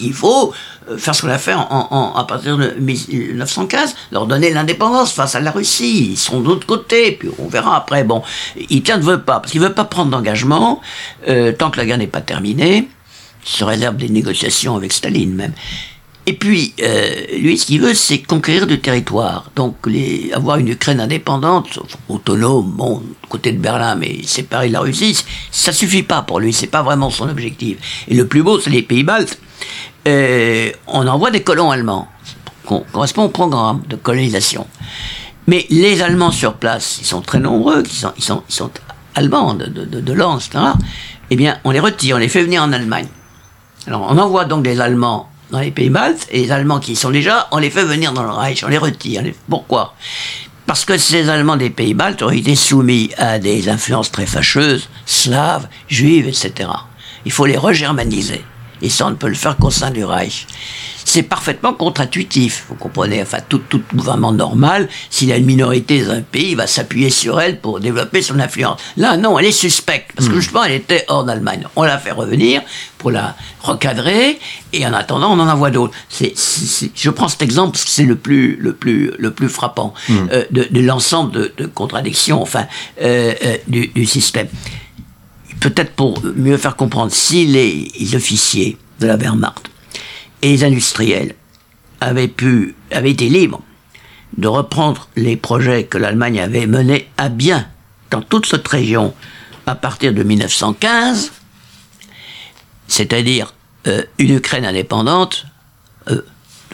il 0.00 0.12
faut 0.12 0.52
euh, 0.90 0.98
faire 0.98 1.14
ce 1.14 1.22
qu'on 1.22 1.30
a 1.30 1.38
fait 1.38 1.54
en, 1.54 2.12
à 2.14 2.24
partir 2.24 2.58
de 2.58 2.74
1915, 2.78 3.94
leur 4.12 4.26
donner 4.26 4.50
l'indépendance 4.50 5.12
face 5.12 5.34
à 5.34 5.40
la 5.40 5.50
Russie, 5.50 6.10
ils 6.12 6.18
sont 6.18 6.40
de 6.40 6.48
l'autre 6.48 6.66
côté, 6.66 7.12
puis 7.12 7.30
on 7.38 7.48
verra 7.48 7.76
après. 7.76 8.04
Bon, 8.04 8.22
Hitler 8.56 8.98
ne 8.98 9.02
veut 9.02 9.22
pas, 9.22 9.40
parce 9.40 9.52
qu'il 9.52 9.60
ne 9.62 9.66
veut 9.68 9.74
pas 9.74 9.84
prendre 9.84 10.10
d'engagement 10.10 10.80
euh, 11.28 11.52
tant 11.52 11.70
que 11.70 11.78
la 11.78 11.86
guerre 11.86 11.98
n'est 11.98 12.06
pas 12.06 12.20
terminée, 12.20 12.88
se 13.42 13.64
réserve 13.64 13.96
des 13.96 14.10
négociations 14.10 14.76
avec 14.76 14.92
Staline 14.92 15.34
même. 15.34 15.52
Et 16.28 16.34
puis, 16.34 16.74
euh, 16.82 17.38
lui, 17.38 17.56
ce 17.56 17.64
qu'il 17.64 17.80
veut, 17.80 17.94
c'est 17.94 18.18
conquérir 18.18 18.66
du 18.66 18.80
territoire. 18.80 19.50
Donc, 19.56 19.76
avoir 20.34 20.58
une 20.58 20.68
Ukraine 20.68 21.00
indépendante, 21.00 21.78
autonome, 22.06 22.70
bon, 22.72 23.02
côté 23.30 23.50
de 23.50 23.56
Berlin, 23.56 23.94
mais 23.94 24.22
séparée 24.24 24.68
de 24.68 24.74
la 24.74 24.80
Russie, 24.80 25.18
ça 25.50 25.72
suffit 25.72 26.02
pas 26.02 26.20
pour 26.20 26.40
lui. 26.40 26.52
C'est 26.52 26.66
pas 26.66 26.82
vraiment 26.82 27.08
son 27.08 27.30
objectif. 27.30 27.78
Et 28.08 28.14
le 28.14 28.26
plus 28.26 28.42
beau, 28.42 28.60
c'est 28.60 28.68
les 28.68 28.82
pays 28.82 29.04
baltes. 29.04 29.38
Euh, 30.06 30.70
on 30.86 31.06
envoie 31.06 31.30
des 31.30 31.42
colons 31.42 31.70
allemands. 31.70 32.08
correspond 32.92 33.22
au 33.22 33.30
programme 33.30 33.80
de 33.88 33.96
colonisation. 33.96 34.66
Mais 35.46 35.64
les 35.70 36.02
Allemands 36.02 36.30
sur 36.30 36.56
place, 36.56 36.98
ils 37.00 37.06
sont 37.06 37.22
très 37.22 37.38
nombreux, 37.38 37.84
ils 38.18 38.22
sont, 38.22 38.42
allemands, 39.14 39.54
de, 39.54 39.64
de, 39.64 40.00
de, 40.02 40.12
lance, 40.12 40.48
etc. 40.48 40.62
Eh 41.30 41.36
bien, 41.36 41.56
on 41.64 41.70
les 41.70 41.80
retire, 41.80 42.16
on 42.16 42.18
les 42.18 42.28
fait 42.28 42.42
venir 42.42 42.62
en 42.62 42.74
Allemagne. 42.74 43.08
Alors, 43.86 44.06
on 44.10 44.18
envoie 44.18 44.44
donc 44.44 44.62
des 44.62 44.78
Allemands 44.78 45.30
dans 45.50 45.60
les 45.60 45.70
pays 45.70 45.90
baltes, 45.90 46.26
et 46.30 46.42
les 46.42 46.52
Allemands 46.52 46.80
qui 46.80 46.92
y 46.92 46.96
sont 46.96 47.10
déjà, 47.10 47.48
on 47.50 47.58
les 47.58 47.70
fait 47.70 47.84
venir 47.84 48.12
dans 48.12 48.22
le 48.22 48.30
Reich, 48.30 48.64
on 48.64 48.68
les 48.68 48.78
retire. 48.78 49.22
Pourquoi? 49.48 49.94
Parce 50.66 50.84
que 50.84 50.98
ces 50.98 51.28
Allemands 51.30 51.56
des 51.56 51.70
pays 51.70 51.94
baltes 51.94 52.22
ont 52.22 52.30
été 52.30 52.54
soumis 52.54 53.10
à 53.16 53.38
des 53.38 53.68
influences 53.68 54.12
très 54.12 54.26
fâcheuses, 54.26 54.88
slaves, 55.06 55.66
juives, 55.88 56.28
etc. 56.28 56.68
Il 57.24 57.32
faut 57.32 57.46
les 57.46 57.56
regermaniser. 57.56 58.44
Et 58.82 58.90
ça, 58.90 59.06
on 59.06 59.10
ne 59.10 59.16
peut 59.16 59.28
le 59.28 59.34
faire 59.34 59.56
qu'au 59.56 59.70
sein 59.70 59.90
du 59.90 60.04
Reich 60.04 60.46
c'est 61.08 61.22
parfaitement 61.22 61.72
contre-intuitif. 61.72 62.66
Vous 62.68 62.74
comprenez 62.74 63.22
Enfin, 63.22 63.38
tout, 63.48 63.62
tout 63.70 63.80
gouvernement 63.94 64.32
normal, 64.32 64.88
s'il 65.08 65.32
a 65.32 65.38
une 65.38 65.46
minorité 65.46 66.04
dans 66.04 66.12
un 66.12 66.20
pays, 66.20 66.50
il 66.50 66.56
va 66.56 66.66
s'appuyer 66.66 67.08
sur 67.08 67.40
elle 67.40 67.60
pour 67.60 67.80
développer 67.80 68.20
son 68.20 68.38
influence. 68.38 68.78
Là, 68.98 69.16
non, 69.16 69.38
elle 69.38 69.46
est 69.46 69.52
suspecte, 69.52 70.12
parce 70.14 70.28
que 70.28 70.34
hmm. 70.34 70.40
justement, 70.40 70.64
elle 70.64 70.72
était 70.72 71.06
hors 71.08 71.24
d'Allemagne. 71.24 71.66
On 71.76 71.84
l'a 71.84 71.96
fait 71.96 72.12
revenir 72.12 72.60
pour 72.98 73.10
la 73.10 73.36
recadrer, 73.62 74.38
et 74.74 74.86
en 74.86 74.92
attendant, 74.92 75.32
on 75.32 75.40
en 75.40 75.48
envoie 75.48 75.70
d'autres. 75.70 75.94
C'est, 76.10 76.34
je 76.94 77.10
prends 77.10 77.28
cet 77.28 77.40
exemple 77.40 77.72
parce 77.72 77.84
que 77.84 77.90
c'est 77.90 78.04
le 78.04 78.16
plus, 78.16 78.56
le 78.56 78.74
plus, 78.74 79.12
le 79.18 79.30
plus 79.30 79.48
frappant 79.48 79.94
hmm. 80.10 80.26
euh, 80.30 80.44
de, 80.50 80.80
l'ensemble 80.80 81.52
de, 81.56 81.66
contradictions, 81.66 82.42
enfin, 82.42 82.66
euh, 83.00 83.32
euh, 83.44 83.56
du, 83.66 83.86
du 83.88 84.04
système. 84.04 84.48
Peut-être 85.60 85.92
pour 85.92 86.22
mieux 86.36 86.56
faire 86.56 86.76
comprendre, 86.76 87.12
si 87.12 87.46
les 87.46 88.14
officiers 88.14 88.76
de 89.00 89.06
la 89.06 89.16
Wehrmacht 89.16 89.70
et 90.42 90.50
les 90.50 90.64
industriels 90.64 91.34
avaient 92.00 92.28
pu, 92.28 92.74
avaient 92.90 93.10
été 93.10 93.28
libres 93.28 93.60
de 94.36 94.46
reprendre 94.46 95.08
les 95.16 95.36
projets 95.36 95.84
que 95.84 95.98
l'Allemagne 95.98 96.40
avait 96.40 96.66
menés 96.66 97.08
à 97.16 97.28
bien 97.28 97.66
dans 98.10 98.22
toute 98.22 98.46
cette 98.46 98.66
région 98.68 99.14
à 99.66 99.74
partir 99.74 100.14
de 100.14 100.22
1915, 100.22 101.32
c'est-à-dire 102.86 103.52
euh, 103.86 104.02
une 104.18 104.36
Ukraine 104.36 104.64
indépendante, 104.64 105.46
euh, 106.10 106.22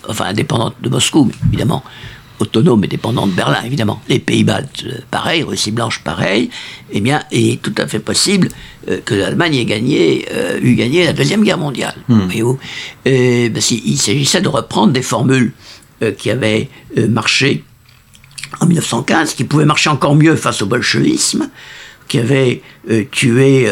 enfin 0.09 0.26
indépendante 0.26 0.76
de 0.80 0.89
Moscou, 0.89 1.30
évidemment, 1.49 1.82
autonome 2.41 2.85
et 2.85 2.89
dépendant 2.89 3.26
de 3.26 3.32
Berlin, 3.32 3.62
évidemment. 3.64 4.01
Les 4.09 4.18
pays 4.18 4.45
baltes, 4.45 4.85
euh, 4.87 4.99
pareil, 5.11 5.43
Russie 5.43 5.70
blanche, 5.70 6.01
pareil. 6.03 6.51
Eh 6.91 7.01
bien, 7.01 7.22
il 7.30 7.53
est 7.53 7.62
tout 7.62 7.74
à 7.78 7.87
fait 7.87 7.99
possible 7.99 8.49
euh, 8.89 9.01
que 9.05 9.14
l'Allemagne 9.14 9.55
ait 9.57 9.64
gagné, 9.64 10.26
euh, 10.32 10.59
eût 10.61 10.74
gagné 10.74 11.05
la 11.05 11.12
Deuxième 11.12 11.45
Guerre 11.45 11.59
mondiale. 11.59 11.95
Hmm. 12.09 12.28
il 13.07 13.99
s'agissait 13.99 14.41
de 14.41 14.49
reprendre 14.49 14.93
des 14.93 15.03
formules 15.03 15.53
qui 16.18 16.28
avaient 16.28 16.68
marché 17.09 17.64
en 18.61 18.66
1915, 18.66 19.35
qui 19.35 19.45
pouvaient 19.45 19.64
marcher 19.64 19.89
encore 19.89 20.14
mieux 20.14 20.37
face 20.37 20.61
au 20.61 20.66
bolchevisme, 20.66 21.49
qui 22.09 22.18
avaient 22.18 22.61
tué 23.11 23.66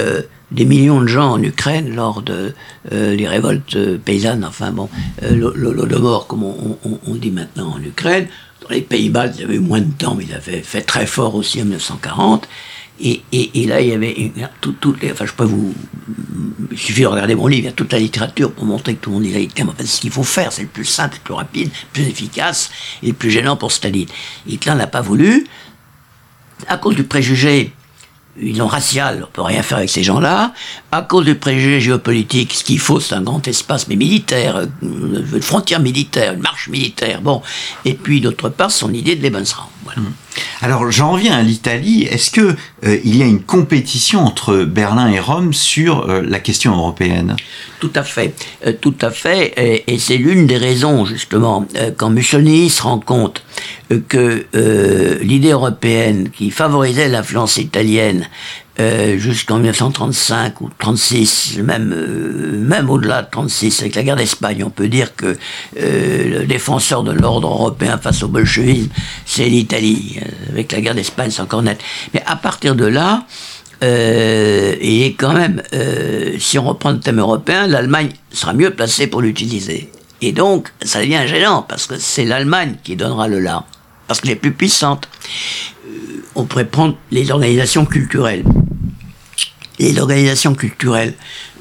des 0.51 0.65
millions 0.65 1.03
de 1.03 1.09
gens 1.09 1.33
en 1.33 1.43
Ukraine 1.43 1.95
lors 1.95 2.23
de 2.23 2.55
les 2.91 3.29
révoltes 3.29 3.77
paysannes, 3.99 4.45
enfin 4.45 4.71
bon, 4.71 4.89
l'Holodomor, 5.21 6.27
comme 6.27 6.45
on, 6.45 6.79
on, 7.07 7.15
dit 7.17 7.33
maintenant 7.33 7.75
en 7.75 7.83
Ukraine, 7.83 8.29
les 8.73 8.83
Pays-Bas, 8.83 9.29
il 9.29 9.41
y 9.41 9.45
avait 9.45 9.57
eu 9.57 9.61
moins 9.61 9.81
de 9.81 9.93
temps, 9.93 10.15
mais 10.15 10.25
il 10.25 10.35
avait 10.35 10.63
fait 10.63 10.83
très 10.83 11.07
fort 11.07 11.35
aussi 11.35 11.61
en 11.61 11.65
1940. 11.65 12.49
Et, 13.01 13.23
et, 13.33 13.63
et 13.63 13.67
là, 13.67 13.81
il 13.81 13.89
y 13.89 13.93
avait 13.93 14.33
tout, 14.61 14.73
toutes 14.73 15.03
les. 15.03 15.13
Enfin, 15.13 15.27
je 15.27 15.33
peux 15.33 15.45
vous. 15.45 15.75
Il 16.71 16.79
suffit 16.79 17.03
de 17.03 17.07
regarder 17.07 17.35
mon 17.35 17.47
livre, 17.47 17.63
il 17.63 17.67
y 17.67 17.69
a 17.69 17.73
toute 17.73 17.93
la 17.93 17.99
littérature 17.99 18.53
pour 18.53 18.65
montrer 18.65 18.95
que 18.95 19.01
tout 19.01 19.11
le 19.11 19.17
monde 19.17 19.25
dit 19.25 19.39
Hitler. 19.39 19.65
Enfin, 19.65 19.85
ce 19.85 20.01
qu'il 20.01 20.11
faut 20.11 20.23
faire, 20.23 20.53
c'est 20.53 20.63
le 20.63 20.69
plus 20.69 20.85
simple, 20.85 21.17
le 21.17 21.23
plus 21.23 21.35
rapide, 21.35 21.69
le 21.69 21.89
plus 21.93 22.11
efficace 22.11 22.71
et 23.03 23.09
le 23.09 23.13
plus 23.13 23.31
gênant 23.31 23.57
pour 23.57 23.73
Staline. 23.73 24.09
Hitler 24.47 24.75
n'a 24.75 24.87
pas 24.87 25.01
voulu, 25.01 25.47
à 26.69 26.77
cause 26.77 26.95
du 26.95 27.05
préjugé 27.05 27.73
ils 28.41 28.63
ont 28.63 28.67
racial, 28.67 29.27
on 29.29 29.31
peut 29.33 29.43
rien 29.43 29.63
faire 29.63 29.79
avec 29.79 29.91
ces 29.91 30.03
gens-là. 30.03 30.53
À 30.91 31.03
cause 31.03 31.25
du 31.25 31.35
préjugé 31.35 31.81
géopolitique, 31.81 32.55
ce 32.55 32.65
qu'il 32.65 32.79
faut, 32.79 32.99
c'est 32.99 33.15
un 33.15 33.23
grand 33.23 33.47
espace, 33.47 33.89
mais 33.89 33.97
militaire, 33.97 34.67
une 34.83 35.43
frontière 35.43 35.81
militaire, 35.81 36.33
une 36.35 36.41
marche 36.41 36.69
militaire. 36.69 37.21
Bon, 37.21 37.43
et 37.85 37.95
puis 37.95 38.21
d'autre 38.21 38.49
part, 38.49 38.71
son 38.71 38.93
idée 38.93 39.17
de 39.17 39.23
Lebensraum. 39.23 39.69
Voilà. 39.85 40.01
Alors 40.61 40.91
j'en 40.91 41.13
reviens 41.13 41.37
à 41.37 41.43
l'Italie. 41.43 42.05
Est-ce 42.05 42.31
que 42.31 42.55
euh, 42.85 42.99
il 43.05 43.17
y 43.17 43.23
a 43.23 43.27
une 43.27 43.43
compétition 43.43 44.25
entre 44.25 44.65
Berlin 44.65 45.09
et 45.09 45.19
Rome 45.19 45.53
sur 45.53 46.09
euh, 46.09 46.23
la 46.23 46.39
question 46.39 46.75
européenne? 46.77 47.37
Tout 47.81 47.91
à 47.97 48.05
fait, 48.05 48.35
euh, 48.67 48.73
tout 48.81 48.95
à 49.01 49.11
fait. 49.11 49.53
Et, 49.57 49.93
et 49.93 49.99
c'est 49.99 50.17
l'une 50.17 50.47
des 50.47 50.57
raisons 50.57 51.05
justement 51.05 51.67
quand 51.97 52.11
Mussolini 52.11 52.71
se 52.71 52.83
rend 52.83 53.01
compte 53.01 53.43
que 54.09 54.47
l'idée 55.23 55.51
européenne 55.51 56.31
qui 56.31 56.51
favorisait 56.51 57.09
l'influence 57.09 57.59
italienne 57.59 58.27
euh, 58.81 59.19
jusqu'en 59.19 59.59
1935 59.59 60.63
ou 60.63 60.71
36, 60.79 61.59
même 61.63 61.93
euh, 61.93 62.59
même 62.59 62.89
au-delà 62.89 63.21
de 63.21 63.29
36, 63.31 63.83
avec 63.83 63.95
la 63.95 64.03
guerre 64.03 64.17
d'Espagne, 64.17 64.65
on 64.65 64.71
peut 64.71 64.89
dire 64.89 65.15
que 65.15 65.37
euh, 65.79 66.41
le 66.41 66.47
défenseur 66.47 67.03
de 67.03 67.13
l'ordre 67.13 67.49
européen 67.49 67.99
face 67.99 68.23
au 68.23 68.29
bolchevisme, 68.29 68.89
c'est 69.27 69.47
l'Italie. 69.47 70.21
Avec 70.51 70.73
la 70.73 70.81
guerre 70.81 70.95
d'Espagne, 70.95 71.31
c'est 71.31 71.43
encore 71.43 71.63
net. 71.63 71.79
Mais 72.15 72.23
à 72.27 72.37
partir 72.37 72.75
de 72.75 72.87
là, 72.87 73.27
il 73.83 75.03
est 75.03 75.17
quand 75.19 75.33
même, 75.33 75.61
si 76.39 76.57
on 76.57 76.63
reprend 76.63 76.93
le 76.93 77.01
thème 77.01 77.19
européen, 77.19 77.67
l'Allemagne 77.67 78.11
sera 78.33 78.55
mieux 78.55 78.71
placée 78.71 79.09
pour 79.09 79.21
l'utiliser. 79.21 79.91
Et 80.21 80.31
donc, 80.31 80.69
ça 80.83 81.01
devient 81.01 81.23
gênant, 81.27 81.63
parce 81.63 81.89
que 81.89 81.99
c'est 81.99 82.25
l'Allemagne 82.25 82.77
qui 82.85 82.95
donnera 82.95 83.27
le 83.27 83.41
là, 83.41 83.65
parce 84.07 84.21
qu'elle 84.21 84.31
est 84.31 84.37
plus 84.37 84.53
puissante. 84.53 85.09
On 86.35 86.45
pourrait 86.45 86.69
prendre 86.69 86.97
les 87.11 87.31
organisations 87.31 87.85
culturelles 87.85 88.45
les 89.79 89.99
organisations 89.99 90.55
culturelles 90.55 91.15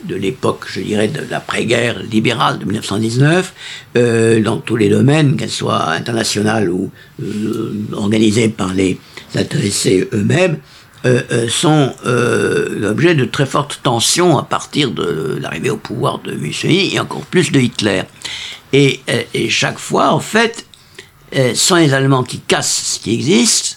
de 0.05 0.15
l'époque, 0.15 0.65
je 0.67 0.81
dirais, 0.81 1.07
de 1.07 1.21
l'après-guerre 1.29 2.01
libérale 2.03 2.59
de 2.59 2.65
1919, 2.65 3.53
euh, 3.97 4.41
dans 4.41 4.57
tous 4.57 4.75
les 4.75 4.89
domaines, 4.89 5.37
qu'elles 5.37 5.49
soient 5.49 5.89
internationales 5.91 6.69
ou 6.69 6.91
euh, 7.21 7.73
organisées 7.93 8.49
par 8.49 8.73
les 8.73 8.99
intéressés 9.35 10.07
eux-mêmes, 10.13 10.57
euh, 11.05 11.47
sont 11.49 11.95
l'objet 12.03 13.15
de 13.15 13.25
très 13.25 13.47
fortes 13.47 13.79
tensions 13.81 14.37
à 14.37 14.43
partir 14.43 14.91
de 14.91 15.39
l'arrivée 15.41 15.71
au 15.71 15.77
pouvoir 15.77 16.19
de 16.19 16.33
Mussolini 16.33 16.93
et 16.93 16.99
encore 16.99 17.25
plus 17.25 17.51
de 17.51 17.59
Hitler. 17.59 18.03
Et, 18.73 19.01
et 19.33 19.49
chaque 19.49 19.79
fois, 19.79 20.13
en 20.13 20.19
fait, 20.19 20.65
sont 21.55 21.75
les 21.75 21.93
Allemands 21.93 22.23
qui 22.23 22.39
cassent 22.39 22.97
ce 22.97 22.99
qui 22.99 23.13
existe, 23.15 23.70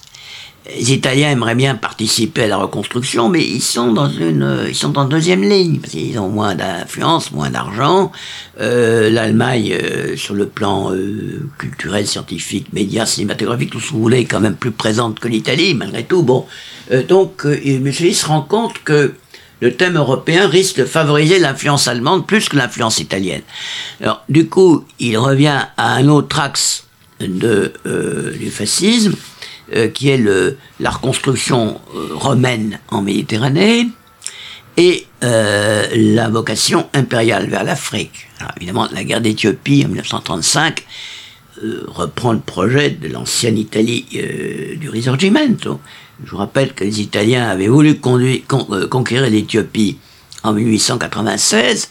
les 0.67 0.93
Italiens 0.93 1.31
aimeraient 1.31 1.55
bien 1.55 1.75
participer 1.75 2.45
à 2.45 2.47
la 2.47 2.57
reconstruction, 2.57 3.29
mais 3.29 3.45
ils 3.45 3.61
sont 3.61 3.93
dans 3.93 4.09
une, 4.09 4.65
ils 4.67 4.75
sont 4.75 4.97
en 4.97 5.05
deuxième 5.05 5.43
ligne 5.43 5.79
parce 5.79 5.93
qu'ils 5.93 6.19
ont 6.19 6.31
moins 6.31 6.55
d'influence, 6.55 7.33
moins 7.33 7.51
d'argent. 7.51 8.11
Euh, 8.61 9.11
L'Allemagne, 9.11 9.77
euh, 9.79 10.17
sur 10.17 10.35
le 10.35 10.47
plan 10.47 10.91
euh, 10.93 11.47
culturel, 11.59 12.07
scientifique, 12.07 12.73
médias, 12.73 13.05
cinématographique, 13.05 13.71
tout 13.71 13.81
ce 13.81 13.89
que 13.89 13.93
vous 13.93 14.01
voulez, 14.01 14.21
est 14.21 14.25
quand 14.25 14.41
même 14.41 14.57
plus 14.57 14.71
présente 14.71 15.21
que 15.21 15.29
l'Italie, 15.29 15.75
malgré 15.75 16.05
tout. 16.05 16.23
Bon, 16.23 16.47
donc, 17.09 17.45
Mussolini 17.45 18.15
se 18.15 18.27
rend 18.27 18.43
compte 18.43 18.83
que 18.85 19.15
le 19.61 19.75
thème 19.75 19.97
européen 19.97 20.49
risque 20.49 20.79
de 20.79 20.85
favoriser 20.85 21.39
l'influence 21.39 21.89
allemande 21.89 22.27
plus 22.27 22.49
que 22.49 22.57
l'influence 22.57 22.99
italienne. 22.99 23.43
Alors, 24.01 24.23
du 24.29 24.49
coup, 24.49 24.85
il 24.99 25.17
revient 25.19 25.61
à 25.77 25.95
un 25.95 26.09
autre 26.09 26.41
axe 26.41 26.85
de, 27.21 27.73
du 28.39 28.51
fascisme 28.51 29.15
euh, 29.73 29.89
qui 29.89 30.11
est 30.11 30.19
le, 30.19 30.59
la 30.79 30.91
reconstruction 30.91 31.81
euh, 31.95 32.09
romaine 32.13 32.81
en 32.89 33.01
Méditerranée, 33.01 33.89
et 34.77 35.07
euh, 35.23 35.87
la 35.95 36.29
vocation 36.29 36.91
impériale 36.93 37.49
vers 37.49 37.65
l'Afrique. 37.65 38.29
Évidemment, 38.59 38.89
la 38.93 39.05
guerre 39.05 39.23
d'Éthiopie 39.23 39.83
en 39.87 39.89
1935 39.89 40.85
reprend 41.87 42.33
le 42.33 42.41
projet 42.41 42.91
de 42.91 43.09
l'ancienne 43.09 43.57
Italie 43.57 44.05
du 44.77 44.91
Risorgimento. 44.91 45.81
Je 46.25 46.31
vous 46.33 46.37
rappelle 46.37 46.75
que 46.75 46.83
les 46.83 47.01
Italiens 47.01 47.49
avaient 47.49 47.69
voulu 47.69 48.01
conquérir 48.01 49.31
l'Éthiopie 49.31 49.97
en 50.43 50.53
1896. 50.53 51.91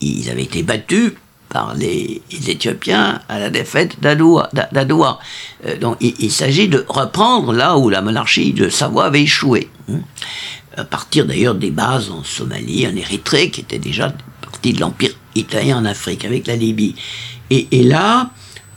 Ils 0.00 0.30
avaient 0.30 0.44
été 0.44 0.62
battus 0.62 1.12
par 1.48 1.74
les, 1.74 2.22
Éthiopiens 2.48 3.20
à 3.28 3.38
la 3.38 3.50
défaite 3.50 4.00
d'Adoua. 4.00 4.50
donc 5.80 5.96
il, 6.00 6.30
s'agit 6.30 6.68
de 6.68 6.84
reprendre 6.88 7.52
là 7.52 7.76
où 7.76 7.88
la 7.88 8.02
monarchie 8.02 8.52
de 8.52 8.68
Savoie 8.68 9.06
avait 9.06 9.22
échoué. 9.22 9.68
Hein. 9.90 10.00
à 10.76 10.84
partir 10.84 11.26
d'ailleurs 11.26 11.54
des 11.54 11.70
bases 11.70 12.10
en 12.10 12.24
Somalie, 12.24 12.86
en 12.86 12.94
Érythrée, 12.94 13.50
qui 13.50 13.60
étaient 13.60 13.78
déjà 13.78 14.12
partie 14.42 14.72
de 14.72 14.80
l'Empire 14.80 15.10
italien 15.34 15.78
en 15.78 15.84
Afrique, 15.84 16.24
avec 16.24 16.46
la 16.46 16.56
Libye. 16.56 16.94
Et, 17.50 17.84
là, 17.84 18.30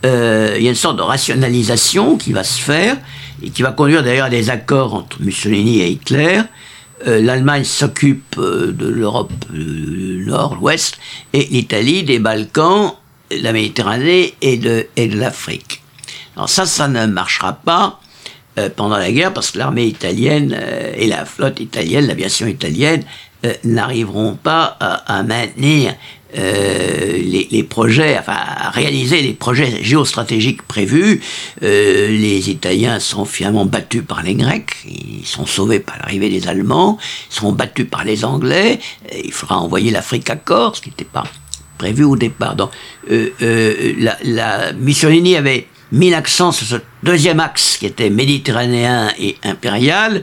euh, 0.06 0.54
il 0.56 0.62
y 0.62 0.66
a 0.66 0.70
une 0.70 0.76
sorte 0.76 0.96
de 0.96 1.02
rationalisation 1.02 2.16
qui 2.16 2.32
va 2.32 2.44
se 2.44 2.60
faire, 2.60 2.96
et 3.42 3.50
qui 3.50 3.62
va 3.62 3.72
conduire 3.72 4.02
d'ailleurs 4.02 4.26
à 4.26 4.30
des 4.30 4.50
accords 4.50 4.94
entre 4.94 5.20
Mussolini 5.22 5.80
et 5.80 5.88
Hitler, 5.88 6.38
euh, 6.38 6.42
l'Allemagne 7.04 7.64
s'occupe 7.64 8.36
euh, 8.38 8.72
de 8.72 8.86
l'Europe 8.86 9.32
du 9.50 10.24
Nord, 10.26 10.56
l'Ouest, 10.56 10.98
et 11.32 11.46
l'Italie 11.50 12.02
des 12.02 12.18
Balkans, 12.18 12.94
la 13.30 13.52
Méditerranée 13.52 14.34
et 14.40 14.56
de, 14.56 14.86
et 14.96 15.08
de 15.08 15.18
l'Afrique. 15.18 15.82
Alors 16.36 16.48
ça, 16.48 16.66
ça 16.66 16.88
ne 16.88 17.06
marchera 17.06 17.54
pas 17.54 18.00
euh, 18.58 18.68
pendant 18.74 18.96
la 18.96 19.10
guerre 19.12 19.32
parce 19.32 19.52
que 19.52 19.58
l'armée 19.58 19.86
italienne 19.86 20.58
et 20.96 21.06
la 21.06 21.24
flotte 21.24 21.60
italienne, 21.60 22.06
l'aviation 22.06 22.46
italienne, 22.46 23.02
n'arriveront 23.64 24.34
pas 24.34 24.76
à, 24.78 25.22
maintenir 25.22 25.94
euh, 26.36 27.18
les, 27.50 27.62
projets, 27.64 28.16
enfin 28.18 28.38
réaliser 28.72 29.22
les 29.22 29.32
projets 29.32 29.82
géostratégiques 29.82 30.62
prévus. 30.62 31.20
Euh, 31.62 32.08
les 32.08 32.50
Italiens 32.50 33.00
sont 33.00 33.24
finalement 33.24 33.64
battus 33.64 34.02
par 34.06 34.22
les 34.22 34.34
Grecs, 34.34 34.70
ils 34.86 35.26
sont 35.26 35.46
sauvés 35.46 35.80
par 35.80 35.98
l'arrivée 35.98 36.28
des 36.30 36.48
Allemands, 36.48 36.98
ils 37.30 37.34
seront 37.34 37.52
battus 37.52 37.86
par 37.90 38.04
les 38.04 38.24
Anglais, 38.24 38.78
il 39.24 39.32
faudra 39.32 39.58
envoyer 39.58 39.90
l'Afrique 39.90 40.30
à 40.30 40.36
corps, 40.36 40.76
ce 40.76 40.82
qui 40.82 40.90
n'était 40.90 41.04
pas 41.04 41.24
prévu 41.78 42.04
au 42.04 42.16
départ. 42.16 42.54
Donc, 42.54 42.70
euh, 43.10 43.94
la, 43.98 44.16
la 44.24 44.72
Mussolini 44.72 45.36
avait 45.36 45.66
mis 45.92 46.10
l'accent 46.10 46.52
sur 46.52 46.66
ce 46.66 46.76
deuxième 47.02 47.40
axe 47.40 47.76
qui 47.76 47.86
était 47.86 48.10
méditerranéen 48.10 49.10
et 49.18 49.36
impérial 49.42 50.22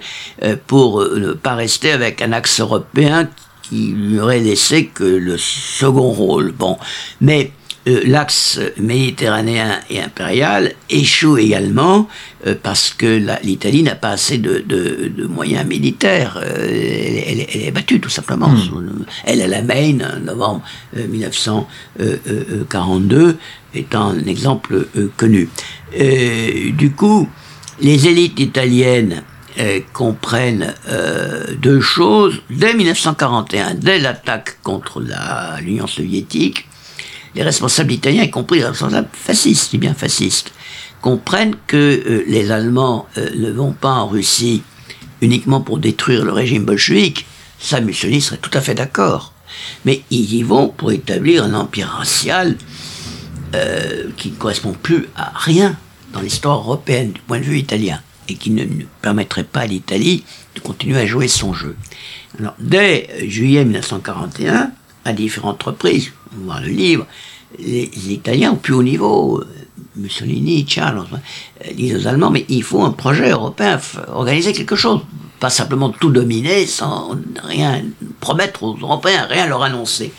pour 0.68 1.02
ne 1.02 1.34
pas 1.34 1.56
rester 1.56 1.92
avec 1.92 2.22
un 2.22 2.32
axe 2.32 2.62
européen 2.62 3.28
qui 3.70 3.88
lui 3.88 4.20
aurait 4.20 4.40
laissé 4.40 4.88
que 4.88 5.04
le 5.04 5.38
second 5.38 6.12
rôle. 6.12 6.52
Bon, 6.52 6.78
mais 7.22 7.52
euh, 7.88 8.02
l'axe 8.06 8.60
méditerranéen 8.78 9.80
et 9.90 10.02
impérial 10.02 10.74
échoue 10.90 11.38
également 11.38 12.10
euh, 12.46 12.54
parce 12.62 12.90
que 12.90 13.22
l'Italie 13.44 13.84
n'a 13.84 13.96
pas 13.96 14.10
assez 14.10 14.38
de, 14.40 15.26
moyens 15.30 15.66
militaires. 15.66 16.38
Euh, 16.42 17.22
elle, 17.28 17.40
est 17.42 17.72
battue 17.72 18.02
tout 18.02 18.10
simplement. 18.10 18.50
Hmm. 18.50 19.06
Elle, 19.24 19.42
à 19.42 19.48
la 19.48 19.62
Maine, 19.62 20.06
en 20.18 20.20
novembre 20.20 20.64
1942, 20.96 23.38
est 23.74 23.96
un 23.96 24.20
exemple 24.26 24.86
connu. 25.16 25.48
du 25.94 26.92
coup, 26.92 27.30
les 27.80 28.08
élites 28.08 28.40
italiennes 28.40 29.14
euh, 29.14 29.22
comprennent 29.94 30.76
euh, 30.88 31.56
deux 31.58 31.82
choses. 31.82 32.42
Dès 32.50 32.74
1941, 32.74 33.76
dès 33.76 34.00
l'attaque 34.00 34.62
contre 34.62 35.04
l'Union 35.62 35.88
soviétique, 35.88 36.68
les 37.36 37.44
responsables 37.44 37.92
italiens, 37.92 38.24
y 38.24 38.30
compris 38.30 38.60
les 38.60 38.66
responsables 38.66 39.10
fascistes, 39.12 39.76
bien 39.76 39.94
fascistes, 39.94 40.52
comprennent 41.02 41.56
que 41.68 41.78
euh, 41.78 42.24
les 42.28 42.52
Allemands 42.52 43.08
ne 43.18 43.52
vont 43.52 43.72
pas 43.72 43.94
en 43.94 44.08
Russie 44.08 44.64
uniquement 45.22 45.62
pour 45.62 45.80
détruire 45.80 46.24
le 46.24 46.32
régime 46.32 46.66
bolchevique. 46.66 47.26
Ça, 47.60 47.82
Mussolini 47.82 48.22
serait 48.22 48.38
tout 48.38 48.52
à 48.54 48.62
fait 48.62 48.76
d'accord. 48.76 49.34
Mais 49.86 50.04
ils 50.12 50.36
y 50.36 50.44
vont 50.44 50.68
pour 50.68 50.92
établir 50.92 51.44
un 51.44 51.54
empire 51.54 51.88
racial 51.88 52.58
qui 54.18 54.30
ne 54.30 54.36
correspond 54.36 54.74
plus 54.74 55.08
à 55.16 55.32
rien 55.34 55.76
dans 56.14 56.20
l'histoire 56.20 56.60
européenne 56.60 57.14
du 57.14 57.22
point 57.22 57.40
de 57.40 57.46
vue 57.46 57.58
italien 57.58 58.00
et 58.28 58.36
qui 58.36 58.52
ne, 58.52 58.66
permettrait 59.02 59.44
pas 59.44 59.62
à 59.62 59.68
l'Italie 59.68 60.24
de 60.56 60.60
continuer 60.60 61.00
à 61.00 61.06
jouer 61.06 61.28
son 61.28 61.54
jeu. 61.54 61.76
Alors, 62.40 62.56
dès 62.60 63.10
juillet 63.28 63.64
1941, 63.64 64.72
à 65.06 65.14
différentes 65.14 65.64
reprises, 65.64 66.12
on 66.34 66.40
va 66.40 66.46
voir 66.46 66.62
le 66.62 66.70
livre, 66.70 67.08
les, 67.60 67.90
Italiens 68.10 68.52
au 68.52 68.56
plus 68.58 68.74
haut 68.74 68.84
niveau, 68.84 69.40
euh, 69.40 69.48
Mussolini, 69.96 70.66
Charles, 70.68 71.06
euh, 71.66 71.74
disent 71.74 71.96
aux 71.96 72.08
Allemands, 72.08 72.30
mais 72.30 72.46
il 72.50 72.64
faut 72.64 72.84
un 72.84 72.92
projet 72.92 73.30
européen, 73.30 73.80
organiser 74.10 74.54
quelque 74.54 74.76
chose, 74.76 75.02
pas 75.40 75.50
simplement 75.50 75.90
tout 75.90 76.10
dominer 76.10 76.66
sans 76.66 77.12
rien 77.44 77.84
promettre 78.20 78.64
aux 78.64 78.78
Européens, 78.78 79.28
rien 79.30 79.48
leur 79.48 79.64
annoncer. 79.64 80.12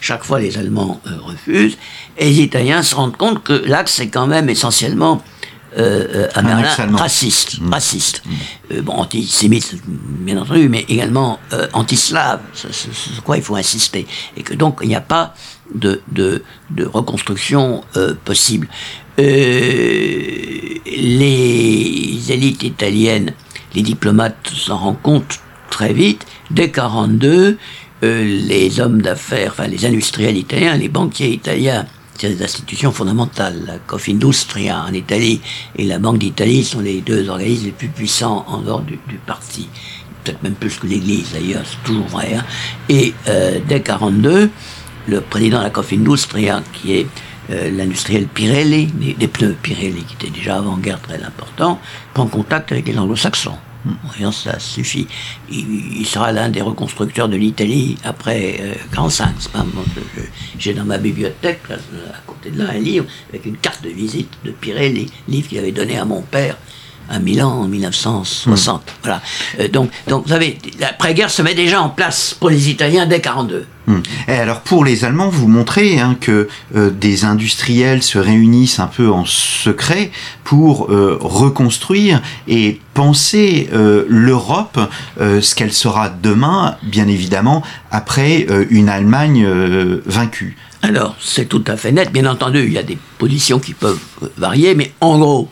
Chaque 0.00 0.24
fois, 0.24 0.40
les 0.40 0.58
Allemands 0.58 1.00
euh, 1.06 1.16
refusent, 1.20 1.78
et 2.18 2.26
les 2.26 2.40
Italiens 2.42 2.82
se 2.82 2.94
rendent 2.94 3.16
compte 3.16 3.42
que 3.42 3.52
l'axe 3.52 4.00
est 4.00 4.08
quand 4.08 4.26
même 4.26 4.48
essentiellement 4.48 5.22
euh, 5.76 6.28
euh 6.36 6.96
raciste, 6.96 7.60
mm. 7.60 7.72
raciste. 7.72 8.22
Mm. 8.24 8.30
Euh, 8.72 8.82
bon, 8.82 8.92
antisémite, 8.92 9.76
bien 9.86 10.38
entendu, 10.38 10.68
mais 10.68 10.84
également 10.88 11.38
euh, 11.52 11.66
anti-slave, 11.72 12.40
sur 12.52 13.22
quoi 13.24 13.36
il 13.36 13.42
faut 13.42 13.56
insister. 13.56 14.06
Et 14.36 14.42
que 14.42 14.54
donc, 14.54 14.78
il 14.82 14.88
n'y 14.88 14.96
a 14.96 15.00
pas 15.00 15.34
de, 15.74 16.02
de, 16.12 16.44
de 16.70 16.84
reconstruction 16.84 17.84
euh, 17.96 18.14
possible. 18.24 18.68
les 19.18 20.82
élites 22.28 22.62
italiennes, 22.62 23.32
les 23.74 23.82
diplomates 23.82 24.48
s'en 24.54 24.76
rendent 24.76 25.02
compte 25.02 25.40
très 25.70 25.92
vite. 25.92 26.24
Dès 26.50 26.70
42, 26.70 27.58
les 28.02 28.80
hommes 28.80 29.00
d'affaires, 29.00 29.52
enfin 29.52 29.66
les 29.66 29.86
industriels 29.86 30.36
italiens, 30.36 30.76
les 30.76 30.88
banquiers 30.88 31.32
italiens, 31.32 31.86
des 32.20 32.42
institutions 32.42 32.92
fondamentales. 32.92 33.62
La 33.66 33.78
Confindustria 33.78 34.84
en 34.88 34.92
Italie 34.92 35.40
et 35.76 35.84
la 35.84 35.98
Banque 35.98 36.18
d'Italie 36.18 36.64
sont 36.64 36.80
les 36.80 37.00
deux 37.00 37.28
organismes 37.28 37.66
les 37.66 37.72
plus 37.72 37.88
puissants 37.88 38.44
en 38.48 38.58
dehors 38.58 38.80
du, 38.82 38.98
parti. 39.26 39.68
Peut-être 40.22 40.42
même 40.42 40.54
plus 40.54 40.78
que 40.78 40.86
l'Église 40.86 41.32
d'ailleurs, 41.32 41.64
c'est 41.64 41.82
toujours 41.84 42.06
vrai. 42.06 42.34
Hein. 42.34 42.44
Et 42.88 43.14
euh, 43.28 43.58
dès 43.68 43.80
42, 43.80 44.50
le 45.08 45.20
président 45.20 45.58
de 45.58 45.64
la 45.64 45.70
Confindustria, 45.70 46.62
qui 46.72 46.94
est 46.94 47.06
euh, 47.50 47.70
l'industriel 47.70 48.26
Pirelli, 48.26 48.86
des, 48.86 49.14
des, 49.14 49.28
pneus 49.28 49.56
Pirelli, 49.60 50.02
qui 50.04 50.14
était 50.14 50.34
déjà 50.34 50.56
avant-guerre 50.56 51.00
très 51.00 51.22
important, 51.22 51.78
prend 52.14 52.26
contact 52.26 52.72
avec 52.72 52.88
les 52.88 52.98
anglo-saxons. 52.98 53.58
Voyons, 53.84 54.32
ça 54.32 54.58
suffit. 54.58 55.06
Il, 55.50 56.06
sera 56.06 56.32
l'un 56.32 56.48
des 56.48 56.62
reconstructeurs 56.62 57.28
de 57.28 57.36
l'Italie 57.36 57.96
après 58.04 58.56
euh, 58.60 58.74
J'ai 60.58 60.74
dans 60.74 60.84
ma 60.84 60.98
bibliothèque, 60.98 61.60
à 61.70 62.20
côté 62.26 62.50
de 62.50 62.58
là, 62.58 62.70
un 62.70 62.78
livre 62.78 63.06
avec 63.30 63.44
une 63.44 63.56
carte 63.56 63.82
de 63.82 63.90
visite 63.90 64.30
de 64.44 64.52
Pirelli, 64.52 65.10
livre 65.28 65.48
qu'il 65.48 65.58
avait 65.58 65.72
donné 65.72 65.98
à 65.98 66.04
mon 66.04 66.22
père 66.22 66.56
à 67.08 67.18
Milan 67.18 67.50
en 67.50 67.68
1960. 67.68 68.80
Hmm. 68.80 68.90
Voilà. 69.02 69.22
Euh, 69.60 69.68
donc, 69.68 69.90
donc, 70.08 70.24
vous 70.24 70.30
savez, 70.30 70.58
l'après-guerre 70.78 71.30
se 71.30 71.42
met 71.42 71.54
déjà 71.54 71.80
en 71.80 71.88
place 71.88 72.34
pour 72.38 72.50
les 72.50 72.70
Italiens 72.70 73.06
dès 73.06 73.20
42. 73.20 73.66
Hmm. 73.86 74.00
Et 74.28 74.32
alors 74.32 74.60
pour 74.60 74.84
les 74.84 75.04
Allemands, 75.04 75.28
vous 75.28 75.46
montrez 75.46 76.00
hein, 76.00 76.16
que 76.18 76.48
euh, 76.74 76.90
des 76.90 77.26
industriels 77.26 78.02
se 78.02 78.18
réunissent 78.18 78.78
un 78.78 78.86
peu 78.86 79.10
en 79.10 79.26
secret 79.26 80.10
pour 80.42 80.90
euh, 80.90 81.18
reconstruire 81.20 82.22
et 82.48 82.80
penser 82.94 83.68
l'Europe, 84.08 84.78
ce 85.18 85.54
qu'elle 85.56 85.72
sera 85.72 86.08
demain, 86.08 86.76
bien 86.84 87.08
évidemment, 87.08 87.64
après 87.90 88.46
une 88.70 88.88
Allemagne 88.88 89.44
vaincue. 90.06 90.56
Alors, 90.84 91.16
c'est 91.18 91.48
tout 91.48 91.64
à 91.66 91.78
fait 91.78 91.92
net. 91.92 92.12
Bien 92.12 92.26
entendu, 92.26 92.62
il 92.62 92.72
y 92.72 92.76
a 92.76 92.82
des 92.82 92.98
positions 93.16 93.58
qui 93.58 93.72
peuvent 93.72 93.98
varier, 94.36 94.74
mais 94.74 94.92
en 95.00 95.18
gros, 95.18 95.48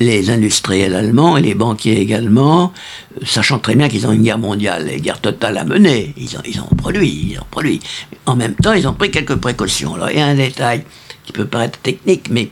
les 0.00 0.30
industriels 0.30 0.94
allemands 0.94 1.36
et 1.36 1.42
les 1.42 1.54
banquiers 1.54 2.00
également, 2.00 2.72
euh, 3.20 3.24
sachant 3.24 3.58
très 3.58 3.74
bien 3.76 3.88
qu'ils 3.88 4.06
ont 4.06 4.12
une 4.12 4.22
guerre 4.22 4.38
mondiale, 4.38 4.90
une 4.90 5.00
guerre 5.00 5.20
totale 5.20 5.58
à 5.58 5.64
mener, 5.64 6.14
ils 6.16 6.36
ont, 6.36 6.42
ils 6.46 6.58
ont 6.60 6.74
produit, 6.76 7.32
ils 7.32 7.38
ont 7.38 7.46
produit. 7.50 7.80
En 8.24 8.34
même 8.34 8.54
temps, 8.54 8.72
ils 8.72 8.88
ont 8.88 8.94
pris 8.94 9.10
quelques 9.10 9.36
précautions. 9.36 9.94
Alors, 9.94 10.10
il 10.10 10.16
y 10.16 10.20
a 10.20 10.26
un 10.26 10.34
détail 10.34 10.84
qui 11.24 11.32
peut 11.32 11.44
paraître 11.44 11.78
technique, 11.78 12.30
mais 12.30 12.50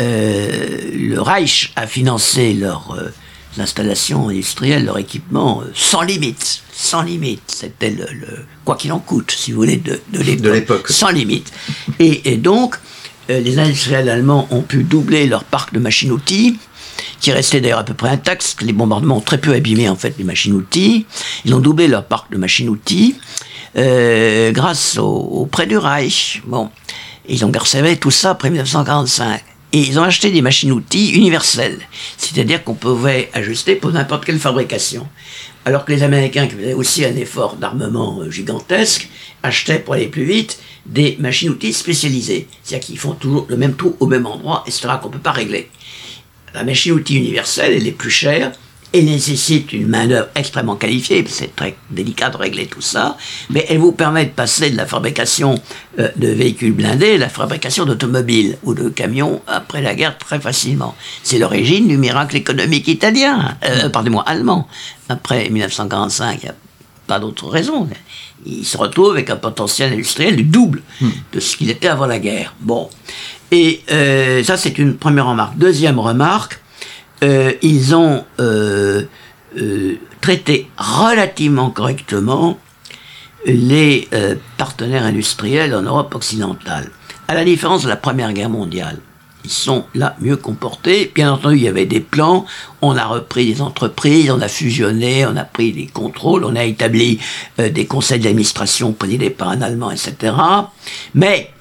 euh, 0.00 0.90
le 0.92 1.20
Reich 1.20 1.72
a 1.74 1.88
financé 1.88 2.54
leurs 2.54 2.92
euh, 2.96 3.10
installations 3.58 4.28
industrielles, 4.28 4.84
leur 4.84 4.98
équipement 4.98 5.62
sans 5.74 6.02
limite, 6.02 6.62
sans 6.72 7.02
limite. 7.02 7.42
C'était 7.48 7.90
le, 7.90 8.06
quoi 8.64 8.76
qu'il 8.76 8.92
en 8.92 9.00
coûte, 9.00 9.32
si 9.36 9.50
vous 9.50 9.58
voulez, 9.58 9.76
de, 9.76 10.00
de 10.12 10.50
l'époque. 10.50 10.88
Sans 10.90 11.10
limite. 11.10 11.52
Et, 11.98 12.32
et 12.32 12.36
donc, 12.36 12.76
les 13.28 13.58
industriels 13.58 14.10
allemands 14.10 14.46
ont 14.50 14.60
pu 14.60 14.82
doubler 14.82 15.26
leur 15.26 15.44
parc 15.44 15.72
de 15.72 15.78
machines-outils 15.78 16.58
qui 17.20 17.32
restait 17.32 17.60
d'ailleurs 17.60 17.78
à 17.78 17.84
peu 17.84 17.94
près 17.94 18.10
intact, 18.10 18.56
les 18.60 18.72
bombardements 18.72 19.18
ont 19.18 19.22
très 19.22 19.38
peu 19.38 19.52
abîmé 19.52 19.88
en 19.88 19.96
fait 19.96 20.14
les 20.18 20.24
machines-outils. 20.24 21.06
Ils 21.44 21.54
ont 21.54 21.60
doublé 21.60 21.88
leur 21.88 22.04
parc 22.04 22.30
de 22.30 22.38
machines-outils 22.38 23.16
euh, 23.76 24.52
grâce 24.52 24.98
au, 24.98 25.48
prêt 25.50 25.66
du 25.66 25.76
Reich. 25.76 26.42
Bon, 26.46 26.70
ils 27.28 27.44
ont 27.44 27.52
conservé 27.52 27.96
tout 27.96 28.10
ça 28.10 28.30
après 28.30 28.50
1945. 28.50 29.42
Et 29.72 29.78
ils 29.78 29.98
ont 29.98 30.04
acheté 30.04 30.30
des 30.30 30.40
machines-outils 30.40 31.14
universelles, 31.14 31.80
c'est-à-dire 32.16 32.62
qu'on 32.62 32.74
pouvait 32.74 33.28
ajuster 33.32 33.74
pour 33.74 33.90
n'importe 33.90 34.24
quelle 34.24 34.38
fabrication. 34.38 35.08
Alors 35.64 35.84
que 35.84 35.90
les 35.90 36.04
Américains, 36.04 36.46
qui 36.46 36.54
faisaient 36.54 36.74
aussi 36.74 37.04
un 37.04 37.16
effort 37.16 37.56
d'armement 37.56 38.20
euh, 38.20 38.30
gigantesque, 38.30 39.08
achetaient 39.42 39.80
pour 39.80 39.94
aller 39.94 40.06
plus 40.06 40.24
vite 40.24 40.60
des 40.86 41.16
machines-outils 41.18 41.72
spécialisées. 41.72 42.46
C'est-à-dire 42.62 42.86
qu'ils 42.86 42.98
font 42.98 43.14
toujours 43.14 43.46
le 43.48 43.56
même 43.56 43.74
trou 43.74 43.96
au 43.98 44.06
même 44.06 44.26
endroit, 44.26 44.62
etc., 44.66 44.90
qu'on 45.02 45.08
ne 45.08 45.14
peut 45.14 45.18
pas 45.18 45.32
régler. 45.32 45.68
La 46.54 46.64
machine-outil 46.64 47.16
universelle, 47.16 47.72
elle 47.72 47.86
est 47.86 47.92
plus 47.92 48.10
chère, 48.10 48.52
et 48.94 49.02
nécessite 49.02 49.72
une 49.72 49.88
main-d'œuvre 49.88 50.28
extrêmement 50.36 50.76
qualifiée, 50.76 51.24
c'est 51.28 51.54
très 51.56 51.74
délicat 51.90 52.30
de 52.30 52.36
régler 52.36 52.66
tout 52.66 52.80
ça, 52.80 53.16
mais 53.50 53.66
elle 53.68 53.78
vous 53.78 53.90
permet 53.90 54.24
de 54.24 54.30
passer 54.30 54.70
de 54.70 54.76
la 54.76 54.86
fabrication 54.86 55.56
euh, 55.98 56.08
de 56.14 56.28
véhicules 56.28 56.72
blindés 56.72 57.16
à 57.16 57.18
la 57.18 57.28
fabrication 57.28 57.86
d'automobiles 57.86 58.56
ou 58.62 58.72
de 58.72 58.88
camions 58.88 59.42
après 59.48 59.82
la 59.82 59.96
guerre 59.96 60.16
très 60.16 60.38
facilement. 60.38 60.94
C'est 61.24 61.38
l'origine 61.38 61.88
du 61.88 61.98
miracle 61.98 62.36
économique 62.36 62.86
italien, 62.86 63.56
euh, 63.64 63.88
pardonnez-moi, 63.88 64.22
allemand. 64.28 64.68
Après 65.08 65.50
1945, 65.50 66.38
il 66.40 66.44
n'y 66.44 66.50
a 66.50 66.54
pas 67.08 67.18
d'autre 67.18 67.48
raison. 67.48 67.88
Il 68.46 68.64
se 68.64 68.76
retrouve 68.76 69.10
avec 69.10 69.28
un 69.28 69.36
potentiel 69.36 69.92
industriel 69.92 70.36
du 70.36 70.44
double 70.44 70.82
hmm. 71.00 71.08
de 71.32 71.40
ce 71.40 71.56
qu'il 71.56 71.68
était 71.68 71.88
avant 71.88 72.06
la 72.06 72.20
guerre. 72.20 72.54
Bon. 72.60 72.88
Et 73.50 73.82
euh, 73.90 74.42
ça, 74.42 74.56
c'est 74.56 74.78
une 74.78 74.96
première 74.96 75.26
remarque. 75.26 75.56
Deuxième 75.56 75.98
remarque, 75.98 76.60
euh, 77.24 77.52
ils 77.62 77.94
ont 77.94 78.24
euh, 78.40 79.02
euh, 79.58 79.94
traité 80.20 80.68
relativement 80.76 81.70
correctement 81.70 82.58
les 83.46 84.08
partenaires 84.56 85.02
industriels 85.02 85.74
en 85.74 85.82
Europe 85.82 86.14
occidentale. 86.14 86.90
À 87.28 87.34
la 87.34 87.44
différence 87.44 87.82
de 87.82 87.90
la 87.90 87.96
Première 87.96 88.32
Guerre 88.32 88.48
mondiale, 88.48 88.96
ils 89.44 89.50
sont 89.50 89.84
là 89.94 90.16
mieux 90.18 90.38
comportés. 90.38 91.12
Bien 91.14 91.34
entendu, 91.34 91.56
il 91.56 91.62
y 91.64 91.68
avait 91.68 91.84
des 91.84 92.00
plans, 92.00 92.46
on 92.80 92.96
a 92.96 93.04
repris 93.04 93.52
des 93.52 93.60
entreprises, 93.60 94.30
on 94.30 94.40
a 94.40 94.48
fusionné, 94.48 95.26
on 95.26 95.36
a 95.36 95.44
pris 95.44 95.72
des 95.72 95.88
contrôles, 95.88 96.42
on 96.46 96.56
a 96.56 96.64
établi 96.64 97.20
des 97.58 97.84
conseils 97.84 98.20
d'administration 98.20 98.94
présidés 98.94 99.28
par 99.28 99.50
un 99.50 99.60
Allemand, 99.60 99.90
etc. 99.90 100.32
Mais 101.14 101.52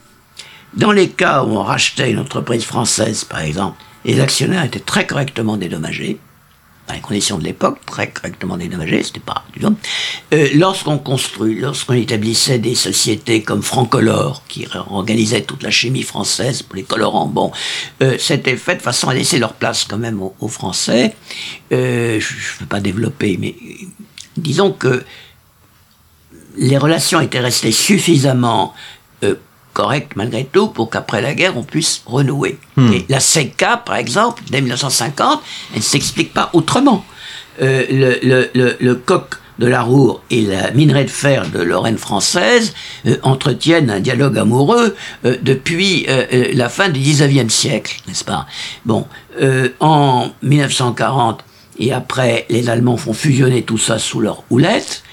dans 0.75 0.91
les 0.91 1.09
cas 1.09 1.43
où 1.43 1.57
on 1.57 1.63
rachetait 1.63 2.11
une 2.11 2.19
entreprise 2.19 2.63
française, 2.63 3.23
par 3.23 3.41
exemple, 3.41 3.77
les 4.05 4.19
actionnaires 4.19 4.63
étaient 4.63 4.79
très 4.79 5.07
correctement 5.07 5.57
dédommagés, 5.57 6.19
dans 6.87 6.93
les 6.93 6.99
conditions 6.99 7.37
de 7.37 7.45
l'époque, 7.45 7.79
très 7.85 8.09
correctement 8.09 8.57
dédommagés, 8.57 9.03
c'était 9.03 9.21
pas 9.21 9.45
du 9.53 9.61
tout. 9.61 9.75
Euh, 10.33 10.49
lorsqu'on 10.55 10.97
construit, 10.97 11.59
lorsqu'on 11.59 11.93
établissait 11.93 12.59
des 12.59 12.75
sociétés 12.75 13.41
comme 13.41 13.63
Francolor, 13.63 14.43
qui 14.49 14.67
organisait 14.89 15.43
toute 15.43 15.63
la 15.63 15.71
chimie 15.71 16.03
française 16.03 16.61
pour 16.61 16.75
les 16.75 16.83
colorants, 16.83 17.27
bon, 17.27 17.51
euh, 18.01 18.17
c'était 18.19 18.57
fait 18.57 18.75
de 18.75 18.81
façon 18.81 19.07
à 19.07 19.13
laisser 19.13 19.39
leur 19.39 19.53
place 19.53 19.85
quand 19.85 19.97
même 19.97 20.21
aux, 20.21 20.47
Français. 20.49 21.15
Euh, 21.71 22.19
je 22.19 22.33
ne 22.35 22.59
veux 22.59 22.65
pas 22.67 22.81
développer, 22.81 23.37
mais 23.39 23.55
disons 24.35 24.71
que 24.71 25.05
les 26.57 26.77
relations 26.77 27.21
étaient 27.21 27.39
restées 27.39 27.71
suffisamment 27.71 28.73
correct 29.73 30.13
malgré 30.15 30.45
tout 30.45 30.67
pour 30.67 30.89
qu'après 30.89 31.21
la 31.21 31.33
guerre 31.33 31.57
on 31.57 31.63
puisse 31.63 32.03
renouer. 32.05 32.57
Hmm. 32.77 32.93
Et 32.93 33.05
la 33.09 33.19
CECA, 33.19 33.77
par 33.77 33.95
exemple, 33.95 34.43
dès 34.49 34.61
1950, 34.61 35.41
elle 35.71 35.77
ne 35.79 35.83
s'explique 35.83 36.33
pas 36.33 36.49
autrement. 36.53 37.05
Euh, 37.61 37.83
le, 38.23 38.49
le, 38.55 38.77
le, 38.79 38.95
coq 38.95 39.35
de 39.59 39.67
la 39.67 39.83
Roure 39.83 40.23
et 40.31 40.41
la 40.41 40.71
minerai 40.71 41.03
de 41.03 41.09
fer 41.11 41.47
de 41.51 41.59
Lorraine 41.61 41.99
française 41.99 42.73
euh, 43.05 43.17
entretiennent 43.21 43.91
un 43.91 43.99
dialogue 43.99 44.39
amoureux 44.39 44.95
euh, 45.25 45.37
depuis 45.43 46.07
la 46.53 46.69
fin 46.69 46.89
du 46.89 46.99
19e 46.99 47.49
siècle, 47.49 48.01
n'est-ce 48.07 48.23
pas? 48.23 48.47
Bon, 48.85 49.05
en 49.79 50.31
1940 50.41 51.43
et 51.79 51.91
après, 51.91 52.45
les 52.49 52.69
Allemands 52.69 52.97
font 52.97 53.13
fusionner 53.13 53.63
tout 53.63 53.77
ça 53.77 53.99
sous 53.99 54.19
leur 54.19 54.43
houlette. 54.49 55.03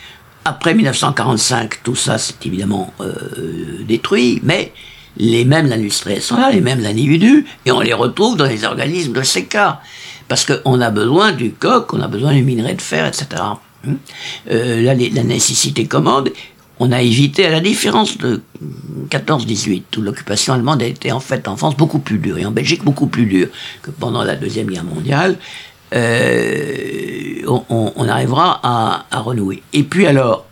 Après 0.44 0.74
1945, 0.74 1.82
tout 1.82 1.94
ça 1.94 2.16
s'est 2.16 2.34
évidemment 2.44 2.92
euh, 3.00 3.84
détruit, 3.86 4.40
mais 4.42 4.72
les 5.16 5.44
mêmes 5.44 5.70
industriels 5.70 6.22
sont 6.22 6.36
là, 6.36 6.50
les 6.50 6.62
mêmes 6.62 6.84
individus, 6.86 7.46
et 7.66 7.72
on 7.72 7.80
les 7.80 7.92
retrouve 7.92 8.36
dans 8.36 8.46
les 8.46 8.64
organismes 8.64 9.12
de 9.12 9.22
ces 9.22 9.44
cas. 9.44 9.80
Parce 10.28 10.46
qu'on 10.46 10.80
a 10.80 10.90
besoin 10.90 11.32
du 11.32 11.50
coq, 11.50 11.92
on 11.92 12.00
a 12.00 12.08
besoin 12.08 12.32
du 12.32 12.42
minerai 12.42 12.74
de 12.74 12.80
fer, 12.80 13.06
etc. 13.06 13.42
Hum. 13.86 13.98
Euh, 14.50 14.82
là, 14.82 14.94
la 14.94 15.24
nécessité 15.24 15.86
commande. 15.86 16.30
On 16.78 16.92
a 16.92 17.02
évité, 17.02 17.44
à 17.44 17.50
la 17.50 17.60
différence 17.60 18.16
de 18.16 18.40
14-18, 19.10 19.82
où 19.98 20.00
l'occupation 20.00 20.54
allemande 20.54 20.82
a 20.82 20.86
été 20.86 21.12
en 21.12 21.20
fait 21.20 21.46
en 21.48 21.56
France 21.56 21.76
beaucoup 21.76 21.98
plus 21.98 22.18
dure, 22.18 22.38
et 22.38 22.46
en 22.46 22.52
Belgique 22.52 22.84
beaucoup 22.84 23.06
plus 23.06 23.26
dure 23.26 23.48
que 23.82 23.90
pendant 23.90 24.22
la 24.22 24.36
Deuxième 24.36 24.68
Guerre 24.68 24.84
mondiale, 24.84 25.36
euh, 25.92 27.42
on, 27.46 28.08
arrivera 28.08 28.60
à, 29.10 29.20
renouer. 29.20 29.62
Et 29.72 29.82
puis 29.82 30.06
alors, 30.06 30.46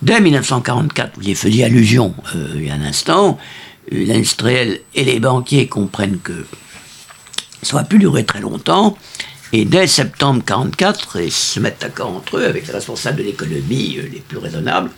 dès 0.00 0.20
1944, 0.20 1.12
vous 1.16 1.28
y 1.28 1.34
faisiez 1.34 1.64
allusion 1.64 2.14
euh, 2.34 2.52
il 2.56 2.66
y 2.66 2.70
a 2.70 2.74
un 2.74 2.82
instant, 2.82 3.38
euh, 3.92 4.04
l'industriel 4.04 4.80
et 4.94 5.04
les 5.04 5.20
banquiers 5.20 5.68
comprennent 5.68 6.18
que 6.18 6.46
ça 7.62 7.76
va 7.76 7.84
plus 7.84 7.98
durer 7.98 8.24
très 8.24 8.40
longtemps. 8.40 8.96
Et 9.52 9.64
dès 9.64 9.86
septembre 9.86 10.40
1944, 10.40 11.20
ils 11.20 11.30
se 11.30 11.60
mettent 11.60 11.82
d'accord 11.82 12.16
entre 12.16 12.38
eux 12.38 12.46
avec 12.46 12.66
les 12.66 12.72
responsables 12.72 13.18
de 13.18 13.24
l'économie 13.24 13.98
les 14.10 14.20
plus 14.20 14.38
raisonnables 14.38 14.90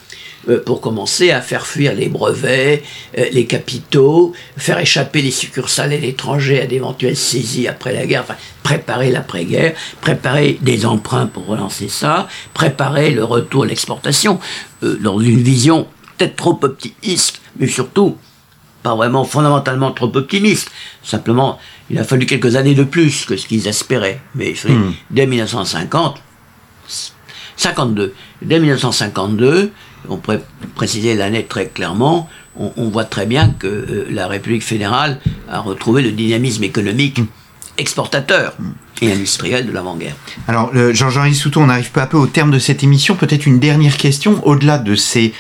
pour 0.64 0.80
commencer 0.80 1.30
à 1.30 1.40
faire 1.40 1.66
fuir 1.66 1.94
les 1.94 2.08
brevets, 2.08 2.82
euh, 3.18 3.26
les 3.32 3.46
capitaux, 3.46 4.32
faire 4.56 4.78
échapper 4.78 5.22
les 5.22 5.30
succursales 5.30 5.92
et 5.92 5.98
l'étranger 5.98 6.60
à 6.60 6.66
d'éventuelles 6.66 7.16
saisies 7.16 7.68
après 7.68 7.92
la 7.92 8.06
guerre, 8.06 8.22
enfin, 8.22 8.36
préparer 8.62 9.10
l'après-guerre, 9.10 9.74
préparer 10.00 10.58
des 10.60 10.86
emprunts 10.86 11.26
pour 11.26 11.46
relancer 11.46 11.88
ça, 11.88 12.28
préparer 12.52 13.10
le 13.10 13.24
retour 13.24 13.64
à 13.64 13.66
l'exportation, 13.66 14.38
euh, 14.82 14.98
dans 15.00 15.20
une 15.20 15.42
vision 15.42 15.86
peut-être 16.16 16.36
trop 16.36 16.58
optimiste, 16.62 17.40
mais 17.58 17.66
surtout 17.66 18.16
pas 18.82 18.94
vraiment 18.94 19.24
fondamentalement 19.24 19.92
trop 19.92 20.14
optimiste. 20.14 20.70
Simplement, 21.02 21.58
il 21.90 21.98
a 21.98 22.04
fallu 22.04 22.26
quelques 22.26 22.56
années 22.56 22.74
de 22.74 22.84
plus 22.84 23.24
que 23.24 23.36
ce 23.36 23.46
qu'ils 23.46 23.66
espéraient. 23.66 24.20
Mais 24.34 24.54
hmm. 24.64 24.92
dès 25.10 25.26
1950, 25.26 26.20
52, 27.56 28.14
dès 28.42 28.60
1952, 28.60 29.72
on 30.08 30.16
pourrait 30.16 30.42
préciser 30.74 31.14
l'année 31.14 31.44
très 31.44 31.66
clairement, 31.66 32.28
on, 32.56 32.88
voit 32.88 33.04
très 33.04 33.26
bien 33.26 33.50
que 33.58 33.66
euh, 33.66 34.06
la 34.10 34.28
République 34.28 34.62
fédérale 34.62 35.18
a 35.50 35.58
retrouvé 35.58 36.02
le 36.02 36.12
dynamisme 36.12 36.62
économique 36.62 37.18
mm. 37.18 37.26
exportateur 37.78 38.54
et 39.02 39.10
industriel 39.12 39.66
de 39.66 39.72
l'avant-guerre. 39.72 40.14
Alors, 40.46 40.70
Jean-Jean 40.92 41.32
Souton, 41.32 41.64
on 41.64 41.68
arrive 41.68 41.90
peu 41.90 42.00
à 42.00 42.06
peu 42.06 42.16
au 42.16 42.28
terme 42.28 42.52
de 42.52 42.60
cette 42.60 42.84
émission. 42.84 43.16
Peut-être 43.16 43.46
une 43.46 43.58
dernière 43.58 43.96
question, 43.96 44.40
au-delà 44.46 44.78
de 44.78 44.94
ces 44.94 45.34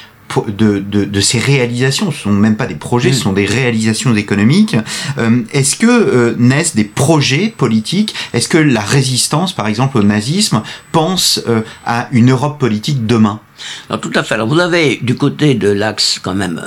de, 0.48 0.80
de, 0.80 1.20
ces 1.20 1.38
réalisations, 1.38 2.10
ce 2.10 2.22
sont 2.22 2.32
même 2.32 2.56
pas 2.56 2.66
des 2.66 2.74
projets, 2.74 3.12
ce 3.12 3.20
mm. 3.20 3.22
sont 3.22 3.32
des 3.32 3.46
réalisations 3.46 4.14
économiques. 4.16 4.76
Euh, 5.18 5.42
est-ce 5.52 5.76
que 5.76 5.86
euh, 5.86 6.34
naissent 6.38 6.74
des 6.74 6.84
projets 6.84 7.52
politiques? 7.56 8.14
Est-ce 8.32 8.48
que 8.48 8.58
la 8.58 8.80
résistance, 8.80 9.52
par 9.52 9.68
exemple, 9.68 9.98
au 9.98 10.02
nazisme, 10.02 10.62
pense 10.92 11.40
euh, 11.48 11.62
à 11.86 12.08
une 12.12 12.30
Europe 12.30 12.58
politique 12.58 13.06
demain? 13.06 13.40
Alors, 13.88 14.00
tout 14.00 14.10
à 14.14 14.24
fait. 14.24 14.34
Alors, 14.34 14.48
vous 14.48 14.58
avez 14.58 14.96
du 14.96 15.14
côté 15.14 15.54
de 15.54 15.68
l'Axe 15.68 16.18
quand 16.20 16.34
même 16.34 16.60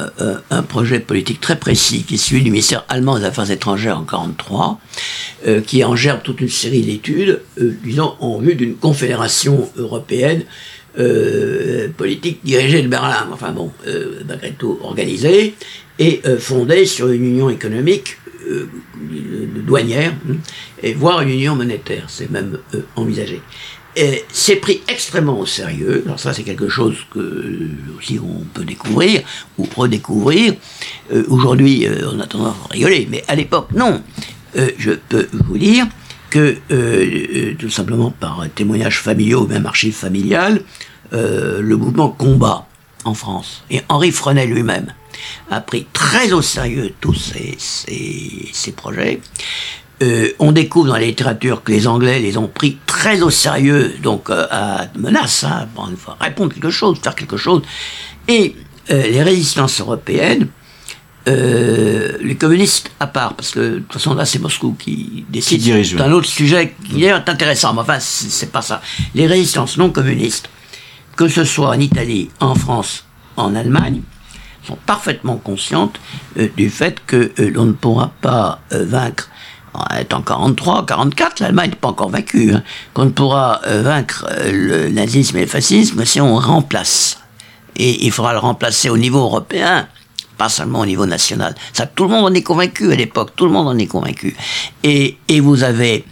un 0.50 0.64
projet 0.64 1.02
politique 1.02 1.42
très 1.42 1.58
précis 1.58 2.04
qui 2.08 2.16
est 2.16 2.18
celui 2.18 2.42
du 2.42 2.50
ministère 2.50 2.86
allemand 2.88 3.20
des 3.20 3.26
Affaires 3.26 3.52
étrangères 3.52 3.98
en 3.98 4.06
1943, 4.06 4.80
qui 5.68 5.84
en 5.84 5.98
gerbe 5.98 6.22
toute 6.24 6.40
une 6.40 6.50
série 6.50 6.82
d'études, 6.82 7.42
disons, 7.84 8.16
en 8.22 8.40
vue 8.40 8.56
d'une 8.56 8.76
confédération 8.76 9.70
européenne 9.76 10.44
euh, 11.00 11.90
politique 11.96 12.40
dirigée 12.44 12.82
de 12.82 12.88
Berlin, 12.88 13.28
enfin 13.32 13.52
bon, 13.52 13.72
euh, 13.86 14.22
malgré 14.28 14.54
tout 14.54 14.80
organisée, 14.82 15.54
et 16.00 16.22
euh, 16.26 16.40
fondée 16.40 16.88
sur 16.88 17.10
une 17.10 17.24
union 17.24 17.52
économique 17.52 18.18
douanière, 19.68 20.14
hein, 20.28 20.36
et 20.82 20.94
voire 20.94 21.22
une 21.22 21.30
union 21.30 21.56
monétaire, 21.56 22.06
c'est 22.08 22.32
même 22.32 22.58
envisagé. 22.96 23.42
C'est 24.32 24.56
pris 24.56 24.82
extrêmement 24.88 25.40
au 25.40 25.46
sérieux, 25.46 26.04
alors 26.06 26.20
ça 26.20 26.34
c'est 26.34 26.44
quelque 26.44 26.70
chose 26.70 26.96
que 27.14 27.68
aussi 27.98 28.20
on 28.20 28.46
peut 28.54 28.64
découvrir 28.64 29.22
ou 29.58 29.68
redécouvrir. 29.76 30.54
Aujourd'hui 31.28 31.88
on 32.12 32.20
a 32.20 32.26
tendance 32.26 32.56
à 32.70 32.74
rigoler, 32.74 33.08
mais 33.12 33.24
à 33.28 33.36
l'époque 33.36 33.70
non. 33.76 34.02
je 34.56 34.92
peux 35.10 35.28
vous 35.34 35.58
dire 35.58 35.86
que, 36.30 36.58
tout 37.58 37.70
simplement 37.70 38.12
par 38.12 38.46
témoignages 38.56 39.00
familiaux 39.00 39.44
ou 39.44 39.48
même 39.48 39.66
archives 39.66 39.96
familiales, 39.96 40.62
euh, 41.14 41.62
le 41.62 41.78
mouvement 41.78 42.10
combat 42.10 42.68
en 43.06 43.14
France. 43.14 43.64
Et 43.70 43.82
Henri 43.88 44.12
Frenet 44.12 44.46
lui-même 44.46 44.94
a 45.50 45.62
pris 45.62 45.88
très 45.94 46.34
au 46.34 46.42
sérieux 46.42 46.94
tous 47.00 47.14
ces, 47.14 48.72
projets. 48.74 49.22
Euh, 50.04 50.34
on 50.40 50.52
découvre 50.52 50.88
dans 50.88 50.96
la 50.96 51.06
littérature 51.06 51.64
que 51.64 51.72
les 51.72 51.88
Anglais 51.88 52.20
les 52.20 52.38
ont 52.38 52.50
pris 52.50 52.78
très 52.86 53.22
au 53.22 53.30
sérieux, 53.30 53.96
donc 54.04 54.30
euh, 54.30 54.48
à 54.52 54.88
menace, 54.98 55.46
hein, 55.46 55.68
répondre 56.20 56.54
quelque 56.54 56.70
chose, 56.70 57.00
faire 57.02 57.16
quelque 57.16 57.38
chose. 57.38 57.62
Et 58.28 58.56
les 58.90 59.22
résistances 59.22 59.82
européennes 59.82 60.48
les 61.28 62.36
communistes 62.36 62.92
à 63.00 63.08
part, 63.08 63.34
parce 63.34 63.52
que 63.52 63.60
de 63.60 63.80
toute 63.80 63.94
façon 63.94 64.14
là 64.14 64.26
c'est 64.26 64.40
Moscou 64.40 64.76
qui 64.78 65.26
décide. 65.30 65.62
C'est 65.62 66.02
un 66.02 66.12
autre 66.12 66.28
sujet 66.28 66.76
qui 66.90 67.04
est 67.04 67.12
intéressant, 67.12 67.74
mais 67.74 67.82
enfin 67.82 68.00
c'est 68.00 68.52
pas 68.52 68.62
ça. 68.62 68.82
Les 69.14 69.28
résistances 69.28 69.78
non 69.78 69.90
communistes, 69.90 70.50
que 71.16 71.28
ce 71.28 71.44
soit 71.44 71.70
en 71.70 71.80
Italie, 71.80 72.30
en 72.40 72.56
France, 72.56 73.06
en 73.36 73.56
Allemagne, 73.56 74.02
sont 74.66 74.78
parfaitement 74.86 75.38
conscientes 75.38 76.00
du 76.56 76.70
fait 76.70 77.00
que 77.06 77.32
l'on 77.38 77.66
ne 77.66 77.74
pourra 77.74 78.12
pas 78.22 78.62
vaincre 78.72 79.30
est 79.98 80.14
en 80.14 80.22
43, 80.22 80.86
44, 80.86 81.40
l'Allemagne 81.40 81.70
n'est 81.72 81.76
pas 81.76 81.90
encore 81.90 82.10
vaincue, 82.10 82.54
hein. 82.54 82.64
qu'on 82.94 83.06
ne 83.06 83.10
pourra 83.10 83.62
euh, 83.68 83.82
vaincre 83.82 84.26
euh, 84.30 84.52
le 84.52 84.90
nazisme 84.90 85.38
et 85.38 85.42
le 85.42 85.48
fascisme 85.48 86.04
si 86.06 86.20
on 86.22 86.36
remplace. 86.36 87.20
Et 87.76 88.06
il 88.06 88.12
faudra 88.12 88.34
le 88.34 88.40
remplacer 88.40 88.90
au 88.90 88.98
niveau 88.98 89.20
européen, 89.20 89.88
pas 90.38 90.50
seulement 90.50 90.82
au 90.82 90.86
niveau 90.86 91.06
national. 91.06 91.56
Ça, 91.74 91.86
tout 91.86 92.04
le 92.04 92.10
monde 92.10 92.26
en 92.26 92.34
est 92.34 92.44
convaincu 92.44 92.92
à 92.92 92.96
l'époque, 92.96 93.32
tout 93.36 93.46
le 93.46 93.52
monde 93.52 93.68
en 93.68 93.78
est 93.78 93.88
convaincu. 93.88 94.36
Et, 94.84 95.18
et 95.28 95.40
vous 95.40 95.64
avez 95.64 96.06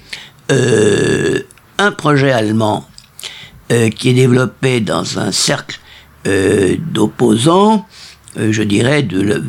euh, 0.52 1.42
un 1.78 1.92
projet 1.92 2.32
allemand 2.32 2.88
qui 3.68 4.10
est 4.10 4.14
développé 4.14 4.80
dans 4.80 5.18
un 5.18 5.32
cercle 5.32 5.80
d'opposants, 6.24 7.88
je 8.38 8.64
dirais, 8.64 9.04
de, 9.04 9.44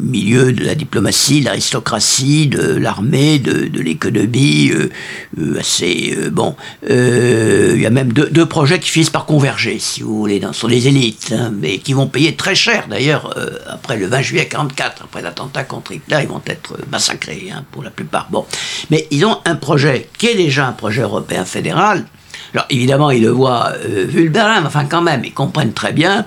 milieu 0.00 0.52
de 0.52 0.64
la 0.64 0.74
diplomatie, 0.74 1.40
de 1.40 1.46
l'aristocratie, 1.46 2.48
de 2.48 2.74
l'armée, 2.74 3.38
de, 3.38 3.80
l'économie, 3.80 4.70
euh, 4.70 4.90
euh, 5.38 5.58
assez 5.58 6.14
euh, 6.18 6.30
bon. 6.30 6.56
Il 6.88 7.80
y 7.80 7.86
a 7.86 7.90
même 7.90 8.12
deux, 8.12 8.46
projets 8.46 8.80
qui 8.80 8.90
finissent 8.90 9.10
par 9.10 9.26
converger, 9.26 9.78
si 9.78 10.02
vous 10.02 10.18
voulez, 10.18 10.40
sur 10.52 10.68
les 10.68 10.88
élites, 10.88 11.32
hein, 11.36 11.52
mais 11.56 11.78
qui 11.78 11.92
vont 11.92 12.08
payer 12.08 12.34
très 12.34 12.54
cher 12.54 12.86
d'ailleurs 12.88 13.34
après 13.68 13.96
le 13.96 14.06
20 14.06 14.22
juillet 14.22 14.46
44, 14.46 15.04
après 15.04 15.22
l'attentat 15.22 15.64
contre 15.64 15.92
Hitler, 15.92 16.18
ils 16.22 16.28
vont 16.28 16.42
être 16.46 16.76
massacrés 16.90 17.50
hein, 17.54 17.64
pour 17.70 17.82
la 17.82 17.90
plupart. 17.90 18.28
Bon, 18.30 18.44
mais 18.90 19.06
ils 19.10 19.24
ont 19.24 19.38
un 19.44 19.54
projet 19.54 20.08
qui 20.18 20.26
est 20.26 20.34
déjà 20.34 20.66
un 20.66 20.72
projet 20.72 21.02
européen 21.02 21.44
fédéral. 21.44 22.04
Alors 22.52 22.66
évidemment, 22.70 23.10
ils 23.10 23.22
le 23.22 23.30
voient 23.30 23.72
euh, 23.84 24.04
vu 24.08 24.24
le 24.24 24.30
Berlin, 24.30 24.60
mais 24.60 24.66
enfin 24.66 24.84
quand 24.84 25.02
même, 25.02 25.24
ils 25.24 25.32
comprennent 25.32 25.72
très 25.72 25.92
bien 25.92 26.26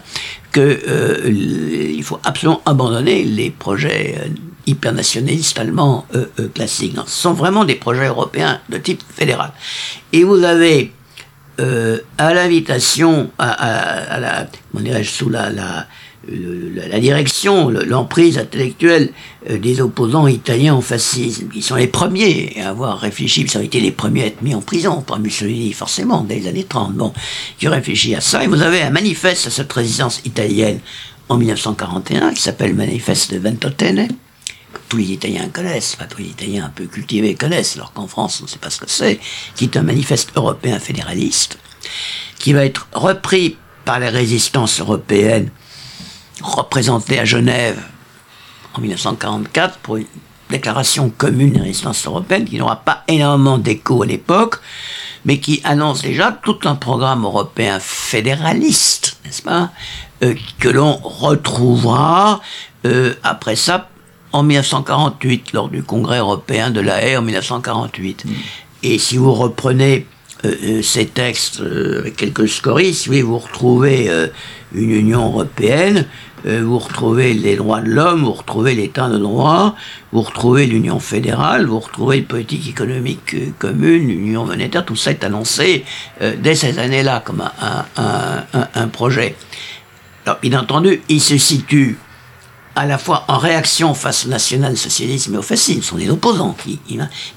qu'il 0.54 0.80
euh, 0.88 2.02
faut 2.04 2.20
absolument 2.24 2.62
abandonner 2.66 3.24
les 3.24 3.50
projets 3.50 4.16
euh, 4.20 4.30
hypernationalistes 4.68 5.60
allemands 5.60 6.06
euh, 6.16 6.28
classiques. 6.54 6.96
ce 7.06 7.22
sont 7.22 7.34
vraiment 7.34 7.66
des 7.66 7.76
projets 7.76 8.08
européens 8.08 8.62
de 8.70 8.78
type 8.78 9.02
fédéral. 9.10 9.52
Et 10.14 10.24
vous 10.24 10.44
avez, 10.44 10.94
à 12.18 12.34
l'invitation, 12.34 13.30
à, 13.38 14.20
la, 14.20 14.48
comment 14.72 14.84
dirais-je, 14.84 15.10
sous 15.10 15.30
la, 15.30 15.50
la 15.50 15.88
la 16.28 17.00
direction, 17.00 17.70
l'emprise 17.70 18.38
intellectuelle 18.38 19.12
des 19.50 19.82
opposants 19.82 20.28
italiens 20.28 20.76
au 20.76 20.82
fascisme, 20.82 21.50
qui 21.50 21.62
sont 21.62 21.76
les 21.76 21.88
premiers 21.88 22.62
à 22.62 22.70
avoir 22.70 23.00
réfléchi, 23.00 23.42
ils 23.42 23.58
ont 23.58 23.62
été 23.62 23.82
les 23.82 23.92
premiers 23.92 24.24
à 24.24 24.26
être 24.28 24.42
mis 24.42 24.56
en 24.56 24.62
prison 24.62 25.02
par 25.02 25.20
Mussolini, 25.20 25.74
forcément, 25.74 26.22
dès 26.22 26.36
les 26.36 26.48
années 26.48 26.64
30, 26.64 26.94
bon, 26.94 27.14
qui 27.58 27.68
ont 27.68 27.72
réfléchi 27.72 28.16
à 28.16 28.22
ça. 28.22 28.44
Et 28.44 28.48
vous 28.48 28.62
avez 28.62 28.82
un 28.82 28.90
manifeste 28.90 29.48
à 29.48 29.50
cette 29.50 29.74
résistance 29.74 30.22
italienne 30.24 30.80
en 31.28 31.38
1941, 31.38 32.34
qui 32.34 32.42
s'appelle 32.42 32.70
le 32.70 32.78
manifeste 32.78 33.34
de 33.34 33.40
Ventotene, 33.40 34.08
que 34.08 34.80
tous 34.88 34.98
les 34.98 35.12
Italiens 35.12 35.50
connaissent, 35.50 35.98
pas 35.98 36.06
tous 36.06 36.22
les 36.22 36.30
Italiens 36.30 36.66
un 36.66 36.70
peu 36.70 36.86
cultivés 36.86 37.36
connaissent, 37.36 37.76
alors 37.76 37.92
qu'en 37.92 38.08
France, 38.08 38.40
on 38.40 38.46
ne 38.46 38.50
sait 38.50 38.60
pas 38.60 38.70
ce 38.70 38.80
que 38.80 38.90
c'est, 38.90 39.20
qui 39.56 39.66
est 39.66 39.78
un 39.78 39.84
manifeste 39.84 40.32
européen 40.36 40.80
fédéraliste, 40.80 41.58
qui 42.40 42.54
va 42.54 42.66
être 42.66 42.88
repris 42.94 43.58
par 43.84 44.00
les 44.00 44.10
résistances 44.10 44.80
européennes 44.80 45.50
représenté 46.44 47.20
à 47.20 47.26
Genève 47.26 47.82
en 48.76 48.82
1944 48.82 49.80
pour 49.80 49.98
une 49.98 50.06
déclaration 50.50 51.10
commune 51.10 51.54
de 51.54 51.60
résistance 51.60 52.06
européenne 52.06 52.46
qui 52.46 52.58
n'aura 52.58 52.78
pas 52.78 53.04
énormément 53.08 53.58
d'écho 53.58 54.04
à 54.04 54.06
l'époque, 54.06 54.60
mais 55.26 55.40
qui 55.40 55.62
annonce 55.64 56.02
déjà 56.02 56.32
tout 56.32 56.60
un 56.66 56.76
programme 56.76 57.24
européen 57.24 57.80
fédéraliste, 57.80 59.18
n'est-ce 59.26 59.42
pas, 59.42 59.72
euh, 60.24 60.36
que 60.60 60.70
l'on 60.70 60.94
retrouvera 60.94 62.42
euh, 62.86 63.14
après 63.24 63.56
ça 63.56 63.90
en 64.32 64.44
1948, 64.44 65.54
lors 65.54 65.70
du 65.70 65.84
congrès 65.84 66.20
européen 66.20 66.72
de 66.72 66.82
la 66.82 67.04
Haye 67.04 67.18
en 67.18 67.22
1948. 67.22 68.26
Mm. 68.26 68.30
Et 68.84 68.98
si 68.98 69.18
vous 69.18 69.34
reprenez 69.34 70.08
euh, 70.44 70.82
ces 70.82 71.06
textes 71.06 71.62
avec 71.62 72.16
quelques 72.16 72.50
scories, 72.50 72.94
si 72.94 73.22
vous 73.22 73.38
retrouvez 73.38 74.10
une 74.74 74.92
Union 74.92 75.26
européenne, 75.28 76.08
vous 76.46 76.78
retrouvez 76.80 77.34
les 77.34 77.56
droits 77.56 77.82
de 77.82 77.90
l'homme, 77.90 78.24
vous 78.24 78.34
retrouvez 78.34 78.76
l'État 78.76 79.08
de 79.08 79.18
droit, 79.18 79.76
vous 80.12 80.22
retrouvez 80.22 80.66
l'Union 80.66 81.00
fédérale, 81.00 81.66
vous 81.66 81.80
retrouvez 81.80 82.18
une 82.18 82.26
politique 82.26 82.68
économique 82.68 83.34
euh, 83.34 83.52
commune, 83.60 84.08
l'Union 84.08 84.46
monétaire, 84.46 84.86
tout 84.86 84.96
ça 84.96 85.12
est 85.12 85.24
annoncé 85.24 85.86
euh, 86.22 86.36
dès 86.38 86.56
ces 86.56 86.80
années-là 86.80 87.22
comme 87.26 87.42
un, 87.42 87.86
un, 88.76 88.88
projet. 88.90 89.36
Alors, 90.26 90.40
bien 90.42 90.60
entendu, 90.60 91.02
il 91.08 91.22
se 91.22 91.38
situe 91.38 91.98
à 92.76 92.86
la 92.86 92.98
fois 92.98 93.24
en 93.28 93.38
réaction 93.38 93.94
face 93.94 94.26
au 94.26 94.30
national-socialisme 94.30 95.36
et 95.36 95.38
au 95.38 95.42
fascisme, 95.42 95.82
ce 95.82 95.90
sont 95.90 95.98
des 95.98 96.10
opposants, 96.10 96.56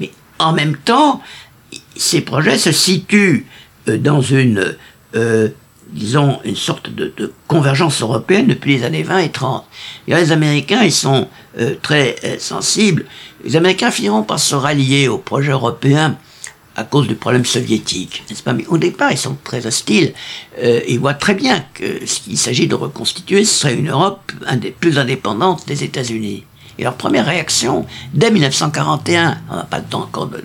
mais 0.01 0.11
en 0.39 0.53
même 0.53 0.77
temps, 0.77 1.21
ces 1.95 2.23
projets 2.23 2.59
se 2.59 2.73
situent 2.73 3.47
dans 3.87 4.21
une 4.21 4.75
disons, 5.93 6.39
une 6.45 6.57
sorte 6.57 6.91
de, 6.91 7.33
convergence 7.47 8.03
européenne 8.03 8.47
depuis 8.47 8.77
les 8.77 8.85
années 8.85 9.03
20 9.03 9.19
et 9.19 9.31
30. 9.31 9.65
Et 10.09 10.15
les 10.15 10.33
Américains, 10.33 10.83
ils 10.83 10.93
sont 10.93 11.29
euh, 11.59 11.75
très 11.81 12.17
euh, 12.25 12.37
sensibles. 12.39 13.07
Les 13.45 13.57
Américains 13.57 13.91
finiront 13.91 14.23
par 14.23 14.39
se 14.39 14.55
rallier 14.55 15.09
au 15.09 15.19
projet 15.19 15.53
européen 15.53 16.17
à 16.77 16.85
cause 16.85 17.09
du 17.09 17.15
problème 17.15 17.47
soviétique, 17.47 18.23
n'est-ce 18.29 18.43
pas? 18.43 18.53
Mais 18.53 18.67
au 18.67 18.77
départ, 18.77 19.11
ils 19.11 19.19
sont 19.19 19.37
très 19.43 19.67
hostiles. 19.67 20.13
Euh, 20.63 20.81
ils 20.87 21.01
voient 21.01 21.15
très 21.15 21.35
bien 21.35 21.65
que 21.73 22.05
ce 22.05 22.21
qu'il 22.21 22.37
s'agit 22.37 22.67
de 22.67 22.75
reconstituer, 22.75 23.45
ce 23.47 23.61
serait 23.61 23.75
une 23.75 23.89
Europe 23.89 24.31
plus 24.79 24.99
indépendante 24.99 25.67
des 25.67 25.85
États-Unis. 25.85 26.45
Et 26.79 26.85
leur 26.85 26.95
première 26.95 27.27
réaction, 27.27 27.87
dès 28.13 28.31
1941, 28.31 29.39
on 29.51 29.57
n'a 29.57 29.63
pas 29.65 29.79
le 29.79 29.85
temps 29.85 30.03
encore 30.03 30.27
de, 30.27 30.43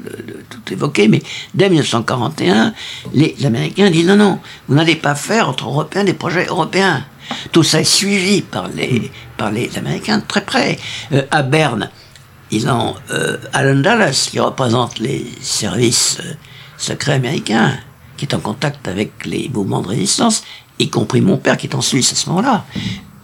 tout 0.50 0.74
évoquer, 0.74 1.08
mais 1.08 1.22
dès 1.54 1.70
1941, 1.70 2.74
les, 3.14 3.36
Américains 3.46 3.90
disent 3.90 4.08
non, 4.08 4.16
non, 4.16 4.40
vous 4.68 4.76
n'allez 4.76 4.96
pas 4.96 5.16
faire 5.16 5.50
entre 5.50 5.66
Européens 5.66 6.04
des 6.04 6.14
projets 6.14 6.46
européens. 6.46 7.04
Tout 7.52 7.64
ça 7.64 7.82
est 7.82 7.86
suivi 7.86 8.42
par 8.42 8.68
les, 8.70 9.12
par 9.38 9.52
les 9.52 9.78
Américains 9.78 10.20
de 10.20 10.24
très 10.26 10.42
près. 10.42 10.80
Euh, 11.12 11.24
à 11.32 11.44
Berne, 11.44 11.90
ils 12.50 12.70
ont 12.70 12.96
euh, 13.12 13.38
Alan 13.54 13.80
Dallas, 13.80 14.28
qui 14.30 14.40
représente 14.40 15.00
les 15.00 15.26
services 15.42 16.18
euh, 16.22 16.34
secrets 16.78 17.14
américains, 17.14 17.78
qui 18.18 18.26
est 18.26 18.36
en 18.36 18.40
contact 18.40 18.88
avec 18.88 19.26
les 19.26 19.50
mouvements 19.54 19.82
de 19.82 19.88
résistance, 19.88 20.44
y 20.80 20.90
compris 20.90 21.22
mon 21.22 21.38
père 21.38 21.58
qui 21.58 21.68
est 21.68 21.76
en 21.76 21.82
Suisse 21.82 22.12
à 22.12 22.16
ce 22.16 22.30
moment-là, 22.30 22.66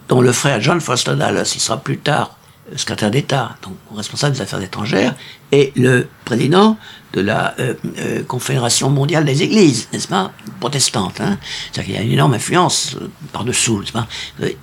dont 0.08 0.20
le 0.20 0.32
frère 0.32 0.60
John 0.60 0.80
Foster 0.80 1.16
Dallas, 1.16 1.52
il 1.54 1.60
sera 1.60 1.78
plus 1.78 1.98
tard 1.98 2.37
secrétaire 2.76 3.10
d'État, 3.10 3.56
donc 3.62 3.74
responsable 3.94 4.34
des 4.34 4.42
affaires 4.42 4.60
étrangères, 4.60 5.14
et 5.52 5.72
le 5.76 6.08
président 6.24 6.76
de 7.12 7.20
la 7.20 7.54
euh, 7.58 7.74
euh, 7.98 8.22
Confédération 8.24 8.90
mondiale 8.90 9.24
des 9.24 9.42
églises, 9.42 9.88
n'est-ce 9.92 10.08
pas, 10.08 10.32
protestante. 10.60 11.20
Hein 11.20 11.38
C'est-à-dire 11.72 11.84
qu'il 11.84 11.94
y 11.94 11.98
a 11.98 12.02
une 12.02 12.12
énorme 12.12 12.34
influence 12.34 12.96
euh, 13.00 13.08
par-dessous, 13.32 13.80
n'est-ce 13.80 13.92
pas 13.92 14.06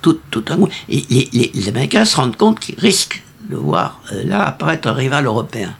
tout, 0.02 0.20
un 0.48 0.58
Et 0.88 1.04
les, 1.10 1.50
les, 1.52 1.68
Américains 1.68 2.04
se 2.04 2.16
rendent 2.16 2.36
compte 2.36 2.60
qu'ils 2.60 2.78
risquent 2.78 3.22
de 3.48 3.56
voir 3.56 4.00
là 4.24 4.46
apparaître 4.46 4.88
un 4.88 4.92
rival 4.92 5.26
européen. 5.26 5.74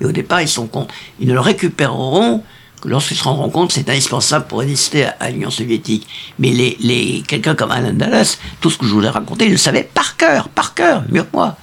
Et 0.00 0.04
au 0.04 0.12
départ, 0.12 0.42
ils 0.42 0.48
sont 0.48 0.66
contre. 0.66 0.94
Ils 1.20 1.28
ne 1.28 1.34
le 1.34 1.40
récupéreront 1.40 2.42
que 2.82 2.88
lorsqu'ils 2.88 3.16
se 3.16 3.24
rendront 3.24 3.48
compte 3.48 3.72
c'est 3.72 3.88
indispensable 3.88 4.46
pour 4.46 4.58
résister 4.58 5.06
à, 5.18 5.30
l'Union 5.30 5.50
soviétique. 5.50 6.06
Mais 6.38 6.50
les, 6.50 6.76
les, 6.80 7.22
quelqu'un 7.26 7.54
comme 7.54 7.70
Alan 7.70 7.92
Dallas, 7.92 8.38
tout 8.60 8.70
ce 8.70 8.76
que 8.76 8.86
je 8.86 8.92
vous 8.92 9.02
ai 9.02 9.08
raconté, 9.08 9.46
il 9.46 9.52
le 9.52 9.56
savait 9.56 9.88
par 9.94 10.16
cœur, 10.16 10.48
par 10.48 10.74
cœur, 10.74 11.04
mieux 11.08 11.22
que 11.22 11.28
moi. 11.32 11.56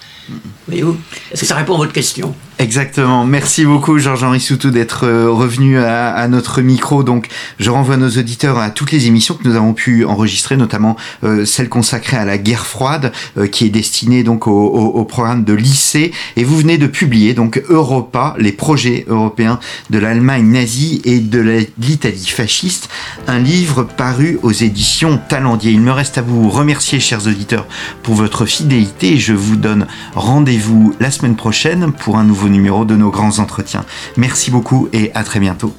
Voyez-vous? 0.67 0.97
Est-ce 1.31 1.41
que 1.41 1.47
ça 1.47 1.55
répond 1.55 1.75
à 1.75 1.77
votre 1.77 1.93
question? 1.93 2.33
Exactement. 2.61 3.23
Merci 3.23 3.63
beaucoup, 3.63 3.99
Georges-Henri 3.99 4.41
Soutou, 4.41 4.69
d'être 4.69 5.05
euh, 5.05 5.31
revenu 5.31 5.79
à, 5.79 6.27
notre 6.27 6.61
micro. 6.61 7.03
Donc, 7.03 7.29
je 7.57 7.69
renvoie 7.69 7.95
nos 7.95 8.09
auditeurs 8.09 8.57
à 8.57 8.69
toutes 8.69 8.91
les 8.91 9.07
émissions 9.07 9.35
que 9.35 9.47
nous 9.47 9.55
avons 9.55 9.73
pu 9.73 10.03
enregistrer, 10.03 10.57
notamment 10.57 10.97
euh, 11.23 11.45
celle 11.45 11.69
consacrée 11.69 12.17
à 12.17 12.25
la 12.25 12.37
guerre 12.37 12.65
froide, 12.65 13.13
euh, 13.37 13.47
qui 13.47 13.65
est 13.65 13.69
destinée 13.69 14.23
donc 14.23 14.45
au, 14.45 15.05
programme 15.05 15.45
de 15.45 15.53
lycée. 15.53 16.11
Et 16.35 16.43
vous 16.43 16.57
venez 16.57 16.77
de 16.77 16.87
publier 16.87 17.33
donc 17.33 17.63
Europa, 17.69 18.35
les 18.37 18.51
projets 18.51 19.05
européens 19.07 19.61
de 19.89 19.97
l'Allemagne 19.97 20.51
nazie 20.51 21.01
et 21.05 21.21
de 21.21 21.65
l'Italie 21.77 22.27
fasciste, 22.27 22.89
un 23.27 23.39
livre 23.39 23.83
paru 23.83 24.37
aux 24.43 24.51
éditions 24.51 25.17
Talendier. 25.29 25.71
Il 25.71 25.79
me 25.79 25.93
reste 25.93 26.17
à 26.17 26.21
vous 26.21 26.49
remercier, 26.49 26.99
chers 26.99 27.25
auditeurs, 27.25 27.67
pour 28.03 28.15
votre 28.15 28.45
fidélité. 28.45 29.17
Je 29.17 29.31
vous 29.31 29.55
donne 29.55 29.87
rendez-vous 30.13 30.93
la 30.99 31.09
semaine 31.09 31.37
prochaine 31.37 31.93
pour 31.93 32.17
un 32.17 32.25
numéro 32.49 32.85
de 32.85 32.95
nos 32.95 33.11
grands 33.11 33.39
entretiens. 33.39 33.85
Merci 34.17 34.51
beaucoup 34.51 34.89
et 34.93 35.11
à 35.13 35.23
très 35.23 35.39
bientôt. 35.39 35.73